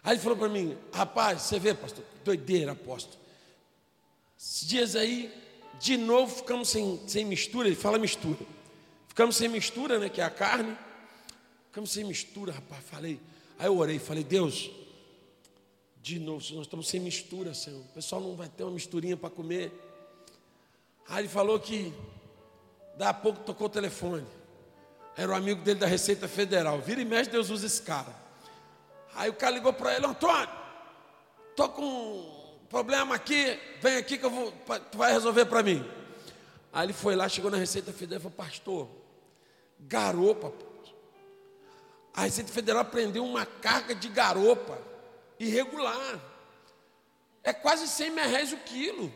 Aí 0.03 0.13
ele 0.13 0.21
falou 0.21 0.37
para 0.37 0.49
mim, 0.49 0.77
rapaz, 0.91 1.43
você 1.43 1.59
vê, 1.59 1.73
pastor, 1.73 2.03
doideira, 2.23 2.71
apóstolo. 2.71 3.19
Esses 4.37 4.67
dias 4.67 4.95
aí, 4.95 5.31
de 5.79 5.95
novo, 5.95 6.35
ficamos 6.35 6.69
sem, 6.69 6.99
sem 7.07 7.23
mistura, 7.23 7.67
ele 7.67 7.75
fala 7.75 7.99
mistura. 7.99 8.39
Ficamos 9.11 9.35
sem 9.35 9.49
mistura, 9.49 9.99
né, 9.99 10.07
que 10.07 10.21
é 10.21 10.23
a 10.23 10.29
carne. 10.29 10.73
Ficamos 11.65 11.91
sem 11.91 12.05
mistura, 12.05 12.53
rapaz, 12.53 12.81
falei. 12.85 13.19
Aí 13.59 13.65
eu 13.67 13.77
orei, 13.77 13.99
falei, 13.99 14.23
Deus, 14.23 14.71
de 16.01 16.17
novo, 16.17 16.41
nós 16.53 16.61
estamos 16.61 16.87
sem 16.87 17.01
mistura, 17.01 17.53
Senhor. 17.53 17.81
O 17.81 17.89
pessoal 17.89 18.21
não 18.21 18.37
vai 18.37 18.47
ter 18.47 18.63
uma 18.63 18.71
misturinha 18.71 19.17
para 19.17 19.29
comer. 19.29 19.69
Aí 21.09 21.23
ele 21.23 21.27
falou 21.27 21.59
que, 21.59 21.93
daqui 22.95 23.11
a 23.11 23.13
pouco 23.13 23.43
tocou 23.43 23.67
o 23.67 23.69
telefone. 23.69 24.25
Era 25.17 25.33
o 25.33 25.35
amigo 25.35 25.61
dele 25.61 25.81
da 25.81 25.87
Receita 25.87 26.25
Federal. 26.25 26.79
Vira 26.79 27.01
e 27.01 27.05
mexe, 27.05 27.29
Deus 27.29 27.49
usa 27.49 27.65
esse 27.65 27.81
cara. 27.81 28.15
Aí 29.13 29.29
o 29.29 29.33
cara 29.33 29.53
ligou 29.53 29.73
para 29.73 29.93
ele, 29.93 30.05
Antônio, 30.05 30.47
estou 31.49 31.67
com 31.67 31.83
um 31.83 32.65
problema 32.69 33.13
aqui, 33.13 33.59
vem 33.81 33.97
aqui 33.97 34.17
que 34.17 34.25
eu 34.25 34.31
vou, 34.31 34.53
tu 34.89 34.97
vai 34.97 35.11
resolver 35.11 35.47
para 35.47 35.61
mim. 35.61 35.85
Aí 36.71 36.85
ele 36.85 36.93
foi 36.93 37.13
lá, 37.13 37.27
chegou 37.27 37.51
na 37.51 37.57
Receita 37.57 37.91
Federal 37.91 38.21
e 38.21 38.23
falou, 38.23 38.37
pastor, 38.37 39.00
garopa. 39.81 40.53
A 42.13 42.21
Receita 42.23 42.51
Federal 42.51 42.85
prendeu 42.85 43.23
uma 43.25 43.45
carga 43.45 43.95
de 43.95 44.09
garopa 44.09 44.77
irregular. 45.39 46.19
É 47.43 47.51
quase 47.53 47.87
100 47.87 48.15
reais 48.15 48.53
o 48.53 48.57
quilo. 48.57 49.11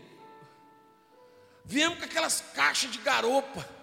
Viemos 1.64 2.00
com 2.00 2.06
aquelas 2.06 2.42
caixas 2.54 2.92
de 2.92 3.00
garopa 3.00 3.76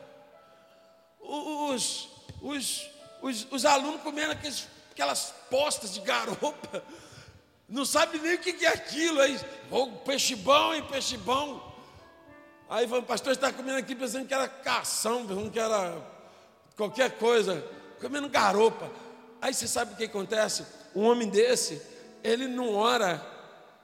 os, 1.23 2.09
os, 2.41 2.91
os, 3.23 3.47
os 3.51 3.65
alunos 3.65 4.03
comendo 4.03 4.33
aqueles, 4.33 4.69
aquelas 4.91 5.33
postas 5.49 5.95
de 5.95 6.01
garopa, 6.01 6.85
não 7.69 7.85
sabe 7.85 8.19
nem 8.19 8.35
o 8.35 8.39
que 8.39 8.65
é 8.65 8.69
aquilo, 8.69 9.21
aí, 9.21 9.41
oh, 9.71 9.87
peixe 9.89 10.35
bom 10.37 10.75
e 10.75 10.83
peixe 10.83 11.17
bom. 11.17 11.71
Aí 12.69 12.87
o 12.87 13.03
pastor 13.03 13.33
está 13.33 13.53
comendo 13.53 13.79
aqui 13.79 13.95
pensando 13.95 14.27
que 14.27 14.35
era 14.35 14.49
cação, 14.49 15.27
pensando 15.27 15.51
que 15.51 15.61
era 15.61 16.12
qualquer 16.77 17.19
coisa, 17.19 17.65
comendo 18.01 18.29
garopa. 18.29 18.91
Aí 19.41 19.53
você 19.53 19.67
sabe 19.67 19.95
o 19.95 19.97
que 19.97 20.05
acontece? 20.05 20.65
Um 20.95 21.05
homem 21.05 21.29
desse, 21.29 21.81
ele 22.23 22.47
não 22.47 22.75
ora 22.75 23.25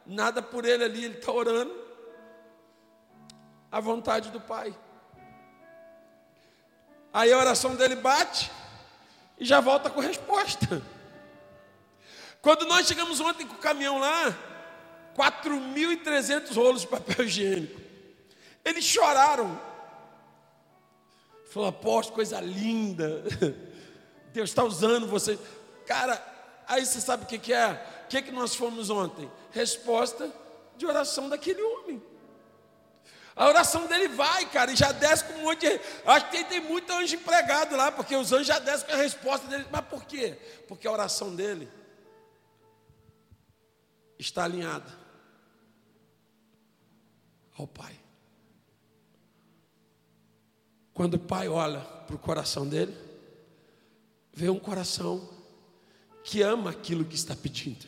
nada 0.07 0.41
por 0.41 0.65
ele 0.65 0.85
ali, 0.85 1.05
ele 1.05 1.19
está 1.19 1.33
orando 1.33 1.75
a 3.71 3.81
vontade 3.81 4.31
do 4.31 4.41
Pai. 4.41 4.75
Aí 7.13 7.33
a 7.33 7.39
oração 7.39 7.75
dele 7.75 7.97
bate 7.97 8.51
e 9.39 9.45
já 9.45 9.61
volta 9.61 9.91
com 9.91 10.01
resposta. 10.01 10.83
Quando 12.41 12.67
nós 12.67 12.87
chegamos 12.87 13.21
ontem 13.21 13.47
com 13.47 13.55
o 13.55 13.59
caminhão 13.59 13.99
lá, 13.99 14.37
4.300 15.17 16.55
rolos 16.55 16.83
de 16.83 16.87
papel 16.87 17.25
higiênico. 17.25 17.81
Eles 18.65 18.85
choraram. 18.85 19.68
Falou, 21.49 21.69
apóstolo, 21.69 22.15
coisa 22.15 22.41
linda. 22.41 23.25
Deus 24.33 24.51
está 24.51 24.63
usando 24.63 25.07
você. 25.07 25.39
Cara, 25.87 26.23
aí 26.67 26.85
você 26.85 27.01
sabe 27.01 27.25
o 27.25 27.27
que, 27.27 27.39
que 27.39 27.53
é? 27.53 28.03
O 28.05 28.09
que, 28.09 28.23
que 28.23 28.31
nós 28.31 28.55
fomos 28.55 28.91
ontem? 28.91 29.31
Resposta 29.51 30.31
de 30.77 30.87
oração 30.87 31.29
daquele 31.29 31.63
homem. 31.63 32.03
A 33.35 33.47
oração 33.47 33.87
dele 33.87 34.09
vai, 34.09 34.47
cara, 34.51 34.73
e 34.73 34.77
já 34.77 34.91
desce 34.91 35.25
com 35.25 35.35
um 35.35 35.43
monte 35.45 35.61
de. 35.61 35.81
Acho 36.05 36.27
que 36.27 36.33
tem, 36.33 36.45
tem 36.45 36.61
muito 36.61 36.93
anjo 36.93 37.15
empregado 37.15 37.77
lá, 37.77 37.91
porque 37.93 38.17
os 38.17 38.33
anjos 38.33 38.49
já 38.49 38.59
descem 38.59 38.87
com 38.87 38.95
a 38.95 38.97
resposta 38.97 39.47
dele. 39.47 39.65
Mas 39.71 39.85
por 39.87 40.05
quê? 40.05 40.37
Porque 40.67 40.87
a 40.89 40.93
oração 40.93 41.35
dele 41.35 41.71
está 44.19 44.45
alinhada 44.45 44.93
ao 47.57 47.67
Pai. 47.67 48.08
Quando 50.99 51.15
o 51.15 51.19
Pai 51.21 51.47
olha 51.47 51.79
para 51.79 52.17
o 52.17 52.19
coração 52.19 52.67
dele, 52.67 52.93
vê 54.33 54.51
um 54.51 54.59
coração 54.59 55.29
que 56.25 56.43
ama 56.43 56.71
aquilo 56.71 57.05
que 57.05 57.15
está 57.15 57.37
pedindo. 57.37 57.87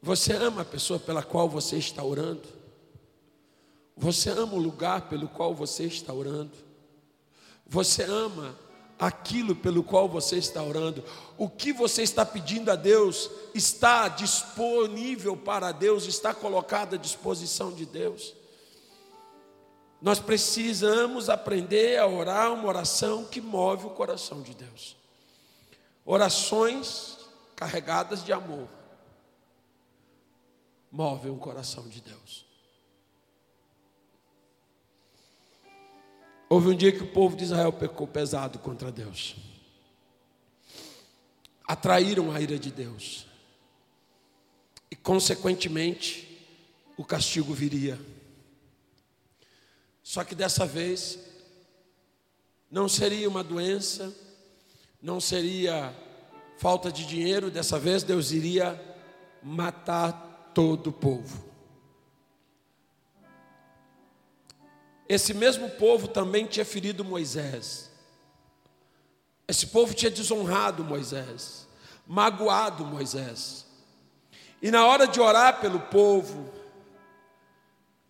Você 0.00 0.34
ama 0.34 0.62
a 0.62 0.64
pessoa 0.64 1.00
pela 1.00 1.20
qual 1.20 1.48
você 1.48 1.78
está 1.78 2.04
orando? 2.04 2.48
Você 3.96 4.30
ama 4.30 4.54
o 4.54 4.60
lugar 4.60 5.08
pelo 5.08 5.26
qual 5.26 5.52
você 5.52 5.82
está 5.82 6.12
orando? 6.14 6.56
Você 7.66 8.04
ama 8.04 8.56
aquilo 8.96 9.56
pelo 9.56 9.82
qual 9.82 10.08
você 10.08 10.36
está 10.36 10.62
orando? 10.62 11.02
O 11.36 11.50
que 11.50 11.72
você 11.72 12.04
está 12.04 12.24
pedindo 12.24 12.70
a 12.70 12.76
Deus 12.76 13.28
está 13.52 14.06
disponível 14.06 15.36
para 15.36 15.72
Deus, 15.72 16.06
está 16.06 16.32
colocado 16.32 16.94
à 16.94 16.96
disposição 16.96 17.72
de 17.72 17.84
Deus? 17.84 18.43
Nós 20.04 20.20
precisamos 20.20 21.30
aprender 21.30 21.98
a 21.98 22.06
orar 22.06 22.52
uma 22.52 22.68
oração 22.68 23.24
que 23.24 23.40
move 23.40 23.86
o 23.86 23.90
coração 23.90 24.42
de 24.42 24.52
Deus. 24.52 24.94
Orações 26.04 27.16
carregadas 27.56 28.22
de 28.22 28.30
amor 28.30 28.68
movem 30.92 31.32
o 31.32 31.38
coração 31.38 31.88
de 31.88 32.02
Deus. 32.02 32.44
Houve 36.50 36.68
um 36.68 36.76
dia 36.76 36.92
que 36.92 37.02
o 37.02 37.10
povo 37.10 37.34
de 37.34 37.44
Israel 37.44 37.72
pecou 37.72 38.06
pesado 38.06 38.58
contra 38.58 38.92
Deus. 38.92 39.36
Atraíram 41.66 42.30
a 42.30 42.42
ira 42.42 42.58
de 42.58 42.70
Deus. 42.70 43.26
E, 44.90 44.96
consequentemente, 44.96 46.46
o 46.94 47.06
castigo 47.06 47.54
viria. 47.54 47.98
Só 50.14 50.22
que 50.22 50.36
dessa 50.36 50.64
vez, 50.64 51.18
não 52.70 52.88
seria 52.88 53.28
uma 53.28 53.42
doença, 53.42 54.14
não 55.02 55.20
seria 55.20 55.92
falta 56.56 56.92
de 56.92 57.04
dinheiro, 57.04 57.50
dessa 57.50 57.80
vez 57.80 58.04
Deus 58.04 58.30
iria 58.30 58.80
matar 59.42 60.52
todo 60.54 60.90
o 60.90 60.92
povo. 60.92 61.44
Esse 65.08 65.34
mesmo 65.34 65.68
povo 65.70 66.06
também 66.06 66.46
tinha 66.46 66.64
ferido 66.64 67.04
Moisés. 67.04 67.90
Esse 69.48 69.66
povo 69.66 69.94
tinha 69.94 70.12
desonrado 70.12 70.84
Moisés, 70.84 71.66
magoado 72.06 72.86
Moisés. 72.86 73.66
E 74.62 74.70
na 74.70 74.86
hora 74.86 75.08
de 75.08 75.20
orar 75.20 75.60
pelo 75.60 75.80
povo, 75.80 76.54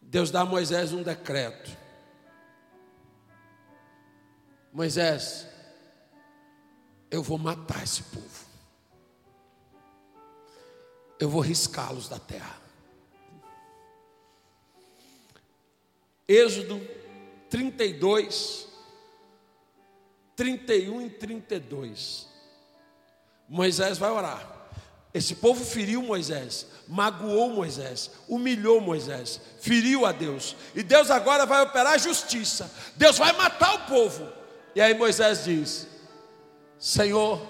Deus 0.02 0.30
dá 0.30 0.42
a 0.42 0.44
Moisés 0.44 0.92
um 0.92 1.02
decreto. 1.02 1.83
Moisés, 4.74 5.46
eu 7.08 7.22
vou 7.22 7.38
matar 7.38 7.84
esse 7.84 8.02
povo. 8.02 8.44
Eu 11.16 11.28
vou 11.30 11.40
riscá-los 11.40 12.08
da 12.08 12.18
terra. 12.18 12.60
Êxodo 16.26 16.80
32, 17.48 18.66
31 20.34 21.02
e 21.02 21.10
32. 21.10 22.26
Moisés 23.48 23.96
vai 23.96 24.10
orar. 24.10 24.68
Esse 25.12 25.36
povo 25.36 25.64
feriu 25.64 26.02
Moisés, 26.02 26.66
magoou 26.88 27.50
Moisés, 27.50 28.10
humilhou 28.28 28.80
Moisés, 28.80 29.40
feriu 29.60 30.04
a 30.04 30.10
Deus. 30.10 30.56
E 30.74 30.82
Deus 30.82 31.12
agora 31.12 31.46
vai 31.46 31.62
operar 31.62 31.96
justiça. 31.96 32.68
Deus 32.96 33.16
vai 33.16 33.32
matar 33.34 33.72
o 33.76 33.86
povo. 33.86 34.43
E 34.74 34.80
aí 34.80 34.92
Moisés 34.92 35.44
diz: 35.44 35.86
Senhor, 36.78 37.40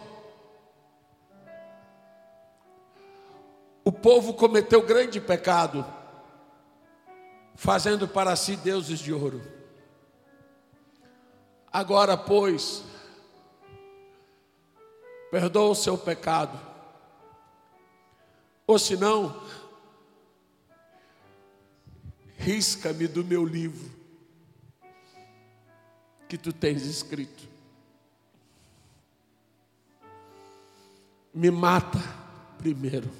o 3.82 3.90
povo 3.90 4.34
cometeu 4.34 4.82
grande 4.82 5.20
pecado 5.20 5.86
fazendo 7.54 8.06
para 8.06 8.36
si 8.36 8.56
deuses 8.56 8.98
de 8.98 9.12
ouro. 9.12 9.40
Agora, 11.72 12.16
pois, 12.16 12.84
perdoa 15.30 15.70
o 15.70 15.74
seu 15.74 15.96
pecado, 15.96 16.60
ou 18.66 18.78
senão, 18.78 19.42
risca-me 22.36 23.08
do 23.08 23.24
meu 23.24 23.44
livro 23.44 23.93
que 26.28 26.38
tu 26.38 26.52
tens 26.52 26.82
escrito. 26.86 27.48
Me 31.32 31.50
mata 31.50 31.98
primeiro. 32.58 33.10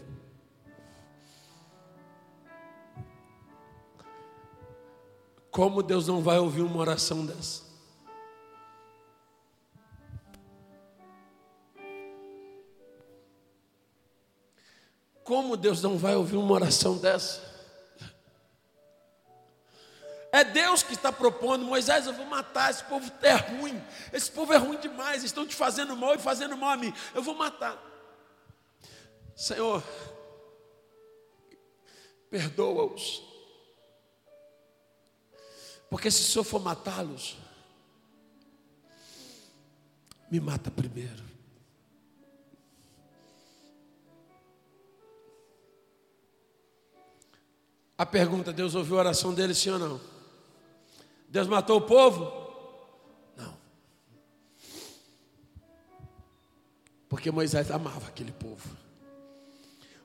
Como 5.51 5.83
Deus 5.83 6.09
não 6.09 6.21
vai 6.21 6.39
ouvir 6.39 6.63
uma 6.63 6.79
oração 6.79 7.25
dessa? 7.25 7.63
Como 15.23 15.57
Deus 15.57 15.81
não 15.81 15.97
vai 15.97 16.15
ouvir 16.17 16.37
uma 16.37 16.53
oração 16.53 16.99
dessa? 16.99 17.54
É 20.35 20.43
Deus 20.43 20.82
que 20.82 20.95
está 20.95 21.12
propondo, 21.12 21.64
Moisés, 21.64 22.09
eu 22.09 22.12
vou 22.12 22.26
matar, 22.26 22.68
esse 22.68 22.82
povo 22.82 23.09
é 23.22 23.35
ruim, 23.35 23.80
esse 24.12 24.28
povo 24.28 24.53
é 24.53 24.57
ruim 24.57 24.80
demais, 24.80 25.22
estão 25.22 25.47
te 25.47 25.55
fazendo 25.55 25.97
mal 25.97 26.12
e 26.12 26.18
fazendo 26.18 26.57
mal 26.57 26.70
a 26.70 26.76
mim, 26.76 26.93
eu 27.14 27.22
vou 27.22 27.37
matar. 27.37 27.80
Senhor, 29.37 29.80
perdoa-os, 32.28 33.22
porque 35.89 36.11
se 36.11 36.22
o 36.22 36.24
Senhor 36.24 36.43
for 36.43 36.61
matá-los, 36.61 37.37
me 40.28 40.41
mata 40.41 40.68
primeiro. 40.68 41.22
A 47.97 48.05
pergunta: 48.05 48.53
Deus 48.53 48.74
ouviu 48.74 48.97
a 48.97 48.99
oração 48.99 49.32
dele, 49.32 49.55
sim 49.55 49.70
ou 49.70 49.78
não? 49.78 50.14
Deus 51.35 51.49
matou 51.49 51.78
o 51.78 51.80
povo? 51.80 52.32
Não. 53.37 53.59
Porque 57.09 57.28
Moisés 57.28 57.72
amava 57.72 58.07
aquele 58.07 58.30
povo. 58.30 58.76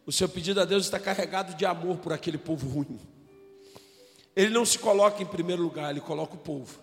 O 0.08 0.12
seu 0.12 0.28
pedido 0.28 0.60
a 0.60 0.66
Deus 0.66 0.86
está 0.86 1.00
carregado 1.00 1.54
de 1.54 1.68
amor 1.68 1.98
por 1.98 2.12
aquele 2.12 2.40
povo 2.40 2.68
ruim. 2.68 3.00
Ele 4.36 4.50
não 4.50 4.66
se 4.66 4.80
coloca 4.80 5.22
em 5.22 5.26
primeiro 5.28 5.62
lugar, 5.62 5.92
ele 5.92 6.02
coloca 6.02 6.34
o 6.34 6.40
povo. 6.40 6.80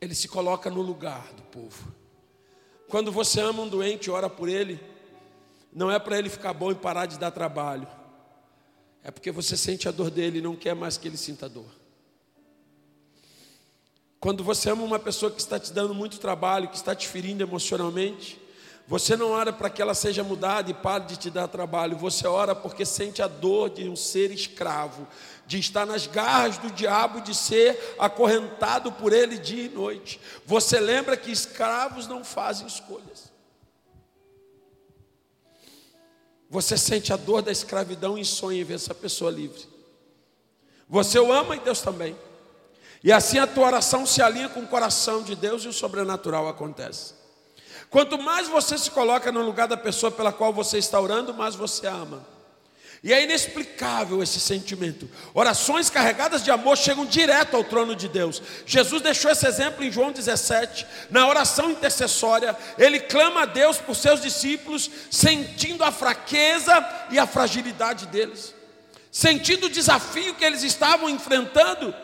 Ele 0.00 0.14
se 0.14 0.28
coloca 0.28 0.70
no 0.70 0.82
lugar 0.82 1.32
do 1.32 1.42
povo. 1.42 1.92
Quando 2.88 3.10
você 3.10 3.40
ama 3.40 3.64
um 3.64 3.68
doente 3.68 4.08
ora 4.08 4.30
por 4.30 4.48
ele, 4.48 4.80
não 5.72 5.90
é 5.90 5.98
para 5.98 6.16
ele 6.16 6.28
ficar 6.28 6.52
bom 6.52 6.70
e 6.70 6.76
parar 6.76 7.06
de 7.06 7.18
dar 7.18 7.32
trabalho. 7.32 7.88
É 9.02 9.10
porque 9.10 9.32
você 9.32 9.56
sente 9.56 9.88
a 9.88 9.90
dor 9.90 10.12
dele 10.12 10.38
e 10.38 10.42
não 10.42 10.54
quer 10.54 10.76
mais 10.76 10.96
que 10.96 11.08
ele 11.08 11.16
sinta 11.16 11.48
dor. 11.48 11.82
Quando 14.24 14.42
você 14.42 14.70
ama 14.70 14.82
uma 14.82 14.98
pessoa 14.98 15.30
que 15.30 15.38
está 15.38 15.60
te 15.60 15.70
dando 15.70 15.92
muito 15.92 16.18
trabalho, 16.18 16.68
que 16.68 16.76
está 16.76 16.94
te 16.94 17.06
ferindo 17.06 17.42
emocionalmente, 17.42 18.40
você 18.88 19.18
não 19.18 19.32
ora 19.32 19.52
para 19.52 19.68
que 19.68 19.82
ela 19.82 19.92
seja 19.92 20.24
mudada 20.24 20.70
e 20.70 20.72
pare 20.72 21.04
de 21.04 21.18
te 21.18 21.28
dar 21.28 21.46
trabalho. 21.46 21.98
Você 21.98 22.26
ora 22.26 22.54
porque 22.54 22.86
sente 22.86 23.20
a 23.20 23.26
dor 23.28 23.68
de 23.68 23.86
um 23.86 23.94
ser 23.94 24.30
escravo, 24.30 25.06
de 25.46 25.58
estar 25.58 25.84
nas 25.84 26.06
garras 26.06 26.56
do 26.56 26.70
diabo, 26.70 27.20
de 27.20 27.34
ser 27.34 27.78
acorrentado 27.98 28.90
por 28.92 29.12
ele 29.12 29.36
dia 29.36 29.64
e 29.64 29.68
noite. 29.68 30.18
Você 30.46 30.80
lembra 30.80 31.18
que 31.18 31.30
escravos 31.30 32.06
não 32.06 32.24
fazem 32.24 32.66
escolhas. 32.66 33.30
Você 36.48 36.78
sente 36.78 37.12
a 37.12 37.16
dor 37.18 37.42
da 37.42 37.52
escravidão 37.52 38.16
e 38.16 38.24
sonha 38.24 38.62
em 38.62 38.64
ver 38.64 38.76
essa 38.76 38.94
pessoa 38.94 39.30
livre. 39.30 39.68
Você 40.88 41.18
o 41.18 41.30
ama 41.30 41.56
e 41.56 41.60
Deus 41.60 41.82
também. 41.82 42.16
E 43.04 43.12
assim 43.12 43.38
a 43.38 43.46
tua 43.46 43.66
oração 43.66 44.06
se 44.06 44.22
alinha 44.22 44.48
com 44.48 44.60
o 44.60 44.66
coração 44.66 45.22
de 45.22 45.36
Deus 45.36 45.62
e 45.62 45.68
o 45.68 45.74
sobrenatural 45.74 46.48
acontece. 46.48 47.12
Quanto 47.90 48.18
mais 48.18 48.48
você 48.48 48.78
se 48.78 48.90
coloca 48.90 49.30
no 49.30 49.42
lugar 49.42 49.68
da 49.68 49.76
pessoa 49.76 50.10
pela 50.10 50.32
qual 50.32 50.54
você 50.54 50.78
está 50.78 50.98
orando, 50.98 51.34
mais 51.34 51.54
você 51.54 51.86
ama. 51.86 52.26
E 53.02 53.12
é 53.12 53.22
inexplicável 53.22 54.22
esse 54.22 54.40
sentimento. 54.40 55.06
Orações 55.34 55.90
carregadas 55.90 56.42
de 56.42 56.50
amor 56.50 56.78
chegam 56.78 57.04
direto 57.04 57.54
ao 57.54 57.62
trono 57.62 57.94
de 57.94 58.08
Deus. 58.08 58.40
Jesus 58.64 59.02
deixou 59.02 59.30
esse 59.30 59.46
exemplo 59.46 59.84
em 59.84 59.92
João 59.92 60.10
17. 60.10 60.86
Na 61.10 61.28
oração 61.28 61.70
intercessória, 61.70 62.56
ele 62.78 63.00
clama 63.00 63.42
a 63.42 63.46
Deus 63.46 63.76
por 63.76 63.94
seus 63.94 64.22
discípulos, 64.22 64.90
sentindo 65.10 65.84
a 65.84 65.92
fraqueza 65.92 67.06
e 67.10 67.18
a 67.18 67.26
fragilidade 67.26 68.06
deles, 68.06 68.54
sentindo 69.12 69.66
o 69.66 69.70
desafio 69.70 70.34
que 70.34 70.44
eles 70.44 70.62
estavam 70.62 71.10
enfrentando 71.10 71.94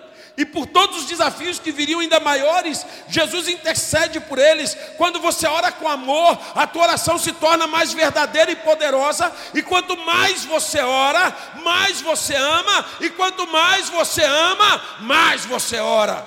e 0.41 0.45
por 0.47 0.67
todos 0.67 1.03
os 1.03 1.05
desafios 1.05 1.59
que 1.59 1.71
viriam 1.71 2.01
ainda 2.01 2.19
maiores, 2.19 2.87
Jesus 3.09 3.47
intercede 3.47 4.19
por 4.21 4.39
eles. 4.39 4.75
Quando 4.97 5.21
você 5.21 5.47
ora 5.47 5.71
com 5.71 5.87
amor, 5.87 6.41
a 6.55 6.67
tua 6.67 6.85
oração 6.85 7.19
se 7.19 7.31
torna 7.35 7.67
mais 7.67 7.93
verdadeira 7.93 8.51
e 8.51 8.57
poderosa, 8.57 9.31
e 9.53 9.63
quanto 9.63 9.99
mais 9.99 10.47
você 10.47 10.81
ora, 10.81 11.37
mais 11.63 12.01
você 12.01 12.35
ama, 12.35 12.87
e 13.03 13.11
quanto 13.11 13.47
mais 13.49 13.91
você 13.91 14.25
ama, 14.25 14.83
mais 15.01 15.45
você 15.45 15.79
ora. 15.79 16.27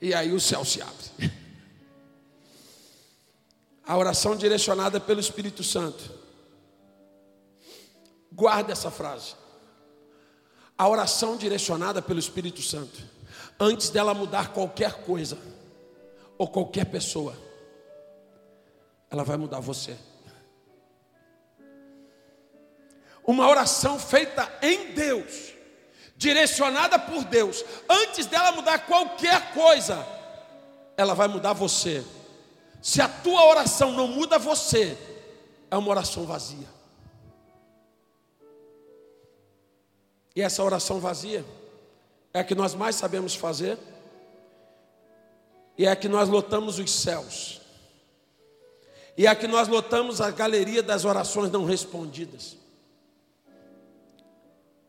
E 0.00 0.14
aí 0.14 0.30
o 0.30 0.38
céu 0.38 0.64
se 0.64 0.80
abre. 0.80 1.34
A 3.84 3.96
oração 3.96 4.36
direcionada 4.36 5.00
pelo 5.00 5.18
Espírito 5.18 5.64
Santo. 5.64 6.14
Guarda 8.30 8.70
essa 8.70 8.88
frase 8.92 9.34
a 10.78 10.88
oração 10.88 11.36
direcionada 11.36 12.02
pelo 12.02 12.18
Espírito 12.18 12.60
Santo, 12.60 13.02
antes 13.58 13.88
dela 13.88 14.12
mudar 14.12 14.52
qualquer 14.52 15.04
coisa, 15.04 15.38
ou 16.38 16.46
qualquer 16.48 16.84
pessoa, 16.86 17.34
ela 19.10 19.24
vai 19.24 19.36
mudar 19.36 19.60
você. 19.60 19.96
Uma 23.26 23.48
oração 23.48 23.98
feita 23.98 24.48
em 24.62 24.92
Deus, 24.92 25.52
direcionada 26.16 26.98
por 26.98 27.24
Deus, 27.24 27.64
antes 27.88 28.26
dela 28.26 28.52
mudar 28.52 28.80
qualquer 28.80 29.52
coisa, 29.52 30.06
ela 30.96 31.14
vai 31.14 31.26
mudar 31.26 31.52
você. 31.52 32.04
Se 32.82 33.00
a 33.00 33.08
tua 33.08 33.46
oração 33.46 33.92
não 33.92 34.06
muda 34.06 34.38
você, 34.38 34.96
é 35.70 35.76
uma 35.76 35.88
oração 35.88 36.24
vazia. 36.24 36.75
E 40.36 40.42
essa 40.42 40.62
oração 40.62 41.00
vazia 41.00 41.42
é 42.34 42.40
a 42.40 42.44
que 42.44 42.54
nós 42.54 42.74
mais 42.74 42.94
sabemos 42.94 43.34
fazer, 43.34 43.78
e 45.78 45.86
é 45.86 45.90
a 45.90 45.96
que 45.96 46.08
nós 46.08 46.28
lotamos 46.28 46.78
os 46.78 46.90
céus, 46.90 47.62
e 49.16 49.26
é 49.26 49.30
a 49.30 49.34
que 49.34 49.46
nós 49.46 49.66
lotamos 49.66 50.20
a 50.20 50.30
galeria 50.30 50.82
das 50.82 51.06
orações 51.06 51.50
não 51.50 51.64
respondidas. 51.64 52.54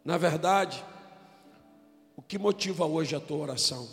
Na 0.04 0.18
verdade, 0.18 0.84
o 2.18 2.22
que 2.22 2.38
motiva 2.38 2.86
hoje 2.86 3.16
a 3.16 3.20
tua 3.22 3.38
oração? 3.38 3.88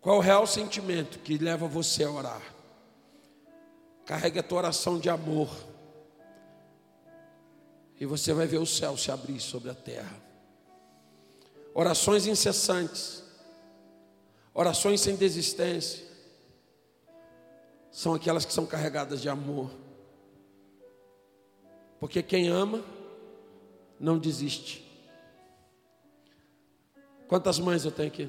Qual 0.00 0.16
o 0.16 0.20
real 0.20 0.48
sentimento 0.48 1.20
que 1.20 1.38
leva 1.38 1.68
você 1.68 2.02
a 2.02 2.10
orar? 2.10 2.42
Carregue 4.04 4.40
a 4.40 4.42
tua 4.42 4.58
oração 4.58 4.98
de 4.98 5.08
amor. 5.08 5.48
E 8.02 8.04
você 8.04 8.32
vai 8.32 8.48
ver 8.48 8.58
o 8.58 8.66
céu 8.66 8.96
se 8.96 9.12
abrir 9.12 9.38
sobre 9.38 9.70
a 9.70 9.74
terra. 9.76 10.20
Orações 11.72 12.26
incessantes. 12.26 13.22
Orações 14.52 15.00
sem 15.00 15.14
desistência. 15.14 16.04
São 17.92 18.12
aquelas 18.12 18.44
que 18.44 18.52
são 18.52 18.66
carregadas 18.66 19.22
de 19.22 19.28
amor. 19.28 19.70
Porque 22.00 22.24
quem 22.24 22.48
ama 22.48 22.84
não 24.00 24.18
desiste. 24.18 24.84
Quantas 27.28 27.60
mães 27.60 27.84
eu 27.84 27.92
tenho 27.92 28.08
aqui? 28.08 28.28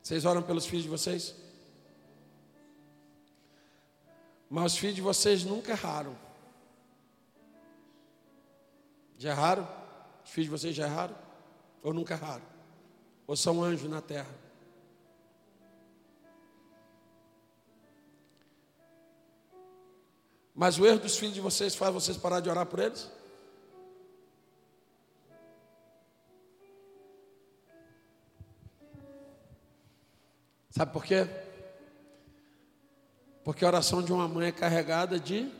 Vocês 0.00 0.24
oram 0.24 0.40
pelos 0.40 0.66
filhos 0.66 0.84
de 0.84 0.88
vocês? 0.88 1.34
Mas 4.48 4.74
os 4.74 4.78
filhos 4.78 4.94
de 4.94 5.02
vocês 5.02 5.42
nunca 5.42 5.72
erraram. 5.72 6.25
Já 9.18 9.30
erraram? 9.30 9.68
Os 10.24 10.30
filhos 10.30 10.46
de 10.46 10.50
vocês 10.50 10.74
já 10.74 10.86
erraram? 10.86 11.16
Ou 11.82 11.92
nunca 11.92 12.14
erraram? 12.14 12.44
Ou 13.26 13.36
são 13.36 13.62
anjos 13.62 13.88
na 13.88 14.00
terra? 14.02 14.34
Mas 20.54 20.78
o 20.78 20.86
erro 20.86 20.98
dos 20.98 21.18
filhos 21.18 21.34
de 21.34 21.40
vocês 21.40 21.74
faz 21.74 21.92
vocês 21.92 22.16
parar 22.16 22.40
de 22.40 22.48
orar 22.48 22.64
por 22.64 22.78
eles? 22.78 23.10
Sabe 30.70 30.92
por 30.92 31.04
quê? 31.04 31.26
Porque 33.44 33.64
a 33.64 33.68
oração 33.68 34.02
de 34.02 34.12
uma 34.12 34.28
mãe 34.28 34.48
é 34.48 34.52
carregada 34.52 35.18
de. 35.20 35.50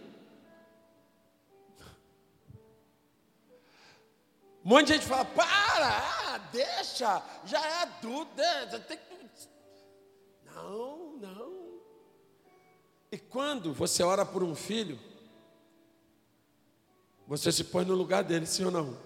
Um 4.67 4.71
monte 4.71 4.89
de 4.89 4.95
gente 4.95 5.07
fala: 5.07 5.25
para, 5.25 5.47
ah, 5.47 6.39
deixa, 6.51 7.23
já 7.45 7.65
é 7.65 7.83
adulto, 7.83 8.33
deixa, 8.35 8.81
tem 8.81 8.97
que. 8.97 9.05
Não, 10.53 11.17
não. 11.19 11.81
E 13.13 13.17
quando 13.17 13.73
você 13.73 14.03
ora 14.03 14.27
por 14.27 14.43
um 14.43 14.57
filho, 14.57 14.99
você 17.29 17.53
se 17.53 17.63
põe 17.63 17.85
no 17.85 17.95
lugar 17.95 18.25
dele, 18.25 18.45
sim 18.45 18.65
ou 18.65 18.73
não? 18.73 18.99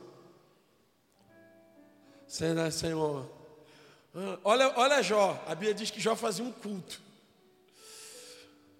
Senhor, 2.26 3.30
ah, 4.14 4.38
olha, 4.42 4.72
olha 4.78 5.02
Jó, 5.02 5.44
a 5.46 5.54
Bíblia 5.54 5.74
diz 5.74 5.90
que 5.90 6.00
Jó 6.00 6.16
fazia 6.16 6.42
um 6.42 6.52
culto. 6.52 7.02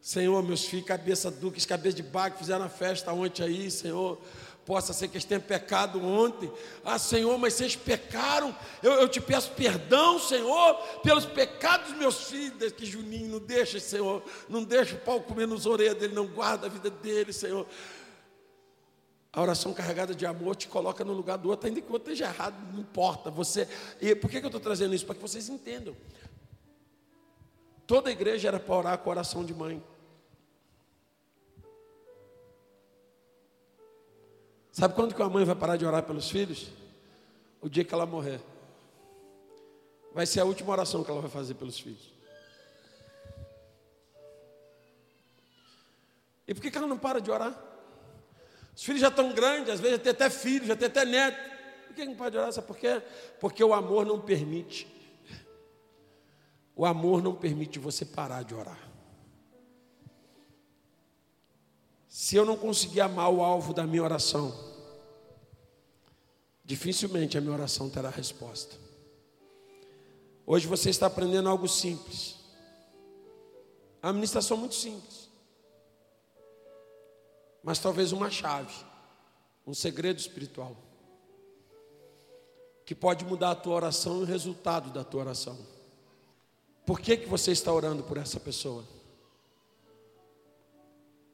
Senhor, 0.00 0.42
meus 0.42 0.64
filhos, 0.64 0.86
cabeça 0.86 1.30
duques, 1.30 1.66
cabeça 1.66 1.96
de 1.96 2.02
baque, 2.02 2.38
fizeram 2.38 2.64
a 2.64 2.70
festa 2.70 3.12
ontem 3.12 3.42
aí, 3.42 3.70
Senhor. 3.70 4.18
Possa 4.64 4.92
ser 4.92 5.08
que 5.08 5.16
eles 5.16 5.24
tenham 5.24 5.40
pecado 5.40 6.04
ontem. 6.04 6.50
Ah, 6.84 6.98
Senhor, 6.98 7.36
mas 7.38 7.54
vocês 7.54 7.74
pecaram. 7.74 8.54
Eu, 8.82 8.92
eu 8.92 9.08
te 9.08 9.20
peço 9.20 9.50
perdão, 9.52 10.18
Senhor, 10.18 10.74
pelos 11.02 11.24
pecados 11.24 11.88
dos 11.88 11.98
meus 11.98 12.24
filhos. 12.24 12.72
Que 12.72 12.86
Juninho 12.86 13.28
não 13.28 13.38
deixa, 13.38 13.80
Senhor. 13.80 14.22
Não 14.48 14.62
deixa 14.62 14.94
o 14.94 14.98
pau 14.98 15.20
comer 15.20 15.46
nos 15.46 15.66
orelhas 15.66 15.96
dele, 15.96 16.14
não 16.14 16.26
guarda 16.26 16.66
a 16.66 16.70
vida 16.70 16.90
dele, 16.90 17.32
Senhor. 17.32 17.66
A 19.32 19.40
oração 19.40 19.72
carregada 19.72 20.14
de 20.14 20.26
amor 20.26 20.56
te 20.56 20.66
coloca 20.66 21.04
no 21.04 21.12
lugar 21.12 21.38
do 21.38 21.48
outro, 21.48 21.68
ainda 21.68 21.80
que 21.80 21.88
o 21.88 21.92
outro 21.92 22.12
esteja 22.12 22.30
errado, 22.30 22.54
não 22.72 22.80
importa. 22.80 23.30
Você, 23.30 23.68
e 24.00 24.14
por 24.14 24.28
que 24.28 24.38
eu 24.38 24.46
estou 24.46 24.60
trazendo 24.60 24.94
isso? 24.94 25.06
Para 25.06 25.14
que 25.14 25.20
vocês 25.22 25.48
entendam. 25.48 25.96
Toda 27.86 28.10
igreja 28.10 28.48
era 28.48 28.60
para 28.60 28.74
orar 28.74 28.98
com 28.98 29.10
oração 29.10 29.44
de 29.44 29.54
mãe. 29.54 29.82
Sabe 34.80 34.94
quando 34.94 35.14
que 35.14 35.20
a 35.20 35.28
mãe 35.28 35.44
vai 35.44 35.54
parar 35.54 35.76
de 35.76 35.84
orar 35.84 36.02
pelos 36.04 36.30
filhos? 36.30 36.70
O 37.60 37.68
dia 37.68 37.84
que 37.84 37.92
ela 37.92 38.06
morrer. 38.06 38.40
Vai 40.14 40.24
ser 40.24 40.40
a 40.40 40.44
última 40.46 40.72
oração 40.72 41.04
que 41.04 41.10
ela 41.10 41.20
vai 41.20 41.28
fazer 41.28 41.52
pelos 41.52 41.78
filhos. 41.78 42.14
E 46.48 46.54
por 46.54 46.62
que, 46.62 46.70
que 46.70 46.78
ela 46.78 46.86
não 46.86 46.96
para 46.96 47.20
de 47.20 47.30
orar? 47.30 47.54
Os 48.74 48.82
filhos 48.82 49.02
já 49.02 49.08
estão 49.08 49.34
grandes, 49.34 49.74
às 49.74 49.80
vezes 49.80 49.98
já 49.98 50.02
tem 50.02 50.12
até 50.12 50.30
filho, 50.30 50.64
já 50.64 50.74
tem 50.74 50.88
até 50.88 51.04
neto. 51.04 51.50
Por 51.88 51.96
que 51.96 52.04
não 52.06 52.14
pode 52.14 52.38
orar? 52.38 52.50
Sabe 52.50 52.66
por 52.66 52.78
quê? 52.78 53.02
Porque 53.38 53.62
o 53.62 53.74
amor 53.74 54.06
não 54.06 54.18
permite. 54.18 54.88
O 56.74 56.86
amor 56.86 57.22
não 57.22 57.34
permite 57.34 57.78
você 57.78 58.06
parar 58.06 58.44
de 58.44 58.54
orar. 58.54 58.88
Se 62.08 62.34
eu 62.34 62.46
não 62.46 62.56
conseguir 62.56 63.02
amar 63.02 63.30
o 63.30 63.42
alvo 63.42 63.74
da 63.74 63.86
minha 63.86 64.02
oração, 64.02 64.69
dificilmente 66.70 67.36
a 67.36 67.40
minha 67.40 67.52
oração 67.52 67.90
terá 67.90 68.10
resposta. 68.10 68.76
Hoje 70.46 70.66
você 70.66 70.88
está 70.90 71.06
aprendendo 71.06 71.48
algo 71.48 71.66
simples. 71.66 72.36
A 74.00 74.08
administração 74.10 74.56
muito 74.56 74.74
simples 74.74 75.30
mas 77.62 77.78
talvez 77.78 78.12
uma 78.12 78.30
chave, 78.30 78.74
um 79.66 79.74
segredo 79.74 80.18
espiritual, 80.18 80.76
que 82.84 82.94
pode 82.94 83.24
mudar 83.24 83.52
a 83.52 83.54
tua 83.54 83.74
oração 83.74 84.20
e 84.20 84.22
o 84.22 84.26
resultado 84.26 84.90
da 84.90 85.04
tua 85.04 85.20
oração. 85.20 85.58
Por 86.86 87.00
que, 87.00 87.16
que 87.16 87.28
você 87.28 87.52
está 87.52 87.72
orando 87.72 88.02
por 88.02 88.16
essa 88.16 88.40
pessoa? 88.40 88.84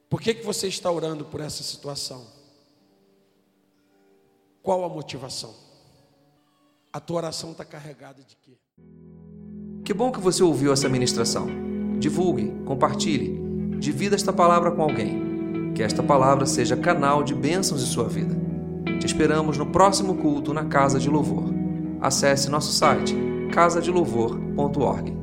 Por 0.09 0.21
que, 0.21 0.33
que 0.35 0.45
você 0.45 0.67
está 0.67 0.91
orando 0.91 1.25
por 1.25 1.41
essa 1.41 1.63
situação? 1.63 2.27
Qual 4.67 4.83
a 4.83 4.89
motivação? 4.89 5.53
A 6.91 6.99
tua 6.99 7.15
oração 7.19 7.51
está 7.51 7.63
carregada 7.63 8.21
de 8.21 8.35
quê? 8.35 8.57
Que 9.85 9.93
bom 9.93 10.11
que 10.11 10.19
você 10.19 10.43
ouviu 10.43 10.73
essa 10.73 10.89
ministração. 10.89 11.47
Divulgue, 11.97 12.51
compartilhe, 12.65 13.39
divida 13.79 14.13
esta 14.13 14.33
palavra 14.33 14.69
com 14.71 14.81
alguém. 14.81 15.71
Que 15.73 15.81
esta 15.81 16.03
palavra 16.03 16.45
seja 16.45 16.75
canal 16.75 17.23
de 17.23 17.33
bênçãos 17.33 17.81
em 17.81 17.85
sua 17.85 18.09
vida. 18.09 18.35
Te 18.99 19.05
esperamos 19.05 19.57
no 19.57 19.67
próximo 19.67 20.15
culto 20.15 20.53
na 20.53 20.65
Casa 20.65 20.99
de 20.99 21.09
Louvor. 21.09 21.45
Acesse 22.01 22.49
nosso 22.49 22.73
site 22.73 23.15
casadelouvor.org. 23.53 25.16